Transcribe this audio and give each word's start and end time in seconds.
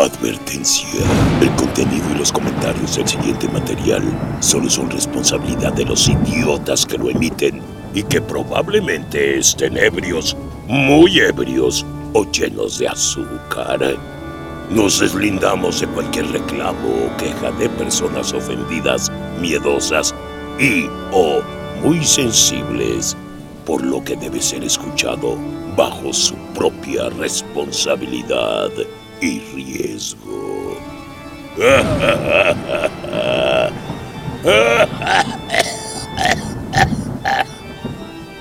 Advertencia. 0.00 1.00
El 1.42 1.50
contenido 1.56 2.06
y 2.14 2.18
los 2.18 2.32
comentarios 2.32 2.96
del 2.96 3.06
siguiente 3.06 3.46
material 3.48 4.02
solo 4.40 4.70
son 4.70 4.90
responsabilidad 4.90 5.74
de 5.74 5.84
los 5.84 6.08
idiotas 6.08 6.86
que 6.86 6.96
lo 6.96 7.10
emiten 7.10 7.60
y 7.92 8.02
que 8.04 8.22
probablemente 8.22 9.38
estén 9.38 9.76
ebrios, 9.76 10.34
muy 10.66 11.20
ebrios 11.20 11.84
o 12.14 12.24
llenos 12.24 12.78
de 12.78 12.88
azúcar. 12.88 13.98
Nos 14.70 15.00
deslindamos 15.00 15.80
de 15.80 15.86
cualquier 15.88 16.28
reclamo 16.28 16.88
o 16.88 17.16
queja 17.18 17.50
de 17.52 17.68
personas 17.68 18.32
ofendidas, 18.32 19.12
miedosas 19.38 20.14
y 20.58 20.86
o 21.12 21.42
muy 21.84 22.02
sensibles, 22.02 23.18
por 23.66 23.84
lo 23.84 24.02
que 24.02 24.16
debe 24.16 24.40
ser 24.40 24.64
escuchado 24.64 25.36
bajo 25.76 26.10
su 26.14 26.36
propia 26.54 27.10
responsabilidad 27.10 28.70
y 29.20 29.40
riesgo. 29.54 30.76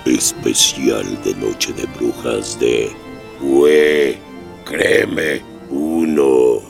Especial 0.05 1.21
de 1.23 1.35
Noche 1.35 1.73
de 1.73 1.85
Brujas 1.97 2.59
de 2.59 2.91
Hue, 3.41 4.17
créeme, 4.65 5.41
uno, 5.69 6.61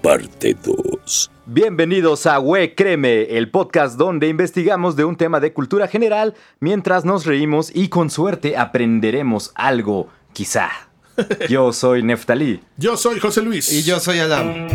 parte 0.00 0.54
2. 0.54 1.30
Bienvenidos 1.46 2.26
a 2.26 2.38
We 2.40 2.74
Créeme, 2.74 3.22
el 3.36 3.50
podcast 3.50 3.96
donde 3.96 4.28
investigamos 4.28 4.96
de 4.96 5.04
un 5.04 5.16
tema 5.16 5.40
de 5.40 5.52
cultura 5.52 5.88
general 5.88 6.34
mientras 6.60 7.04
nos 7.04 7.26
reímos 7.26 7.70
y 7.74 7.88
con 7.88 8.10
suerte 8.10 8.56
aprenderemos 8.56 9.52
algo, 9.54 10.08
quizá. 10.32 10.85
Yo 11.48 11.72
soy 11.72 12.02
Neftalí. 12.02 12.60
Yo 12.76 12.96
soy 12.96 13.18
José 13.20 13.42
Luis. 13.42 13.72
Y 13.72 13.82
yo 13.82 13.98
soy 14.00 14.18
Adam. 14.18 14.66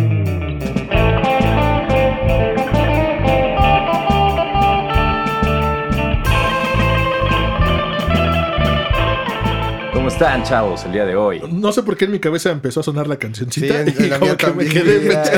¿Cómo 9.93 10.07
están, 10.07 10.43
chavos, 10.43 10.85
el 10.85 10.93
día 10.93 11.05
de 11.05 11.15
hoy? 11.15 11.41
No 11.51 11.71
sé 11.71 11.83
por 11.83 11.95
qué 11.97 12.05
en 12.05 12.11
mi 12.11 12.19
cabeza 12.19 12.49
empezó 12.49 12.79
a 12.79 12.83
sonar 12.83 13.07
la 13.07 13.17
cancioncita 13.17 13.85
Sí, 13.85 13.91
en- 13.91 13.95
y 13.99 14.03
en 14.05 14.09
la 14.09 14.19
como 14.19 14.31
mía 14.31 14.37
que 14.37 14.51
me 14.53 14.65
quedé. 14.67 15.01
Ya, 15.11 15.31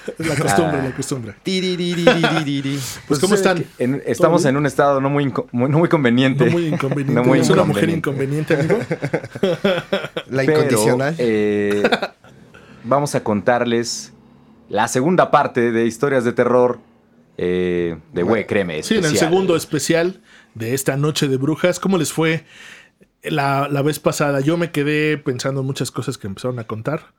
La 0.18 0.34
costumbre, 0.36 0.78
Ah. 0.80 0.84
la 0.84 0.94
costumbre. 0.94 1.34
Tiririririririri. 1.42 2.78
Pues, 3.08 3.20
¿cómo 3.20 3.34
están? 3.34 3.64
en- 3.78 4.02
estamos 4.06 4.44
en 4.44 4.56
un 4.56 4.66
estado 4.66 5.00
no 5.00 5.10
muy, 5.10 5.32
muy- 5.52 5.68
no 5.70 5.78
muy 5.78 5.88
conveniente. 5.88 6.46
No 6.46 6.52
muy 6.52 6.66
inconveniente. 6.66 7.12
No 7.20 7.24
muy 7.24 7.40
es 7.40 7.50
una 7.50 7.64
mujer 7.64 7.90
inconveniente. 7.90 8.54
amigo. 8.54 8.78
La 10.30 10.42
Pero, 10.44 10.52
incondicional. 10.64 11.14
eh, 11.18 11.82
vamos 12.84 13.14
a 13.14 13.22
contarles 13.22 14.12
la 14.68 14.88
segunda 14.88 15.30
parte 15.30 15.72
de 15.72 15.86
historias 15.86 16.24
de 16.24 16.32
terror 16.32 16.78
eh, 17.36 17.98
de 18.12 18.22
We 18.22 18.46
Créeme. 18.46 18.82
Sí, 18.82 18.96
en 18.96 19.04
el 19.04 19.16
segundo 19.16 19.56
especial 19.56 20.20
de 20.54 20.74
esta 20.74 20.96
noche 20.96 21.26
de 21.28 21.36
brujas. 21.36 21.80
¿Cómo 21.80 21.98
les 21.98 22.12
fue 22.12 22.44
la, 23.22 23.68
la 23.70 23.82
vez 23.82 23.98
pasada? 23.98 24.40
Yo 24.40 24.56
me 24.56 24.70
quedé 24.70 25.18
pensando 25.18 25.60
en 25.60 25.66
muchas 25.66 25.90
cosas 25.90 26.18
que 26.18 26.26
empezaron 26.26 26.58
a 26.58 26.64
contar. 26.64 27.12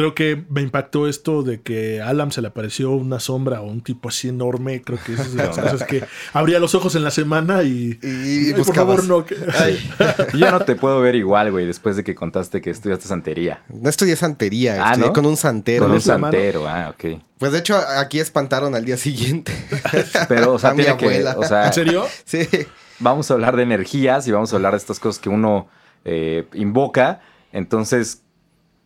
Creo 0.00 0.14
que 0.14 0.44
me 0.48 0.62
impactó 0.62 1.06
esto 1.08 1.42
de 1.42 1.60
que 1.60 2.00
a 2.00 2.08
Alam 2.08 2.30
se 2.30 2.40
le 2.40 2.48
apareció 2.48 2.90
una 2.92 3.20
sombra 3.20 3.60
o 3.60 3.66
un 3.66 3.82
tipo 3.82 4.08
así 4.08 4.28
enorme. 4.30 4.80
Creo 4.80 4.98
que 5.04 5.12
es 5.20 5.34
de 5.34 5.44
las 5.46 5.58
cosas 5.58 5.82
que 5.84 6.02
abría 6.32 6.58
los 6.58 6.74
ojos 6.74 6.94
en 6.94 7.04
la 7.04 7.10
semana 7.10 7.62
y. 7.62 7.98
Y- 8.02 8.06
y 8.06 8.52
Ay, 8.54 8.62
por 8.64 8.74
favor, 8.74 9.04
no. 9.04 9.26
que- 9.26 9.36
Yo 10.32 10.38
ya 10.38 10.50
no 10.52 10.60
te 10.60 10.74
puedo 10.74 11.00
ver 11.02 11.16
igual, 11.16 11.50
güey, 11.50 11.66
después 11.66 11.96
de 11.96 12.04
que 12.04 12.14
contaste 12.14 12.62
que 12.62 12.70
estudiaste 12.70 13.08
santería. 13.08 13.62
No 13.68 13.90
estudié 13.90 14.16
santería, 14.16 14.76
Ah, 14.80 14.92
estudié 14.92 15.08
¿no? 15.08 15.12
con 15.12 15.26
un 15.26 15.36
santero. 15.36 15.84
Con 15.84 15.92
un 15.92 16.00
santero, 16.00 16.66
ah, 16.66 16.94
ok. 16.94 17.20
Pues 17.38 17.52
de 17.52 17.58
hecho, 17.58 17.76
aquí 17.98 18.20
espantaron 18.20 18.74
al 18.74 18.86
día 18.86 18.96
siguiente. 18.96 19.52
Pero, 20.28 20.54
o 20.54 20.58
sea, 20.58 20.70
A 20.70 20.74
mi 20.74 20.84
que. 20.84 20.88
abuela. 20.90 21.34
O 21.36 21.44
sea, 21.44 21.66
¿En 21.66 21.72
serio? 21.74 22.06
sí. 22.24 22.48
vamos 23.00 23.30
a 23.30 23.34
hablar 23.34 23.54
de 23.56 23.64
energías 23.64 24.26
y 24.26 24.32
vamos 24.32 24.50
a 24.52 24.56
hablar 24.56 24.72
de 24.72 24.78
estas 24.78 24.98
cosas 24.98 25.20
que 25.20 25.28
uno 25.28 25.68
eh, 26.06 26.46
invoca. 26.54 27.20
Entonces, 27.52 28.22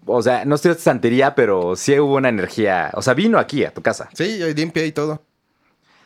o 0.06 0.22
sea, 0.22 0.44
no 0.44 0.54
estudiaste 0.54 0.82
santería, 0.82 1.34
pero 1.34 1.76
sí 1.76 1.98
hubo 1.98 2.16
una 2.16 2.28
energía. 2.28 2.90
O 2.94 3.02
sea, 3.02 3.14
vino 3.14 3.38
aquí 3.38 3.64
a 3.64 3.72
tu 3.72 3.82
casa. 3.82 4.08
Sí, 4.14 4.38
yo 4.38 4.46
limpia 4.48 4.84
y 4.84 4.92
todo. 4.92 5.22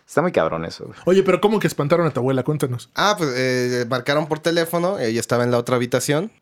Está 0.06 0.22
muy 0.22 0.32
cabrón 0.32 0.64
eso, 0.64 0.86
güey. 0.86 0.98
Oye, 1.04 1.22
pero 1.22 1.40
¿cómo 1.40 1.58
que 1.60 1.66
espantaron 1.66 2.06
a 2.06 2.10
tu 2.10 2.20
abuela? 2.20 2.42
Cuéntanos. 2.42 2.90
Ah, 2.94 3.14
pues 3.18 3.30
eh, 3.36 3.84
marcaron 3.88 4.26
por 4.26 4.38
teléfono, 4.38 4.98
ella 4.98 5.20
estaba 5.20 5.44
en 5.44 5.50
la 5.50 5.58
otra 5.58 5.76
habitación. 5.76 6.32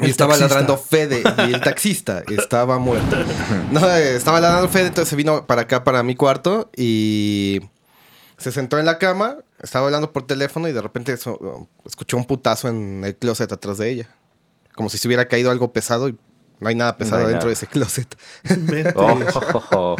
Y 0.00 0.10
estaba 0.10 0.32
taxista. 0.32 0.54
ladrando 0.54 0.76
Fede 0.76 1.22
y 1.48 1.54
el 1.54 1.60
taxista 1.60 2.22
estaba 2.28 2.78
muerto. 2.78 3.16
No, 3.70 3.88
eh, 3.88 4.16
estaba 4.16 4.40
ladrando 4.40 4.68
Fede, 4.68 4.88
entonces 4.88 5.08
se 5.08 5.16
vino 5.16 5.46
para 5.46 5.62
acá, 5.62 5.84
para 5.84 6.02
mi 6.02 6.14
cuarto 6.16 6.70
y 6.76 7.60
se 8.38 8.52
sentó 8.52 8.78
en 8.78 8.86
la 8.86 8.98
cama, 8.98 9.38
estaba 9.60 9.86
hablando 9.86 10.12
por 10.12 10.26
teléfono 10.26 10.68
y 10.68 10.72
de 10.72 10.82
repente 10.82 11.16
escuchó 11.84 12.16
un 12.16 12.26
putazo 12.26 12.68
en 12.68 13.02
el 13.04 13.16
closet 13.16 13.50
atrás 13.52 13.78
de 13.78 13.90
ella. 13.90 14.08
Como 14.74 14.88
si 14.88 14.98
se 14.98 15.06
hubiera 15.06 15.28
caído 15.28 15.50
algo 15.50 15.72
pesado 15.72 16.08
y 16.08 16.18
no 16.60 16.68
hay 16.68 16.74
nada 16.74 16.96
pesado 16.96 17.22
No 17.22 17.26
hay 17.26 17.32
dentro 17.34 17.48
nada. 17.48 17.48
de 17.48 17.52
ese 17.54 17.66
closet. 17.66 18.16
Vente. 18.44 18.94
Oh. 19.72 19.96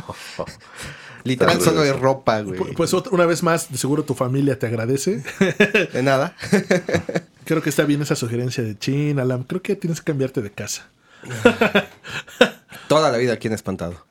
Literal 1.25 1.59
solo 1.61 1.81
de 1.81 1.93
ropa, 1.95 2.41
güey. 2.43 2.61
Pu- 2.61 2.75
Pues 2.77 2.93
una 2.93 3.25
vez 3.25 3.43
más, 3.43 3.71
de 3.73 3.79
seguro 3.79 4.05
tu 4.05 4.15
familia 4.15 4.59
te 4.59 4.67
agradece. 4.67 5.23
De 5.93 6.03
nada. 6.03 6.37
Creo 7.47 7.63
que 7.63 7.71
está 7.71 7.85
bien 7.85 8.03
esa 8.03 8.15
sugerencia 8.15 8.63
de 8.63 8.79
Chin, 8.79 9.19
Alam. 9.19 9.45
Creo 9.45 9.63
que 9.63 9.75
tienes 9.77 10.01
que 10.01 10.05
cambiarte 10.13 10.43
de 10.43 10.51
casa. 10.51 10.87
Toda 12.89 13.11
la 13.11 13.19
vida 13.19 13.33
aquí 13.33 13.49
en 13.49 13.55
Espantado. 13.55 14.05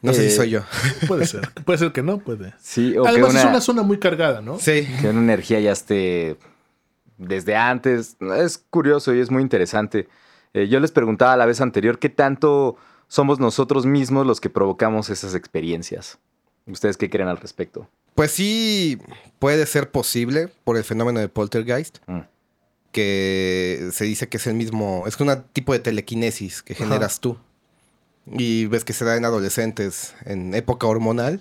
No 0.00 0.12
sé 0.12 0.26
Eh, 0.26 0.30
si 0.30 0.36
soy 0.36 0.50
yo. 0.50 0.62
Puede 1.08 1.26
ser. 1.26 1.48
Puede 1.64 1.78
ser 1.78 1.92
que 1.92 2.02
no, 2.02 2.18
puede. 2.18 2.54
Sí, 2.60 2.96
o 2.96 3.06
Además 3.06 3.30
que 3.32 3.36
es 3.38 3.42
una, 3.44 3.50
una 3.52 3.60
zona 3.60 3.82
muy 3.82 3.98
cargada, 3.98 4.40
¿no? 4.40 4.58
Sí. 4.58 4.86
que 5.00 5.08
una 5.08 5.20
energía 5.20 5.60
ya 5.60 5.72
esté 5.72 6.36
desde 7.18 7.56
antes. 7.56 8.16
Es 8.38 8.58
curioso 8.58 9.14
y 9.14 9.20
es 9.20 9.30
muy 9.30 9.42
interesante. 9.42 10.08
Eh, 10.54 10.68
yo 10.68 10.80
les 10.80 10.92
preguntaba 10.92 11.36
la 11.36 11.46
vez 11.46 11.60
anterior 11.60 11.98
qué 11.98 12.08
tanto 12.08 12.76
somos 13.08 13.38
nosotros 13.40 13.86
mismos 13.86 14.26
los 14.26 14.40
que 14.40 14.50
provocamos 14.50 15.10
esas 15.10 15.34
experiencias. 15.34 16.18
¿Ustedes 16.66 16.96
qué 16.96 17.10
creen 17.10 17.28
al 17.28 17.38
respecto? 17.38 17.88
Pues 18.14 18.30
sí, 18.30 18.98
puede 19.38 19.64
ser 19.66 19.90
posible 19.90 20.48
por 20.64 20.76
el 20.76 20.84
fenómeno 20.84 21.20
de 21.20 21.28
poltergeist, 21.28 21.98
Mm. 22.06 22.20
que 22.92 23.88
se 23.92 24.04
dice 24.04 24.28
que 24.28 24.36
es 24.36 24.46
el 24.46 24.54
mismo, 24.54 25.04
es 25.06 25.18
un 25.18 25.42
tipo 25.52 25.72
de 25.72 25.78
telequinesis 25.78 26.62
que 26.62 26.74
generas 26.74 27.20
tú. 27.20 27.38
Y 28.26 28.66
ves 28.66 28.84
que 28.84 28.92
se 28.92 29.04
da 29.04 29.16
en 29.16 29.24
adolescentes 29.24 30.14
en 30.24 30.54
época 30.54 30.86
hormonal, 30.86 31.40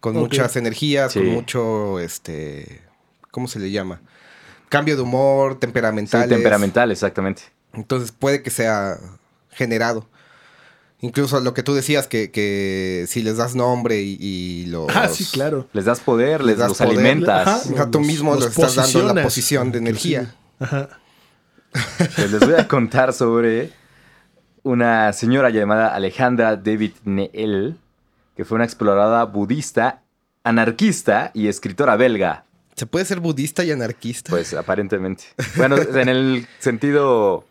con 0.00 0.14
muchas 0.16 0.56
energías, 0.56 1.12
Sí. 1.12 1.18
con 1.18 1.28
mucho, 1.28 1.98
este, 2.00 2.80
¿cómo 3.30 3.48
se 3.48 3.58
le 3.58 3.70
llama? 3.70 4.00
Cambio 4.68 4.96
de 4.96 5.02
humor, 5.02 5.52
Sí, 5.54 5.58
temperamental. 5.58 6.28
temperamental, 6.28 6.90
exactamente. 6.92 7.42
Entonces 7.74 8.12
puede 8.12 8.42
que 8.42 8.50
sea 8.50 8.98
generado. 9.50 10.06
Incluso 11.00 11.40
lo 11.40 11.52
que 11.52 11.62
tú 11.64 11.74
decías, 11.74 12.06
que, 12.06 12.30
que 12.30 13.06
si 13.08 13.22
les 13.22 13.36
das 13.36 13.56
nombre 13.56 14.00
y, 14.02 14.16
y 14.20 14.66
los... 14.66 14.86
Ah, 14.94 15.08
sí, 15.08 15.24
claro. 15.32 15.66
Les 15.72 15.84
das 15.84 15.98
poder, 16.00 16.44
les, 16.44 16.58
das 16.58 16.68
los 16.68 16.78
poder. 16.78 16.92
alimentas. 16.92 17.46
Ajá. 17.48 17.56
O 17.72 17.76
sea, 17.76 17.90
tú 17.90 17.98
Los- 17.98 18.06
mismo 18.06 18.34
los 18.36 18.46
estás 18.46 18.76
dando 18.76 19.12
la 19.12 19.22
posición 19.22 19.72
de 19.72 19.78
energía. 19.78 20.34
Ajá. 20.60 20.88
Pues 21.98 22.30
les 22.30 22.40
voy 22.40 22.54
a 22.54 22.68
contar 22.68 23.12
sobre 23.12 23.72
una 24.62 25.12
señora 25.12 25.50
llamada 25.50 25.88
Alejandra 25.94 26.54
David 26.56 26.92
Neel, 27.04 27.78
que 28.36 28.44
fue 28.44 28.54
una 28.56 28.64
exploradora 28.64 29.24
budista, 29.24 30.02
anarquista 30.44 31.32
y 31.34 31.48
escritora 31.48 31.96
belga. 31.96 32.44
¿Se 32.76 32.86
puede 32.86 33.04
ser 33.06 33.18
budista 33.20 33.64
y 33.64 33.72
anarquista? 33.72 34.30
Pues 34.30 34.54
aparentemente. 34.54 35.24
Bueno, 35.56 35.76
en 35.78 36.08
el 36.08 36.46
sentido 36.60 37.44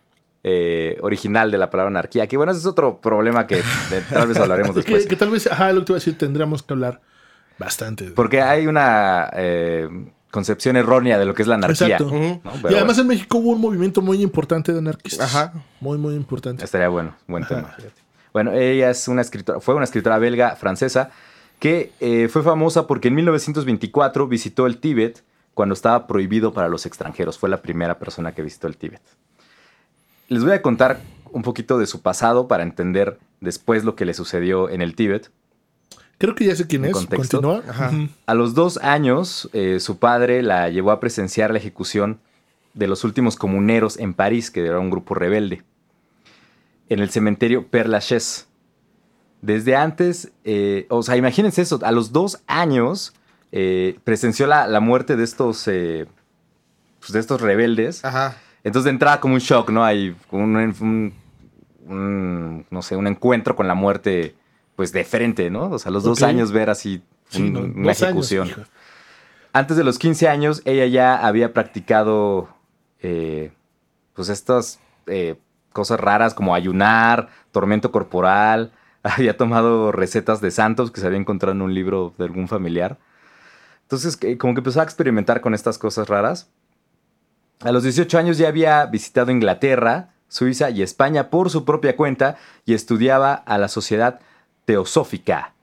eh, 0.43 0.97
original 1.01 1.51
de 1.51 1.57
la 1.57 1.69
palabra 1.69 1.89
anarquía, 1.89 2.27
que 2.27 2.37
bueno, 2.37 2.51
ese 2.51 2.61
es 2.61 2.65
otro 2.65 2.99
problema 2.99 3.45
que 3.47 3.57
de- 3.57 4.01
tal 4.09 4.27
vez 4.27 4.37
hablaremos 4.37 4.71
que, 4.75 4.81
después. 4.81 5.05
que 5.05 5.15
tal 5.15 5.29
vez, 5.29 5.47
ajá, 5.47 5.71
lo 5.73 5.81
que 5.81 5.85
te 5.87 5.91
iba 5.93 5.97
a 5.97 5.99
decir, 5.99 6.17
tendríamos 6.17 6.63
que 6.63 6.73
hablar 6.73 7.01
bastante. 7.59 8.05
Porque 8.11 8.41
hay 8.41 8.65
una 8.67 9.29
eh, 9.33 9.87
concepción 10.31 10.77
errónea 10.77 11.19
de 11.19 11.25
lo 11.25 11.33
que 11.33 11.43
es 11.43 11.47
la 11.47 11.55
anarquía. 11.55 11.87
Exacto. 11.97 12.11
¿no? 12.11 12.25
y 12.25 12.41
Pero 12.63 12.77
además 12.77 12.97
en 12.97 13.07
México 13.07 13.37
hubo 13.37 13.51
un 13.51 13.61
movimiento 13.61 14.01
muy 14.01 14.21
importante 14.21 14.71
de 14.73 14.79
anarquistas. 14.79 15.35
Ajá. 15.35 15.53
Muy, 15.79 15.97
muy 15.97 16.15
importante. 16.15 16.63
estaría 16.63 16.87
bueno, 16.89 17.15
buen 17.27 17.43
Ajá, 17.43 17.55
tema. 17.55 17.75
Bueno, 18.33 18.53
ella 18.53 18.89
es 18.89 19.07
una 19.07 19.21
escritora, 19.21 19.59
fue 19.59 19.75
una 19.75 19.83
escritora 19.83 20.17
belga 20.17 20.55
francesa 20.55 21.11
que 21.59 21.91
eh, 21.99 22.29
fue 22.31 22.41
famosa 22.43 22.87
porque 22.87 23.09
en 23.09 23.15
1924 23.15 24.27
visitó 24.27 24.65
el 24.65 24.77
Tíbet 24.77 25.21
cuando 25.53 25.73
estaba 25.73 26.07
prohibido 26.07 26.53
para 26.53 26.69
los 26.69 26.85
extranjeros. 26.85 27.37
Fue 27.37 27.49
la 27.49 27.61
primera 27.61 27.99
persona 27.99 28.31
que 28.33 28.41
visitó 28.41 28.67
el 28.67 28.77
Tíbet. 28.77 29.01
Les 30.31 30.45
voy 30.45 30.53
a 30.53 30.61
contar 30.61 31.01
un 31.33 31.41
poquito 31.41 31.77
de 31.77 31.85
su 31.87 32.01
pasado 32.01 32.47
para 32.47 32.63
entender 32.63 33.19
después 33.41 33.83
lo 33.83 33.97
que 33.97 34.05
le 34.05 34.13
sucedió 34.13 34.69
en 34.69 34.81
el 34.81 34.95
Tíbet. 34.95 35.29
Creo 36.17 36.35
que 36.35 36.45
ya 36.45 36.55
sé 36.55 36.67
quién 36.67 36.85
¿En 36.85 36.91
es. 36.91 36.95
contexto? 36.95 37.41
Continúa. 37.41 37.69
Ajá. 37.69 37.89
Ujú. 37.89 38.07
A 38.27 38.33
los 38.33 38.53
dos 38.53 38.77
años, 38.77 39.49
eh, 39.51 39.81
su 39.81 39.99
padre 39.99 40.41
la 40.41 40.69
llevó 40.69 40.91
a 40.91 41.01
presenciar 41.01 41.51
la 41.51 41.57
ejecución 41.57 42.21
de 42.73 42.87
los 42.87 43.03
últimos 43.03 43.35
comuneros 43.35 43.97
en 43.99 44.13
París, 44.13 44.51
que 44.51 44.65
era 44.65 44.79
un 44.79 44.89
grupo 44.89 45.15
rebelde. 45.15 45.63
en 46.87 46.99
el 46.99 47.09
cementerio 47.09 47.67
Père 47.69 47.87
Lachaise. 47.89 48.45
Desde 49.41 49.75
antes, 49.75 50.31
eh, 50.45 50.85
o 50.89 51.03
sea, 51.03 51.17
imagínense 51.17 51.61
eso, 51.61 51.77
a 51.83 51.91
los 51.91 52.13
dos 52.13 52.41
años 52.47 53.13
eh, 53.51 53.99
presenció 54.05 54.47
la, 54.47 54.65
la 54.67 54.79
muerte 54.79 55.17
de 55.17 55.25
estos, 55.25 55.63
pues, 55.65 57.11
de 57.11 57.19
estos 57.19 57.41
rebeldes. 57.41 58.05
Ajá. 58.05 58.37
Entonces 58.63 58.85
de 58.85 58.91
entrada 58.91 59.19
como 59.19 59.33
un 59.35 59.39
shock, 59.39 59.69
¿no? 59.71 59.83
Hay 59.83 60.15
un, 60.31 60.55
un- 60.55 61.13
un, 61.87 62.65
no 62.69 62.81
sé, 62.81 62.95
un 62.95 63.07
encuentro 63.07 63.55
con 63.55 63.67
la 63.67 63.73
muerte, 63.73 64.35
pues 64.75 64.91
de 64.91 65.03
frente, 65.03 65.49
¿no? 65.49 65.69
O 65.71 65.79
sea, 65.79 65.89
a 65.89 65.93
los 65.93 66.03
dos 66.03 66.21
Ok. 66.21 66.27
años 66.27 66.51
ver 66.51 66.69
así 66.69 67.01
Sí, 67.29 67.41
un- 67.41 67.53
no, 67.53 67.59
una 67.61 67.73
dos 67.89 68.01
años, 68.03 68.31
ejecución. 68.31 68.47
hija. 68.47 68.63
Antes 69.53 69.77
de 69.77 69.83
los 69.83 69.97
15 69.99 70.29
años, 70.29 70.61
ella 70.65 70.85
ya 70.85 71.25
había 71.25 71.53
practicado, 71.53 72.49
eh, 73.01 73.51
pues 74.13 74.29
estas 74.29 74.79
eh, 75.07 75.35
cosas 75.73 75.99
raras 75.99 76.33
como 76.33 76.53
ayunar, 76.55 77.29
tormento 77.51 77.91
corporal. 77.91 78.71
Había 79.03 79.35
tomado 79.35 79.91
recetas 79.91 80.41
de 80.41 80.51
santos 80.51 80.91
que 80.91 81.01
se 81.01 81.07
había 81.07 81.17
encontrado 81.17 81.53
en 81.53 81.63
un 81.63 81.73
libro 81.73 82.13
de 82.19 82.25
algún 82.25 82.47
familiar. 82.47 82.99
Entonces, 83.83 84.15
como 84.37 84.53
que 84.53 84.59
empezó 84.59 84.79
a 84.79 84.83
experimentar 84.83 85.41
con 85.41 85.53
estas 85.55 85.79
cosas 85.79 86.07
raras. 86.07 86.49
A 87.63 87.71
los 87.71 87.83
18 87.83 88.17
años 88.17 88.37
ya 88.37 88.47
había 88.47 88.85
visitado 88.85 89.31
Inglaterra, 89.31 90.09
Suiza 90.27 90.69
y 90.69 90.81
España 90.81 91.29
por 91.29 91.49
su 91.49 91.65
propia 91.65 91.95
cuenta 91.95 92.37
y 92.65 92.73
estudiaba 92.73 93.33
a 93.33 93.57
la 93.57 93.67
Sociedad 93.67 94.19
Teosófica. 94.65 95.53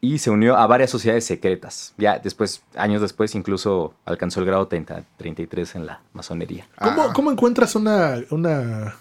Y 0.00 0.18
se 0.18 0.30
unió 0.30 0.56
a 0.56 0.66
varias 0.66 0.90
sociedades 0.90 1.24
secretas. 1.24 1.94
Ya 1.96 2.18
después, 2.18 2.62
años 2.74 3.00
después, 3.00 3.36
incluso 3.36 3.94
alcanzó 4.04 4.40
el 4.40 4.46
grado 4.46 4.66
30 4.66 5.04
33 5.16 5.76
en 5.76 5.86
la 5.86 6.00
masonería. 6.12 6.66
¿Cómo, 6.80 7.02
Ah. 7.02 7.12
cómo 7.14 7.30
encuentras 7.30 7.76
una, 7.76 8.16
una 8.30 8.96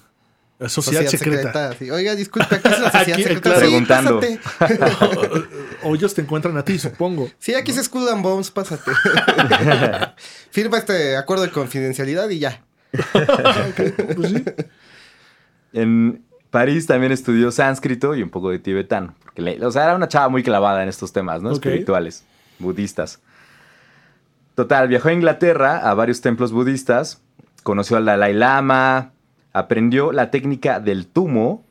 sociedad, 0.67 1.07
secreta? 1.07 1.73
sí. 1.79 1.89
Oiga, 1.89 2.13
disculpe, 2.13 2.53
aquí 2.55 2.67
es 2.69 2.79
la 2.79 2.91
sociedad 2.91 3.13
Aquí, 3.13 3.23
secreta. 3.23 3.41
claro. 3.41 3.59
Sí, 3.61 3.65
Preguntando. 3.65 4.21
o, 5.83 5.95
ellos 5.95 6.13
te 6.13 6.21
encuentran 6.21 6.57
a 6.57 6.63
ti, 6.63 6.77
supongo. 6.79 7.29
Sí, 7.39 7.53
aquí 7.53 7.71
es 7.71 7.83
Skull 7.83 8.07
and 8.09 8.23
Bones, 8.23 8.51
pásate. 8.51 8.91
Firma 10.51 10.77
este 10.77 11.17
acuerdo 11.17 11.43
de 11.43 11.51
confidencialidad 11.51 12.29
y 12.29 12.39
ya. 12.39 12.61
Pues 14.15 14.29
sí. 14.29 14.43
En 15.73 16.23
París 16.49 16.85
también 16.87 17.11
estudió 17.11 17.51
sánscrito 17.51 18.15
y 18.15 18.23
un 18.23 18.29
poco 18.29 18.49
de 18.49 18.59
tibetano. 18.59 19.15
Porque 19.23 19.41
le- 19.41 19.65
o 19.65 19.71
sea, 19.71 19.83
era 19.85 19.95
una 19.95 20.07
chava 20.07 20.27
muy 20.29 20.43
clavada 20.43 20.83
en 20.83 20.89
estos 20.89 21.13
temas, 21.13 21.41
¿no? 21.41 21.49
Ok. 21.49 21.55
Espirituales, 21.65 22.23
budistas. 22.59 23.19
Total, 24.55 24.87
viajó 24.89 25.07
a 25.09 25.13
Inglaterra 25.13 25.77
a 25.77 25.93
varios 25.93 26.19
templos 26.19 26.51
budistas, 26.51 27.21
conoció 27.63 27.95
al 27.95 28.05
Dalai 28.05 28.33
Lama, 28.33 29.11
aprendió 29.53 30.11
la 30.11 30.29
técnica 30.29 30.81
del 30.81 31.07
tumo, 31.07 31.63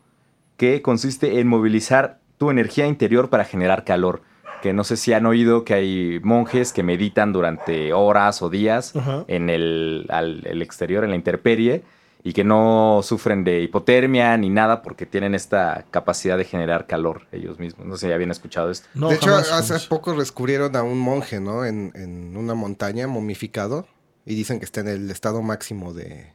que 0.56 0.80
consiste 0.80 1.40
en 1.40 1.46
movilizar 1.46 2.19
tu 2.40 2.50
energía 2.50 2.86
interior 2.86 3.28
para 3.28 3.44
generar 3.44 3.84
calor. 3.84 4.22
Que 4.62 4.72
no 4.72 4.82
sé 4.82 4.96
si 4.96 5.12
han 5.12 5.26
oído 5.26 5.62
que 5.64 5.74
hay 5.74 6.20
monjes 6.22 6.72
que 6.72 6.82
meditan 6.82 7.32
durante 7.34 7.92
horas 7.92 8.40
o 8.40 8.48
días 8.48 8.94
en 9.28 9.50
el, 9.50 10.06
al- 10.08 10.46
el 10.46 10.62
exterior, 10.62 11.04
en 11.04 11.10
la 11.10 11.16
intemperie, 11.16 11.82
y 12.22 12.32
que 12.32 12.42
no 12.44 13.00
sufren 13.02 13.44
de 13.44 13.60
hipotermia 13.60 14.36
ni 14.38 14.48
nada 14.48 14.80
porque 14.82 15.04
tienen 15.04 15.34
esta 15.34 15.84
capacidad 15.90 16.38
de 16.38 16.44
generar 16.44 16.86
calor 16.86 17.26
ellos 17.30 17.58
mismos. 17.58 17.86
No 17.86 17.96
sé 17.98 18.06
si 18.06 18.12
habían 18.12 18.30
escuchado 18.30 18.70
esto. 18.70 18.86
No, 18.94 19.08
de 19.10 19.16
hecho, 19.16 19.26
jamás, 19.30 19.52
hace 19.52 19.68
jamás. 19.68 19.86
poco 19.86 20.14
descubrieron 20.14 20.74
a 20.76 20.82
un 20.82 20.98
monje, 20.98 21.40
¿no? 21.40 21.64
En, 21.66 21.92
en 21.94 22.36
una 22.38 22.54
montaña 22.54 23.06
momificado. 23.06 23.86
Y 24.26 24.34
dicen 24.34 24.58
que 24.60 24.64
está 24.66 24.80
en 24.80 24.88
el 24.88 25.10
estado 25.10 25.40
máximo 25.42 25.92
de, 25.94 26.32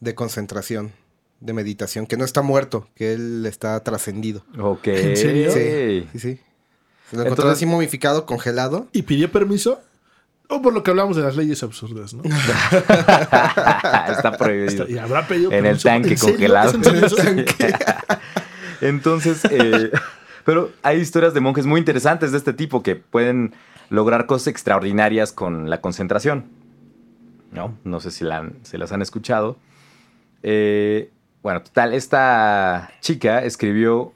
de 0.00 0.14
concentración, 0.14 0.92
de 1.40 1.52
meditación. 1.52 2.06
Que 2.06 2.16
no 2.16 2.24
está 2.24 2.42
muerto, 2.42 2.88
que 2.94 3.12
él 3.14 3.44
está 3.46 3.78
trascendido. 3.80 4.42
Ok. 4.58 4.86
¿En 4.88 5.16
serio? 5.16 5.50
Sí, 5.52 6.08
sí, 6.12 6.18
sí. 6.18 6.40
Se 7.10 7.16
lo 7.16 7.22
encontró 7.22 7.44
Entonces- 7.44 7.52
así 7.52 7.66
momificado, 7.66 8.26
congelado. 8.26 8.88
¿Y 8.92 9.02
pidió 9.02 9.30
permiso? 9.30 9.80
O 10.48 10.62
por 10.62 10.72
lo 10.72 10.82
que 10.84 10.90
hablamos 10.90 11.16
de 11.16 11.22
las 11.24 11.36
leyes 11.36 11.62
absurdas, 11.64 12.14
¿no? 12.14 12.22
Está 14.10 14.36
prohibido. 14.38 14.88
Y 14.88 14.96
habrá 14.98 15.26
pedido 15.26 15.50
En 15.52 15.66
el 15.66 15.82
tanque 15.82 16.16
congelado. 16.16 16.70
¿Es 16.70 16.74
en 16.76 16.84
serio 16.84 17.06
eso? 17.06 17.16
Entonces, 18.80 19.40
eh, 19.50 19.90
pero 20.44 20.70
hay 20.82 21.00
historias 21.00 21.34
de 21.34 21.40
monjes 21.40 21.66
muy 21.66 21.78
interesantes 21.80 22.30
de 22.32 22.38
este 22.38 22.52
tipo 22.52 22.82
que 22.82 22.94
pueden 22.96 23.54
lograr 23.88 24.26
cosas 24.26 24.48
extraordinarias 24.48 25.32
con 25.32 25.70
la 25.70 25.80
concentración. 25.80 26.44
¿No? 27.52 27.76
No 27.84 28.00
sé 28.00 28.10
si, 28.10 28.24
la 28.24 28.38
han- 28.38 28.56
si 28.62 28.76
las 28.76 28.92
han 28.92 29.02
escuchado. 29.02 29.56
Eh, 30.42 31.10
bueno, 31.46 31.62
total, 31.62 31.94
esta 31.94 32.90
chica 33.00 33.44
escribió 33.44 34.12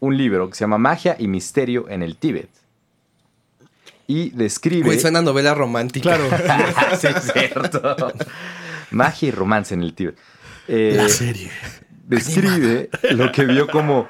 un 0.00 0.18
libro 0.18 0.50
que 0.50 0.54
se 0.54 0.64
llama 0.64 0.76
Magia 0.76 1.16
y 1.18 1.26
Misterio 1.26 1.88
en 1.88 2.02
el 2.02 2.18
Tíbet. 2.18 2.50
Y 4.06 4.28
describe... 4.32 4.84
Güey, 4.84 5.00
suena 5.00 5.22
novela 5.22 5.54
romántica. 5.54 6.18
Claro. 6.18 6.28
sí, 7.00 7.06
es 7.06 7.32
cierto. 7.32 8.12
Magia 8.90 9.28
y 9.28 9.30
romance 9.30 9.72
en 9.72 9.82
el 9.82 9.94
Tíbet. 9.94 10.18
Eh, 10.68 10.92
La 10.94 11.08
serie. 11.08 11.50
describe 12.04 12.90
lo 13.12 13.32
que 13.32 13.46
vio 13.46 13.66
como 13.68 14.06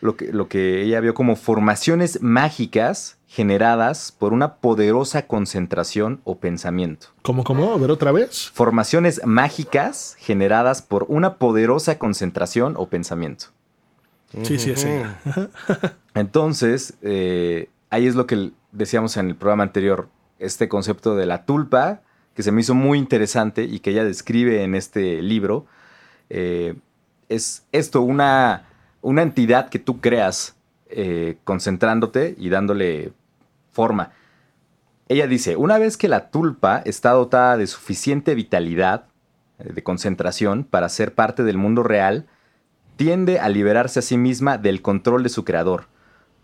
lo 0.00 0.16
que, 0.16 0.32
lo 0.32 0.48
que 0.48 0.82
ella 0.82 0.98
vio 0.98 1.14
como 1.14 1.36
formaciones 1.36 2.20
mágicas 2.20 3.18
generadas 3.34 4.12
por 4.12 4.32
una 4.32 4.54
poderosa 4.58 5.26
concentración 5.26 6.20
o 6.22 6.38
pensamiento. 6.38 7.08
¿Cómo, 7.22 7.42
cómo? 7.42 7.72
A 7.72 7.78
ver 7.78 7.90
otra 7.90 8.12
vez. 8.12 8.48
Formaciones 8.54 9.22
mágicas 9.24 10.14
generadas 10.20 10.82
por 10.82 11.04
una 11.08 11.34
poderosa 11.34 11.98
concentración 11.98 12.74
o 12.76 12.88
pensamiento. 12.88 13.46
Sí, 14.44 14.56
sí, 14.56 14.70
ella. 14.70 15.18
Entonces, 16.14 16.94
eh, 17.02 17.70
ahí 17.90 18.06
es 18.06 18.14
lo 18.14 18.28
que 18.28 18.52
decíamos 18.70 19.16
en 19.16 19.30
el 19.30 19.34
programa 19.34 19.64
anterior, 19.64 20.08
este 20.38 20.68
concepto 20.68 21.16
de 21.16 21.26
la 21.26 21.44
tulpa, 21.44 22.02
que 22.36 22.44
se 22.44 22.52
me 22.52 22.60
hizo 22.60 22.76
muy 22.76 22.98
interesante 22.98 23.64
y 23.64 23.80
que 23.80 23.90
ella 23.90 24.04
describe 24.04 24.62
en 24.62 24.76
este 24.76 25.22
libro, 25.22 25.66
eh, 26.30 26.76
es 27.28 27.64
esto, 27.72 28.00
una, 28.02 28.68
una 29.02 29.22
entidad 29.22 29.70
que 29.70 29.80
tú 29.80 30.00
creas 30.00 30.54
eh, 30.88 31.38
concentrándote 31.42 32.36
y 32.38 32.48
dándole 32.48 33.12
forma. 33.74 34.12
Ella 35.08 35.26
dice, 35.26 35.56
una 35.56 35.76
vez 35.78 35.96
que 35.96 36.08
la 36.08 36.30
tulpa 36.30 36.78
está 36.84 37.10
dotada 37.10 37.58
de 37.58 37.66
suficiente 37.66 38.34
vitalidad, 38.34 39.06
eh, 39.58 39.72
de 39.72 39.82
concentración, 39.82 40.64
para 40.64 40.88
ser 40.88 41.14
parte 41.14 41.42
del 41.42 41.58
mundo 41.58 41.82
real, 41.82 42.26
tiende 42.96 43.38
a 43.38 43.48
liberarse 43.48 43.98
a 43.98 44.02
sí 44.02 44.16
misma 44.16 44.56
del 44.56 44.80
control 44.80 45.22
de 45.22 45.28
su 45.28 45.44
creador. 45.44 45.88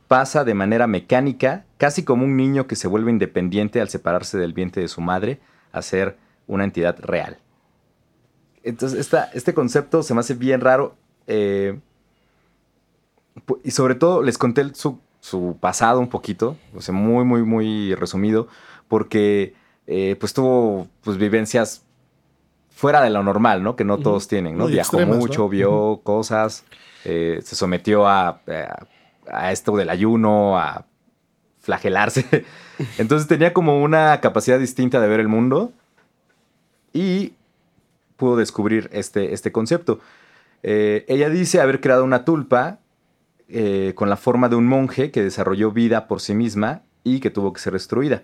Pasa 0.08 0.44
de 0.44 0.54
manera 0.54 0.86
mecánica, 0.86 1.64
casi 1.78 2.04
como 2.04 2.24
un 2.24 2.36
niño 2.36 2.66
que 2.66 2.76
se 2.76 2.88
vuelve 2.88 3.10
independiente 3.10 3.80
al 3.80 3.88
separarse 3.88 4.36
del 4.36 4.52
vientre 4.52 4.82
de 4.82 4.88
su 4.88 5.00
madre, 5.00 5.40
a 5.72 5.80
ser 5.80 6.18
una 6.46 6.64
entidad 6.64 6.98
real. 7.00 7.38
Entonces, 8.62 9.10
este 9.32 9.54
concepto 9.54 10.02
se 10.02 10.12
me 10.12 10.20
hace 10.20 10.34
bien 10.34 10.60
raro. 10.60 10.96
eh, 11.26 11.80
y 13.62 13.70
sobre 13.70 13.94
todo, 13.94 14.22
les 14.22 14.36
conté 14.36 14.74
su, 14.74 15.00
su 15.20 15.56
pasado 15.60 16.00
un 16.00 16.08
poquito, 16.08 16.56
o 16.74 16.80
sea, 16.80 16.94
muy, 16.94 17.24
muy, 17.24 17.42
muy 17.42 17.94
resumido, 17.94 18.48
porque 18.88 19.54
eh, 19.86 20.16
pues 20.18 20.32
tuvo 20.32 20.88
pues, 21.02 21.16
vivencias 21.18 21.84
fuera 22.70 23.02
de 23.02 23.10
lo 23.10 23.22
normal, 23.22 23.62
¿no? 23.62 23.76
Que 23.76 23.84
no 23.84 23.98
todos 23.98 24.26
tienen, 24.28 24.56
¿no? 24.56 24.64
Muy 24.64 24.72
Viajó 24.72 24.96
extremas, 24.96 25.16
¿no? 25.16 25.20
mucho, 25.20 25.48
vio 25.48 26.00
cosas, 26.02 26.64
eh, 27.04 27.40
se 27.44 27.54
sometió 27.56 28.06
a, 28.08 28.28
a- 28.28 28.86
a 29.30 29.52
esto 29.52 29.76
del 29.76 29.90
ayuno, 29.90 30.58
a 30.58 30.86
flagelarse. 31.60 32.44
Entonces 32.98 33.28
tenía 33.28 33.52
como 33.52 33.82
una 33.82 34.20
capacidad 34.20 34.58
distinta 34.58 35.00
de 35.00 35.08
ver 35.08 35.20
el 35.20 35.28
mundo 35.28 35.72
y 36.92 37.34
pudo 38.16 38.36
descubrir 38.36 38.88
este, 38.92 39.32
este 39.34 39.52
concepto. 39.52 40.00
Eh, 40.62 41.04
ella 41.08 41.28
dice 41.28 41.60
haber 41.60 41.80
creado 41.80 42.04
una 42.04 42.24
tulpa 42.24 42.78
eh, 43.52 43.92
con 43.94 44.08
la 44.08 44.16
forma 44.16 44.48
de 44.48 44.56
un 44.56 44.66
monje 44.66 45.10
que 45.10 45.22
desarrolló 45.22 45.72
vida 45.72 46.06
por 46.06 46.20
sí 46.20 46.34
misma 46.34 46.82
y 47.04 47.20
que 47.20 47.30
tuvo 47.30 47.52
que 47.52 47.60
ser 47.60 47.72
destruida. 47.72 48.22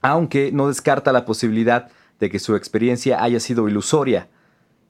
Aunque 0.00 0.50
no 0.52 0.68
descarta 0.68 1.12
la 1.12 1.24
posibilidad 1.24 1.90
de 2.18 2.30
que 2.30 2.38
su 2.38 2.56
experiencia 2.56 3.22
haya 3.22 3.40
sido 3.40 3.68
ilusoria. 3.68 4.28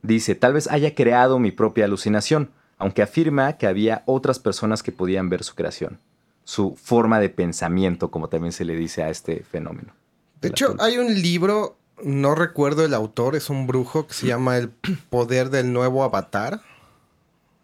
Dice, 0.02 0.34
tal 0.34 0.52
vez 0.52 0.68
haya 0.68 0.94
creado 0.94 1.38
mi 1.38 1.50
propia 1.50 1.84
alucinación, 1.84 2.50
aunque 2.78 3.02
afirma 3.02 3.54
que 3.54 3.66
había 3.66 4.02
otras 4.06 4.38
personas 4.38 4.82
que 4.82 4.92
podían 4.92 5.28
ver 5.28 5.42
su 5.42 5.54
creación. 5.54 5.98
Su 6.44 6.76
forma 6.76 7.20
de 7.20 7.28
pensamiento, 7.28 8.10
como 8.10 8.28
también 8.28 8.52
se 8.52 8.64
le 8.64 8.76
dice 8.76 9.02
a 9.02 9.10
este 9.10 9.42
fenómeno. 9.42 9.92
De 10.40 10.48
hecho, 10.48 10.76
hay 10.78 10.98
un 10.98 11.20
libro, 11.20 11.76
no 12.02 12.34
recuerdo 12.34 12.84
el 12.84 12.94
autor, 12.94 13.34
es 13.34 13.50
un 13.50 13.66
brujo 13.66 14.06
que 14.06 14.14
se 14.14 14.28
llama 14.28 14.56
El 14.56 14.70
Poder 15.10 15.50
del 15.50 15.72
Nuevo 15.72 16.04
Avatar. 16.04 16.62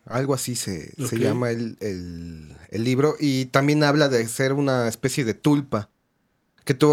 Algo 0.07 0.35
así 0.35 0.55
se, 0.55 0.93
se 1.07 1.19
llama 1.19 1.51
el, 1.51 1.77
el- 1.81 2.57
el 2.71 2.85
libro. 2.85 3.15
Y 3.19 3.47
también 3.47 3.83
habla 3.85 4.09
de 4.09 4.27
ser 4.29 4.53
una 4.53 4.87
especie 4.89 5.25
de 5.25 5.35
tulpa. 5.35 5.89
Que 6.65 6.73
tú 6.75 6.93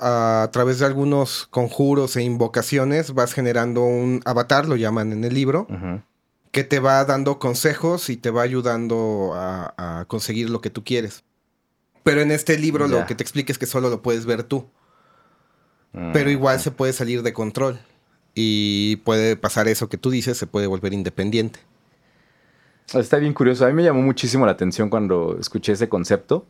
a, 0.00 0.48
través 0.52 0.80
de 0.80 0.86
algunos 0.86 1.46
conjuros 1.50 2.16
e 2.16 2.22
invocaciones 2.22 3.14
vas 3.14 3.32
generando 3.32 3.82
un 3.84 4.20
avatar, 4.24 4.66
lo 4.68 4.74
llaman 4.76 5.12
en 5.12 5.22
el 5.24 5.32
libro, 5.34 5.68
que 6.50 6.64
te 6.64 6.80
va 6.80 7.04
dando 7.04 7.38
consejos 7.38 8.08
y 8.10 8.16
te 8.16 8.30
va 8.30 8.42
ayudando 8.42 9.32
a, 9.34 10.00
a 10.00 10.04
conseguir 10.06 10.50
lo 10.50 10.60
que 10.60 10.70
tú 10.70 10.82
quieres. 10.84 11.22
Pero 12.02 12.20
en 12.22 12.30
este 12.32 12.58
libro 12.58 12.86
lo 12.88 13.06
que 13.06 13.14
te 13.14 13.22
explica 13.22 13.52
es 13.52 13.58
que 13.58 13.66
solo 13.66 13.88
lo 13.88 14.02
puedes 14.02 14.26
ver 14.26 14.42
tú. 14.42 14.68
Mm. 15.92 16.12
Pero 16.12 16.30
igual 16.30 16.60
se 16.60 16.70
puede 16.72 16.92
salir 16.92 17.22
de 17.22 17.32
control. 17.32 17.80
Y 18.34 18.96
puede 19.04 19.36
pasar 19.36 19.68
eso 19.68 19.88
que 19.88 19.96
tú 19.96 20.10
dices, 20.10 20.36
se 20.36 20.46
puede 20.48 20.66
volver 20.66 20.92
independiente. 20.92 21.60
Está 22.92 23.18
bien 23.18 23.32
curioso. 23.32 23.64
A 23.64 23.68
mí 23.68 23.74
me 23.74 23.82
llamó 23.82 24.02
muchísimo 24.02 24.46
la 24.46 24.52
atención 24.52 24.90
cuando 24.90 25.36
escuché 25.40 25.72
ese 25.72 25.88
concepto. 25.88 26.46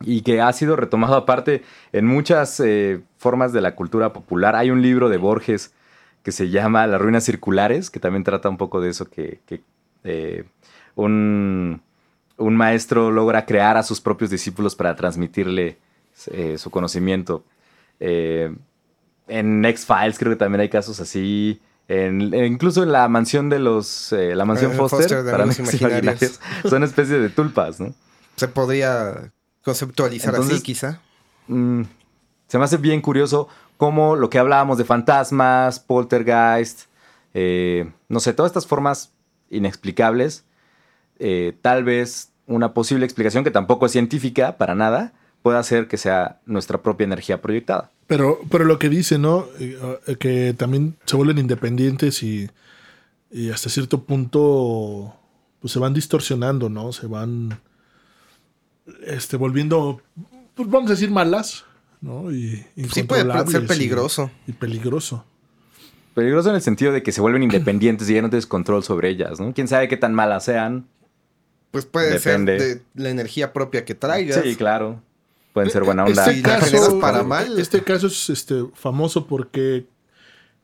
Y 0.00 0.22
que 0.22 0.40
ha 0.40 0.52
sido 0.52 0.76
retomado 0.76 1.14
aparte 1.14 1.62
en 1.92 2.06
muchas 2.06 2.60
eh, 2.60 3.02
formas 3.16 3.52
de 3.52 3.60
la 3.60 3.74
cultura 3.74 4.12
popular. 4.12 4.56
Hay 4.56 4.70
un 4.70 4.82
libro 4.82 5.08
de 5.08 5.16
Borges 5.16 5.72
que 6.22 6.32
se 6.32 6.50
llama 6.50 6.86
Las 6.86 7.00
ruinas 7.00 7.24
circulares, 7.24 7.90
que 7.90 8.00
también 8.00 8.24
trata 8.24 8.48
un 8.48 8.56
poco 8.56 8.80
de 8.80 8.90
eso, 8.90 9.08
que, 9.08 9.40
eh, 10.04 10.44
un, 10.94 11.80
maestro 12.38 13.10
logra 13.10 13.46
crear 13.46 13.76
a 13.76 13.82
sus 13.82 14.00
propios 14.00 14.30
discípulos 14.30 14.74
para 14.74 14.96
transmitirle 14.96 15.78
eh, 16.30 16.58
su 16.58 16.70
conocimiento. 16.70 17.44
En 18.00 19.64
X-Files 19.64 20.18
creo 20.18 20.32
que 20.32 20.36
también 20.36 20.60
hay 20.60 20.68
casos 20.68 21.00
así. 21.00 21.60
En- 21.88 22.32
incluso 22.34 22.82
en 22.82 22.92
la 22.92 23.06
mansión 23.08 23.50
de 23.50 23.58
los. 23.58 24.12
eh, 24.12 24.34
la 24.34 24.44
mansión 24.44 24.72
Eh, 24.72 24.76
Foster, 24.76 25.24
para 25.24 25.42
amigos 25.44 25.58
Imaginarios. 25.58 26.02
imaginarios, 26.02 26.40
son 26.70 26.82
especies 26.82 27.20
de 27.20 27.28
tulpas, 27.28 27.78
¿no? 27.80 27.94
Se 28.36 28.48
podría 28.48 29.32
conceptualizar 29.62 30.30
Entonces- 30.34 30.56
así, 30.56 30.62
quizá. 30.62 31.00
Mm, 31.48 31.82
se 32.48 32.58
me 32.58 32.64
hace 32.64 32.78
bien 32.78 33.00
curioso 33.02 33.48
cómo 33.76 34.16
lo 34.16 34.30
que 34.30 34.38
hablábamos 34.38 34.78
de 34.78 34.84
fantasmas, 34.84 35.78
poltergeist, 35.80 36.82
eh, 37.34 37.90
no 38.08 38.20
sé, 38.20 38.32
todas 38.32 38.50
estas 38.50 38.66
formas 38.66 39.12
inexplicables, 39.50 40.44
eh, 41.18 41.56
tal 41.62 41.84
vez 41.84 42.30
una 42.46 42.72
posible 42.74 43.04
explicación 43.04 43.44
que 43.44 43.50
tampoco 43.50 43.86
es 43.86 43.92
científica 43.92 44.56
para 44.56 44.74
nada, 44.74 45.12
puede 45.44 45.58
hacer 45.58 45.88
que 45.88 45.98
sea 45.98 46.40
nuestra 46.46 46.80
propia 46.82 47.04
energía 47.04 47.42
proyectada. 47.42 47.90
Pero, 48.06 48.40
pero 48.50 48.64
lo 48.64 48.78
que 48.78 48.88
dice, 48.88 49.18
¿no? 49.18 49.46
Eh, 49.60 49.78
eh, 50.06 50.16
Que 50.16 50.54
también 50.56 50.96
se 51.04 51.16
vuelven 51.16 51.36
independientes 51.36 52.22
y, 52.22 52.48
y 53.30 53.50
hasta 53.50 53.68
cierto 53.68 54.04
punto 54.04 55.14
pues 55.60 55.70
se 55.72 55.78
van 55.78 55.92
distorsionando, 55.92 56.70
¿no? 56.70 56.92
Se 56.92 57.06
van 57.06 57.60
este, 59.06 59.36
volviendo, 59.36 60.00
pues 60.54 60.68
vamos 60.70 60.90
a 60.90 60.94
decir 60.94 61.10
malas, 61.10 61.64
¿no? 62.00 62.32
Y 62.32 62.64
Sí 62.90 63.02
puede 63.02 63.22
ser 63.46 63.64
y- 63.64 63.66
peligroso. 63.66 64.30
Y, 64.46 64.52
peligroso. 64.52 65.26
Peligroso 66.14 66.48
en 66.50 66.56
el 66.56 66.62
sentido 66.62 66.90
de 66.92 67.02
que 67.02 67.12
se 67.12 67.20
vuelven 67.20 67.42
independientes 67.50 68.08
y 68.08 68.14
ya 68.14 68.22
no 68.22 68.30
tienes 68.30 68.46
control 68.46 68.82
sobre 68.82 69.10
ellas, 69.10 69.40
¿no? 69.40 69.52
Quién 69.52 69.68
sabe 69.68 69.88
qué 69.88 69.98
tan 69.98 70.14
malas 70.14 70.44
sean. 70.46 70.86
Pues 71.70 71.84
puede 71.84 72.12
Depende. 72.12 72.58
ser 72.58 72.78
de 72.94 73.02
la 73.02 73.10
energía 73.10 73.52
propia 73.52 73.84
que 73.84 73.94
traigas. 73.94 74.40
Sí, 74.42 74.56
claro. 74.56 75.02
Pueden 75.54 75.70
ser 75.70 75.84
buena 75.84 76.04
onda. 76.04 76.26
La 76.26 76.32
generas 76.60 76.92
para 77.00 77.22
mal. 77.22 77.58
Este 77.58 77.82
caso 77.82 78.08
es 78.08 78.28
este, 78.28 78.66
famoso 78.74 79.26
porque 79.26 79.86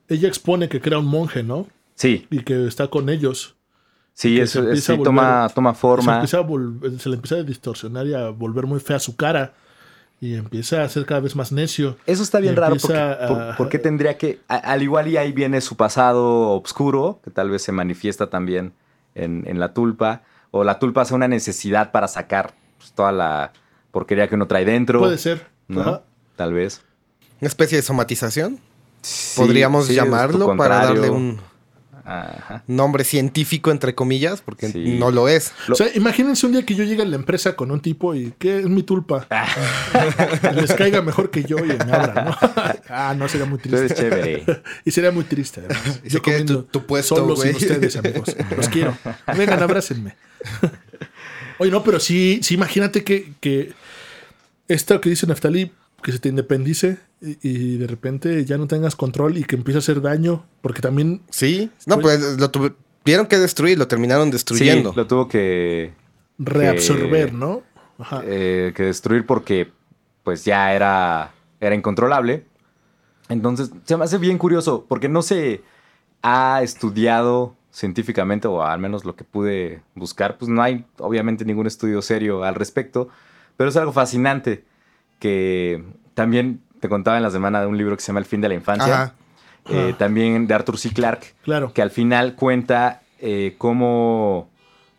ella 0.09 0.29
expone 0.29 0.69
que 0.69 0.81
crea 0.83 0.99
un 0.99 1.07
monje, 1.07 1.43
¿no? 1.43 1.67
Sí, 1.95 2.27
Y 2.31 2.41
que 2.41 2.67
está 2.67 2.89
con 2.89 3.09
ellos. 3.09 3.57
sí, 4.15 4.35
que 4.37 4.43
eso 4.43 4.61
se 4.61 4.67
empieza 4.67 4.93
sí, 4.95 4.99
volver- 4.99 5.05
toma, 5.05 5.49
toma 5.55 5.75
Se, 5.75 5.81
forma. 5.81 6.15
empieza 6.17 6.39
a 6.39 6.43
vol- 6.43 6.99
se 6.99 7.09
le 7.09 7.15
empieza 7.15 7.37
a 7.37 7.43
distorsionar 7.45 8.07
y 8.07 8.15
a 8.15 8.29
volver 8.31 8.67
muy 8.67 8.81
fea 8.81 8.99
su 8.99 9.17
cara. 9.17 9.55
Y 10.23 10.35
empieza 10.35 10.83
a 10.83 10.89
ser 10.91 11.07
cada 11.07 11.21
vez 11.23 11.35
más 11.35 11.51
necio. 11.51 11.97
Eso 12.05 12.23
está 12.23 12.41
bien 12.41 12.55
raro 12.57 12.77
porque 12.77 12.99
a- 12.99 13.55
por 13.57 13.71
qué 13.71 13.79
tendría 13.79 14.19
que 14.19 14.41
al 14.49 14.83
igual 14.83 15.09
y 15.09 15.17
ahí 15.17 15.33
viene 15.33 15.63
su 15.63 15.77
pasado 15.77 16.51
oscuro 16.61 17.21
que 17.25 17.31
tal 17.31 17.49
vez 17.49 17.63
se 17.63 17.73
manifiesta 17.73 18.29
también 18.29 18.73
en, 19.15 19.45
en 19.47 19.59
la 19.61 19.73
tulpa 19.73 20.23
o 20.51 20.63
la 20.63 20.79
tulpa 20.79 21.03
hace 21.03 21.15
una 21.15 21.27
necesidad 21.29 21.91
para 21.91 22.07
sacar 22.07 22.53
pues, 22.77 22.93
toda 22.93 23.13
la 23.13 23.53
porquería 23.91 24.29
que 24.29 24.35
uno 24.35 24.47
trae 24.47 24.65
dentro 24.65 25.01
Puede 25.01 25.19
ser. 25.19 25.47
¿no? 25.69 25.81
Ajá. 25.81 26.03
tal 26.37 26.53
vez 26.53 26.83
Una 27.41 27.49
especie 27.49 27.77
de 27.77 27.83
somatización, 27.83 28.59
Sí, 29.03 29.41
podríamos 29.41 29.87
sí, 29.87 29.93
es 29.93 29.97
llamarlo 29.97 30.57
para 30.57 30.77
darle 30.85 31.09
un 31.11 31.41
Ajá. 32.05 32.65
nombre 32.67 33.05
científico, 33.05 33.71
entre 33.71 33.95
comillas, 33.95 34.41
porque 34.43 34.69
Sí. 34.69 34.97
no 34.99 35.11
lo 35.11 35.29
es. 35.29 35.53
Lo- 35.69 35.75
O 35.75 35.77
sea, 35.77 35.87
imagínense 35.95 36.45
un 36.45 36.53
día 36.53 36.67
que 36.67 36.75
yo 36.75 36.83
llegue 36.85 37.03
a 37.03 37.07
la 37.07 37.15
empresa 37.17 37.55
con 37.57 37.71
un 37.71 37.81
tipo 37.81 38.15
y 38.15 38.35
¿qué 38.39 38.59
es 38.61 38.67
mi 38.67 38.83
tulpa? 38.83 39.27
Les 40.55 40.73
caiga 40.75 41.03
mejor 41.03 41.31
que 41.31 41.45
yo 41.45 41.59
y 41.59 41.69
me 41.69 41.93
abran, 41.93 42.25
¿no? 42.27 42.37
ah, 42.89 43.15
no, 43.17 43.29
sería 43.29 43.47
muy 43.47 43.59
Tú 43.59 43.69
eres 43.77 43.95
triste. 43.95 44.03
chévere 44.11 44.63
Y 44.85 44.91
sería 44.91 45.11
muy 45.13 45.25
triste, 45.25 45.61
además. 45.61 46.01
Y 46.05 46.11
se 46.11 46.21
quede 46.21 46.45
tu- 46.45 46.63
tu 46.65 46.85
puesto, 46.85 47.25
güey. 47.27 47.49
sin 47.55 47.57
ustedes, 47.57 47.97
amigos. 47.97 48.35
Los 48.57 48.69
quiero. 48.69 48.97
Vengan, 49.37 49.63
abrácenme. 49.63 50.17
Oye, 51.61 51.71
no, 51.71 51.83
pero 51.85 52.01
sí, 52.01 52.41
sí 52.43 52.55
imagínate 52.55 53.05
que, 53.05 53.35
que 53.41 53.73
esto 54.67 54.99
que 55.01 55.11
dice 55.11 55.27
Naftali, 55.27 55.71
que 56.03 56.11
se 56.11 56.19
te 56.19 56.31
independice 56.31 56.97
y, 57.21 57.37
y 57.43 57.77
de 57.77 57.87
repente 57.87 58.45
ya 58.47 58.57
no 58.57 58.67
tengas 58.67 58.97
control 58.97 59.37
y 59.37 59.45
que 59.45 59.57
empiece 59.57 59.77
a 59.77 59.81
hacer 59.81 60.01
daño, 60.01 60.47
porque 60.63 60.81
también 60.81 61.21
Sí, 61.29 61.71
no, 61.85 61.99
pues 62.01 62.39
lo 62.39 62.51
tuvieron 62.51 63.27
que 63.27 63.37
destruir, 63.39 63.77
lo 63.79 63.87
terminaron 63.89 64.29
sí 64.29 64.33
destruyendo. 64.33 64.95
lo 64.97 65.07
tuvo 65.07 65.29
que 65.29 65.93
reabsorber, 66.39 67.27
Que- 67.31 67.37
¿no? 67.37 67.63
Ajá. 67.99 68.23
eh, 68.25 68.73
que 68.75 68.85
destruir 68.85 69.27
porque 69.27 69.71
pues 70.25 70.47
ya 70.47 70.73
era, 70.73 71.35
era 71.61 71.75
incontrolable. 71.75 72.45
Entonces 73.29 73.71
se 73.85 73.97
me 73.99 74.05
hace 74.05 74.17
bien 74.17 74.39
curioso 74.39 74.87
porque 74.89 75.11
no 75.11 75.21
se 75.21 75.61
ha 76.23 76.61
estudiado 76.63 77.55
científicamente 77.71 78.49
o 78.49 78.63
al 78.63 78.79
menos 78.81 79.05
lo 79.05 79.15
que 79.17 79.25
pude 79.25 79.83
buscar, 79.95 80.37
pues 80.39 80.49
no 80.49 80.63
hay 80.63 80.85
obviamente 80.99 81.45
ningún 81.45 81.67
estudio 81.67 82.03
serio 82.03 82.43
al 82.45 82.55
respecto, 82.55 83.09
pero 83.57 83.71
es 83.71 83.77
algo 83.77 83.93
fascinante 83.93 84.65
que 85.19 85.85
también 86.15 86.61
te 86.81 86.89
contaba 86.89 87.17
en 87.17 87.23
la 87.23 87.31
semana 87.31 87.61
de 87.61 87.67
un 87.67 87.77
libro 87.77 87.95
que 87.97 88.03
se 88.03 88.09
llama 88.09 88.21
El 88.21 88.27
fin 88.27 88.41
de 88.41 88.49
la 88.49 88.55
infancia, 88.55 88.95
Ajá. 89.03 89.15
eh, 89.69 89.95
también 89.99 90.47
de 90.47 90.55
Arthur 90.55 90.79
C. 90.79 90.91
Clarke, 90.93 91.35
Claro. 91.43 91.73
que 91.73 91.83
al 91.83 91.91
final 91.91 92.35
cuenta 92.35 93.03
eh, 93.21 93.55
cómo 93.59 94.49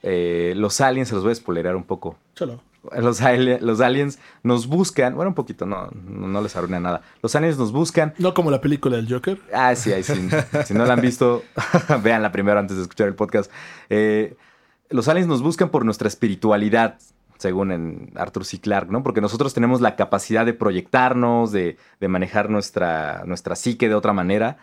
eh, 0.03 0.53
los 0.55 0.79
aliens, 0.81 1.09
se 1.09 1.15
los 1.15 1.23
voy 1.23 1.31
a 1.31 1.35
spoilerar 1.35 1.75
un 1.75 1.83
poco, 1.83 2.17
Chalo. 2.35 2.61
los, 2.97 3.21
los 3.61 3.81
aliens 3.81 4.19
nos 4.43 4.67
buscan, 4.67 5.15
bueno, 5.15 5.29
un 5.29 5.35
poquito, 5.35 5.65
no, 5.65 5.89
no, 5.91 6.27
no 6.27 6.41
les 6.41 6.55
arruina 6.55 6.79
nada. 6.79 7.01
Los 7.21 7.35
aliens 7.35 7.57
nos 7.57 7.71
buscan. 7.71 8.13
No 8.17 8.33
como 8.33 8.51
la 8.51 8.61
película 8.61 8.97
del 8.97 9.11
Joker. 9.11 9.39
Ah, 9.53 9.75
sí, 9.75 9.93
ahí 9.93 10.03
sí. 10.03 10.29
si 10.65 10.73
no 10.73 10.85
la 10.85 10.93
han 10.93 11.01
visto, 11.01 11.43
véanla 12.03 12.31
primero 12.31 12.59
antes 12.59 12.77
de 12.77 12.83
escuchar 12.83 13.07
el 13.07 13.15
podcast. 13.15 13.51
Eh, 13.89 14.35
los 14.89 15.07
aliens 15.07 15.27
nos 15.27 15.41
buscan 15.41 15.69
por 15.69 15.85
nuestra 15.85 16.07
espiritualidad, 16.07 16.97
según 17.37 17.71
en 17.71 18.11
Arthur 18.15 18.45
C. 18.45 18.59
Clarke, 18.59 18.91
¿no? 18.91 19.03
Porque 19.03 19.21
nosotros 19.21 19.53
tenemos 19.53 19.81
la 19.81 19.95
capacidad 19.95 20.45
de 20.45 20.53
proyectarnos, 20.53 21.51
de, 21.51 21.77
de 21.99 22.07
manejar 22.07 22.49
nuestra, 22.49 23.23
nuestra 23.25 23.55
psique 23.55 23.87
de 23.87 23.95
otra 23.95 24.13
manera 24.13 24.57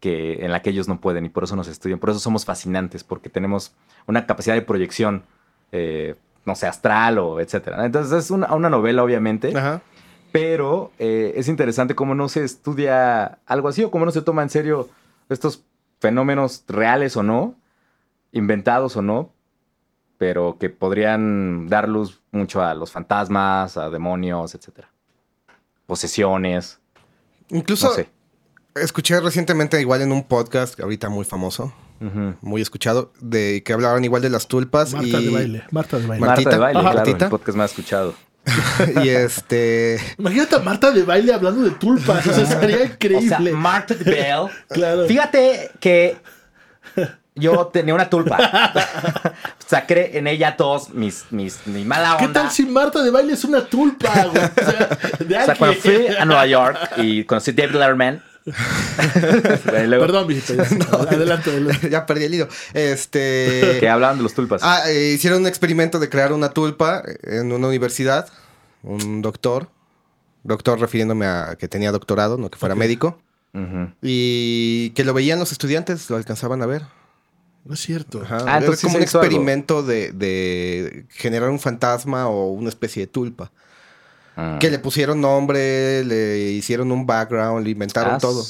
que, 0.00 0.44
en 0.44 0.52
la 0.52 0.62
que 0.62 0.70
ellos 0.70 0.88
no 0.88 1.00
pueden 1.00 1.24
y 1.26 1.28
por 1.28 1.44
eso 1.44 1.56
nos 1.56 1.68
estudian. 1.68 1.98
Por 1.98 2.10
eso 2.10 2.18
somos 2.18 2.44
fascinantes, 2.44 3.04
porque 3.04 3.28
tenemos 3.28 3.74
una 4.06 4.26
capacidad 4.26 4.54
de 4.54 4.62
proyección, 4.62 5.24
eh, 5.72 6.14
no 6.44 6.54
sé, 6.54 6.66
astral 6.66 7.18
o 7.18 7.40
etcétera. 7.40 7.84
Entonces 7.84 8.24
es 8.24 8.30
una, 8.30 8.54
una 8.54 8.70
novela, 8.70 9.02
obviamente. 9.02 9.56
Ajá. 9.56 9.82
Pero 10.32 10.90
eh, 10.98 11.34
es 11.36 11.48
interesante 11.48 11.94
cómo 11.94 12.14
no 12.14 12.28
se 12.28 12.42
estudia 12.42 13.38
algo 13.46 13.68
así 13.68 13.84
o 13.84 13.90
cómo 13.90 14.04
no 14.04 14.10
se 14.10 14.22
toma 14.22 14.42
en 14.42 14.50
serio 14.50 14.88
estos 15.28 15.62
fenómenos 16.00 16.64
reales 16.66 17.16
o 17.16 17.22
no, 17.22 17.54
inventados 18.32 18.96
o 18.96 19.02
no, 19.02 19.30
pero 20.18 20.58
que 20.58 20.70
podrían 20.70 21.68
dar 21.68 21.88
luz 21.88 22.20
mucho 22.32 22.62
a 22.62 22.74
los 22.74 22.90
fantasmas, 22.90 23.76
a 23.76 23.90
demonios, 23.90 24.54
etcétera. 24.54 24.88
Posesiones, 25.86 26.80
Incluso 27.50 27.88
no 27.88 27.94
sé. 27.94 28.08
escuché 28.74 29.20
recientemente 29.20 29.80
igual 29.80 30.02
en 30.02 30.12
un 30.12 30.24
podcast, 30.24 30.80
ahorita 30.80 31.08
muy 31.08 31.24
famoso, 31.24 31.72
Muy 32.40 32.60
escuchado, 32.62 33.12
de 33.20 33.62
que 33.64 33.72
hablaban 33.72 34.04
igual 34.04 34.22
de 34.22 34.30
las 34.30 34.46
tulpas 34.48 34.92
Marta 34.92 35.08
y, 35.20 35.24
de 35.26 35.30
baile. 35.30 35.64
Marta 35.70 35.98
de 35.98 36.06
baile. 36.06 36.20
Mar- 36.26 36.36
Marta 36.36 36.50
de 36.50 36.58
baile, 36.58 36.80
Ajá. 36.80 36.90
claro, 36.92 37.10
el 37.10 37.28
podcast 37.28 37.58
ha 37.58 37.64
escuchado. 37.64 38.14
y 39.02 39.08
este 39.08 39.98
Imagínate 40.18 40.56
a 40.56 40.58
Marta 40.58 40.90
de 40.90 41.02
baile 41.02 41.32
hablando 41.32 41.62
de 41.62 41.70
tulpas. 41.70 42.26
O 42.26 42.32
sea, 42.34 42.44
sería 42.44 42.84
increíble. 42.86 43.52
Marta 43.52 43.94
de 43.94 44.04
Bell. 44.04 44.48
Claro. 44.68 45.06
Fíjate 45.06 45.70
que 45.80 46.16
yo 47.36 47.66
tenía 47.68 47.94
una 47.94 48.08
tulpa. 48.10 48.72
Saqué 49.66 50.18
en 50.18 50.26
ella 50.26 50.56
todos 50.56 50.90
mis, 50.90 51.24
mis, 51.30 51.66
mi 51.66 51.84
mala 51.84 52.16
¿Qué 52.18 52.26
onda. 52.26 52.42
tal 52.42 52.50
si 52.50 52.66
Marta 52.66 53.02
de 53.02 53.10
baile 53.10 53.32
es 53.32 53.44
una 53.44 53.64
tulpa, 53.64 54.12
güey? 54.26 54.44
O 54.44 54.70
sea, 54.70 54.98
de 55.18 55.38
O 55.38 55.44
sea, 55.46 55.54
cuando 55.56 55.80
fui 55.80 56.06
a 56.06 56.24
Nueva 56.24 56.46
York 56.46 56.78
y 56.98 57.24
conocí 57.24 57.50
a 57.50 57.54
David 57.54 57.74
Letterman. 57.76 58.22
Bueno, 58.44 58.54
y 59.84 59.86
luego 59.88 60.06
Perdón, 60.06 60.26
visita. 60.26 60.62
Adelante, 60.92 61.50
adelante. 61.50 61.90
ya 61.90 62.04
perdí 62.06 62.24
el 62.24 62.34
hilo. 62.34 62.48
Este 62.74 63.76
Que 63.80 63.88
hablaban 63.88 64.18
de 64.18 64.22
los 64.22 64.34
tulpas. 64.34 64.60
Ah, 64.64 64.82
eh, 64.90 65.12
hicieron 65.14 65.40
un 65.42 65.46
experimento 65.46 65.98
de 65.98 66.08
crear 66.08 66.32
una 66.32 66.50
tulpa 66.50 67.02
en 67.22 67.52
una 67.52 67.68
universidad. 67.68 68.28
Un 68.82 69.22
doctor. 69.22 69.68
Doctor 70.42 70.78
refiriéndome 70.78 71.26
a 71.26 71.56
que 71.58 71.68
tenía 71.68 71.90
doctorado, 71.90 72.36
no 72.36 72.50
que 72.50 72.58
fuera 72.58 72.74
médico. 72.74 73.18
Y 74.02 74.90
que 74.90 75.04
lo 75.04 75.14
veían 75.14 75.38
los 75.38 75.52
estudiantes, 75.52 76.10
lo 76.10 76.16
alcanzaban 76.16 76.60
a 76.60 76.66
ver. 76.66 76.82
No 77.64 77.72
es 77.74 77.80
cierto. 77.80 78.20
Ajá, 78.22 78.38
Ah, 78.46 78.58
entonces 78.58 78.82
como 78.82 78.96
un 78.96 79.02
experimento 79.02 79.82
de, 79.82 80.10
de 80.12 81.06
generar 81.08 81.48
un 81.50 81.60
fantasma 81.60 82.26
o 82.26 82.50
una 82.50 82.68
especie 82.68 83.02
de 83.02 83.06
tulpa. 83.06 83.52
Ah. 84.36 84.58
Que 84.60 84.68
le 84.70 84.78
pusieron 84.80 85.20
nombre, 85.20 86.04
le 86.04 86.38
hicieron 86.50 86.90
un 86.90 87.06
background, 87.06 87.64
le 87.64 87.70
inventaron 87.70 88.14
Ah, 88.14 88.18
todo. 88.18 88.44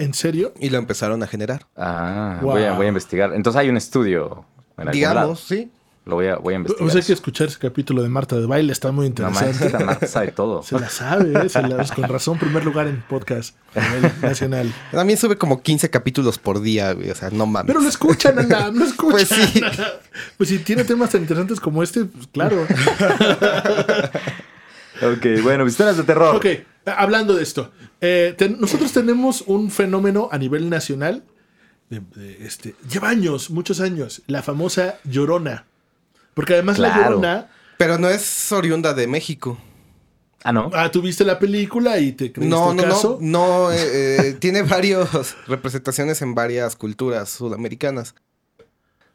¿En 0.00 0.12
serio? 0.14 0.52
Y 0.58 0.70
lo 0.70 0.78
empezaron 0.78 1.22
a 1.22 1.26
generar. 1.26 1.66
Ah, 1.76 2.38
Wow. 2.42 2.52
voy, 2.52 2.62
a, 2.64 2.72
voy 2.72 2.86
a 2.86 2.88
investigar. 2.88 3.32
Entonces 3.34 3.60
hay 3.60 3.68
un 3.68 3.76
estudio. 3.76 4.44
En 4.76 4.90
Digamos, 4.90 5.40
sí. 5.40 5.70
Lo 6.04 6.14
voy 6.14 6.26
a, 6.28 6.36
voy 6.36 6.54
a 6.54 6.56
investigar. 6.56 6.84
Pues 6.90 6.96
hay 6.96 7.06
que 7.06 7.12
escuchar 7.12 7.48
ese 7.48 7.58
capítulo 7.58 8.02
de 8.02 8.08
Marta 8.08 8.34
de 8.36 8.46
Baile, 8.46 8.72
está 8.72 8.90
muy 8.92 9.02
No 9.02 9.08
interesante. 9.28 9.66
esta 9.66 9.78
Marta 9.80 10.06
sabe 10.06 10.28
todo. 10.32 10.62
Se 10.62 10.80
la 10.80 10.88
sabe, 10.88 11.32
¿eh? 11.44 11.48
Se 11.50 11.60
la- 11.60 11.84
con 11.84 12.04
razón, 12.08 12.38
primer 12.38 12.64
lugar 12.64 12.86
en 12.88 13.02
podcast 13.06 13.54
a 13.76 13.80
nivel 13.94 14.10
nacional. 14.22 14.72
También 14.90 15.18
sube 15.18 15.36
como 15.36 15.60
15 15.60 15.90
capítulos 15.90 16.38
por 16.38 16.62
día, 16.62 16.94
güey. 16.94 17.10
O 17.10 17.14
sea, 17.14 17.28
no 17.28 17.44
mames. 17.44 17.66
Pero 17.66 17.80
lo 17.82 17.88
escuchan, 17.90 18.38
Ana, 18.38 18.70
lo 18.70 18.84
escuchan. 18.86 19.10
Pues 19.10 19.28
sí. 19.28 19.60
Pues 20.38 20.48
si 20.48 20.58
tiene 20.60 20.84
temas 20.84 21.10
tan 21.10 21.20
interesantes 21.20 21.60
como 21.60 21.82
este, 21.82 22.06
pues 22.06 22.26
claro. 22.28 22.66
Ok, 25.02 25.42
bueno, 25.42 25.66
historias 25.66 25.96
de 25.96 26.02
terror. 26.04 26.36
Ok, 26.36 26.46
hablando 26.86 27.34
de 27.34 27.42
esto. 27.42 27.72
eh, 28.00 28.34
ten- 28.38 28.58
nosotros 28.60 28.92
tenemos 28.92 29.42
un 29.46 29.70
fenómeno 29.70 30.28
a 30.32 30.38
nivel 30.38 30.68
nacional. 30.70 31.24
de- 31.90 32.00
de 32.16 32.44
este, 32.46 32.74
lleva 32.90 33.08
años, 33.08 33.48
muchos 33.50 33.80
años. 33.80 34.20
La 34.26 34.42
famosa 34.42 34.98
Llorona. 35.04 35.64
Porque 36.34 36.52
además 36.52 36.78
la. 36.78 36.94
Llorona. 36.96 37.48
Pero 37.78 37.96
no 37.98 38.08
es 38.10 38.52
oriunda 38.52 38.92
de 38.92 39.06
México. 39.06 39.56
Ah, 40.44 40.52
no. 40.52 40.70
Ah, 40.74 40.90
tú 40.90 41.00
viste 41.00 41.24
la 41.24 41.38
película 41.38 41.98
y 41.98 42.12
te 42.12 42.30
creíste 42.30 42.54
No, 42.54 42.70
el 42.72 42.76
no, 42.76 42.82
caso. 42.82 43.18
no. 43.22 43.66
No, 43.68 43.72
eh, 43.72 43.78
eh, 44.28 44.32
tiene 44.38 44.62
varias 44.62 45.34
representaciones 45.46 46.20
en 46.22 46.34
varias 46.34 46.76
culturas 46.76 47.30
sudamericanas. 47.30 48.14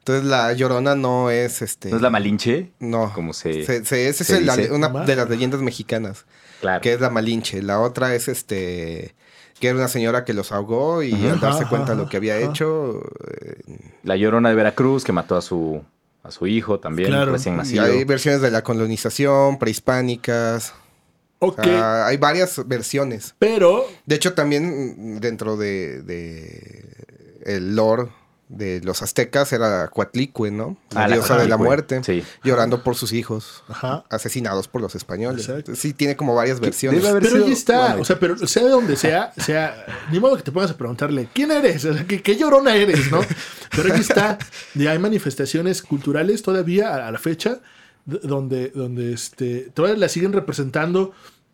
Entonces 0.06 0.24
la 0.26 0.52
llorona 0.52 0.94
no 0.94 1.30
es 1.30 1.62
este. 1.62 1.88
¿No 1.88 1.96
es 1.96 2.02
la 2.02 2.10
Malinche? 2.10 2.72
No. 2.78 3.10
Como 3.14 3.32
se- 3.32 3.64
se, 3.64 3.86
se- 3.86 4.08
esa 4.08 4.22
se 4.22 4.36
es 4.36 4.42
la- 4.44 4.58
una 4.74 4.88
de 5.06 5.16
las 5.16 5.30
leyendas 5.30 5.62
mexicanas. 5.62 6.26
Claro. 6.60 6.82
Que 6.82 6.92
es 6.92 7.00
la 7.00 7.08
Malinche. 7.08 7.62
La 7.62 7.80
otra 7.80 8.14
es 8.14 8.28
este. 8.28 9.14
Que 9.58 9.68
era 9.68 9.78
una 9.78 9.88
señora 9.88 10.26
que 10.26 10.34
los 10.34 10.52
ahogó 10.52 11.02
y 11.02 11.12
al 11.26 11.40
darse 11.40 11.60
Ajá, 11.62 11.70
cuenta 11.70 11.86
de 11.86 11.92
ajá, 11.94 12.02
lo 12.02 12.08
que 12.10 12.18
había 12.18 12.36
ajá. 12.36 12.44
hecho. 12.44 13.00
eh, 13.40 13.62
La 14.02 14.16
Llorona 14.16 14.50
de 14.50 14.54
Veracruz 14.56 15.04
que 15.04 15.12
mató 15.12 15.36
a 15.36 15.40
su, 15.42 15.82
a 16.22 16.30
su 16.30 16.46
hijo 16.46 16.80
también, 16.80 17.08
Claro. 17.08 17.32
recién 17.32 17.58
y 17.64 17.78
hay 17.78 18.04
versiones 18.04 18.42
de 18.42 18.50
la 18.50 18.62
colonización, 18.62 19.58
prehispánicas. 19.58 20.74
O 21.38 21.46
Ok, 21.48 21.64
sea, 21.64 22.06
hay 22.06 22.18
varias 22.18 22.66
versiones. 22.68 23.34
pero 23.38 23.86
De 24.04 24.16
hecho, 24.16 24.34
también 24.34 25.18
dentro 25.20 25.56
de, 25.56 26.02
de 26.02 26.82
el 27.46 27.74
lore 27.74 28.08
de 28.48 28.80
los 28.84 29.00
aztecas 29.02 29.52
era 29.52 29.88
Coatlicue, 29.88 30.50
¿no? 30.50 30.76
La 30.90 31.04
Ah, 31.04 31.08
la 31.08 31.16
diosa 31.16 31.36
de 31.38 31.48
la 31.48 31.56
muerte. 31.56 32.02
sí. 32.04 32.22
Llorando 32.44 32.82
por 32.84 32.94
sus 32.94 33.12
hijos. 33.12 33.64
Ajá. 33.68 34.04
Asesinados 34.10 34.68
por 34.68 34.80
los 34.82 34.94
españoles. 34.94 35.48
Exacto. 35.48 35.74
Sí, 35.74 35.94
tiene 35.94 36.14
como 36.16 36.34
varias 36.34 36.60
versiones. 36.60 37.00
debe 37.00 37.10
haber 37.10 37.22
Pero 37.22 37.34
sido- 37.36 37.46
ahí 37.46 37.52
está, 37.52 37.80
bueno, 37.88 38.02
o 38.02 38.04
sea, 38.04 38.20
pero 38.20 38.36
sea 38.46 38.64
de 38.64 38.68
donde 38.70 38.96
sea, 38.96 39.32
sea, 39.38 39.86
ni 40.12 40.20
modo 40.20 40.36
que 40.36 40.42
te 40.42 40.52
pongas 40.52 40.70
a 40.70 40.76
preguntarle, 40.76 41.28
¿quién 41.32 41.50
eres? 41.52 41.84
O 41.86 41.94
sea, 41.94 42.06
¿qué, 42.06 42.22
qué 42.22 42.36
llorona 42.36 42.76
eres, 42.76 43.10
no? 43.10 43.20
Pero 43.74 43.92
ahí 43.94 44.00
está, 44.00 44.38
y 44.74 44.86
hay 44.86 44.98
manifestaciones 44.98 45.82
culturales 45.82 46.42
todavía 46.42 46.94
a, 46.94 47.08
a 47.08 47.10
la 47.12 47.18
fecha, 47.18 47.60
donde, 48.04 48.68
donde 48.68 49.12
este, 49.14 49.70
todavía 49.72 49.98
la 49.98 50.08
siguen 50.10 50.32
representando 50.34 51.12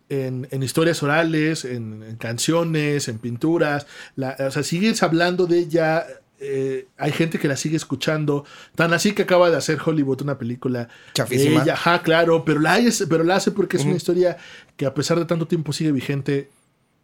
en, 0.09 0.49
en 0.51 0.63
historias 0.65 1.01
orales, 1.05 1.65
en, 1.65 2.03
en 2.03 2.17
canciones, 2.17 3.07
en 3.07 3.19
pinturas, 3.21 3.87
la- 4.17 4.37
o 4.41 4.51
sea, 4.51 4.65
sigues 4.65 5.03
hablando 5.05 5.47
de 5.47 5.61
ella. 5.61 6.05
Eh, 6.41 6.89
hay 6.97 7.13
gente 7.13 7.39
que 7.39 7.49
la 7.49 7.57
sigue 7.57 7.77
escuchando, 7.77 8.45
tan 8.75 8.93
así 8.95 9.13
que 9.13 9.23
acaba 9.23 9.51
de 9.51 9.57
hacer 9.57 9.79
Hollywood 9.85 10.23
una 10.23 10.39
película 10.39 10.89
Chafísima. 11.13 11.59
de 11.59 11.63
ella, 11.65 11.75
ajá, 11.75 12.03
claro, 12.03 12.45
pero 12.45 12.61
la, 12.61 12.75
hace- 12.75 13.07
pero 13.07 13.25
la 13.25 13.37
hace 13.37 13.51
porque 13.51 13.77
es 13.77 13.85
una 13.85 13.97
historia 13.97 14.39
que 14.77 14.87
a 14.87 14.95
pesar 14.95 15.19
de 15.19 15.27
tanto 15.27 15.47
tiempo 15.47 15.73
sigue 15.73 15.93
vigente, 15.93 16.51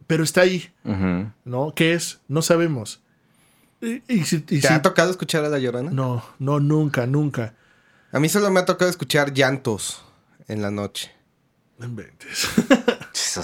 pero 0.07 0.25
está 0.25 0.41
ahí. 0.43 0.71
¿no? 1.45 1.73
¿Qué 1.77 1.93
es? 1.95 2.21
No 2.29 2.41
sabemos. 2.43 3.01
Y, 3.83 4.03
y 4.09 4.25
si- 4.25 4.37
y 4.37 4.41
¿Te 4.41 4.61
si- 4.63 4.67
ha 4.69 4.81
tocado 4.81 5.11
escuchar 5.11 5.45
a 5.45 5.49
la 5.51 5.59
llorona? 5.59 5.91
no, 5.91 6.25
no, 6.39 6.59
nunca, 6.61 7.07
nunca. 7.07 7.55
A 8.13 8.19
mí 8.21 8.29
solo 8.31 8.51
me 8.51 8.61
ha 8.61 8.65
tocado 8.65 8.91
escuchar 8.91 9.35
llantos 9.35 10.03
en 10.49 10.63
la 10.63 10.71
noche. 10.71 11.13
No 11.79 11.85
inventes. 11.87 12.49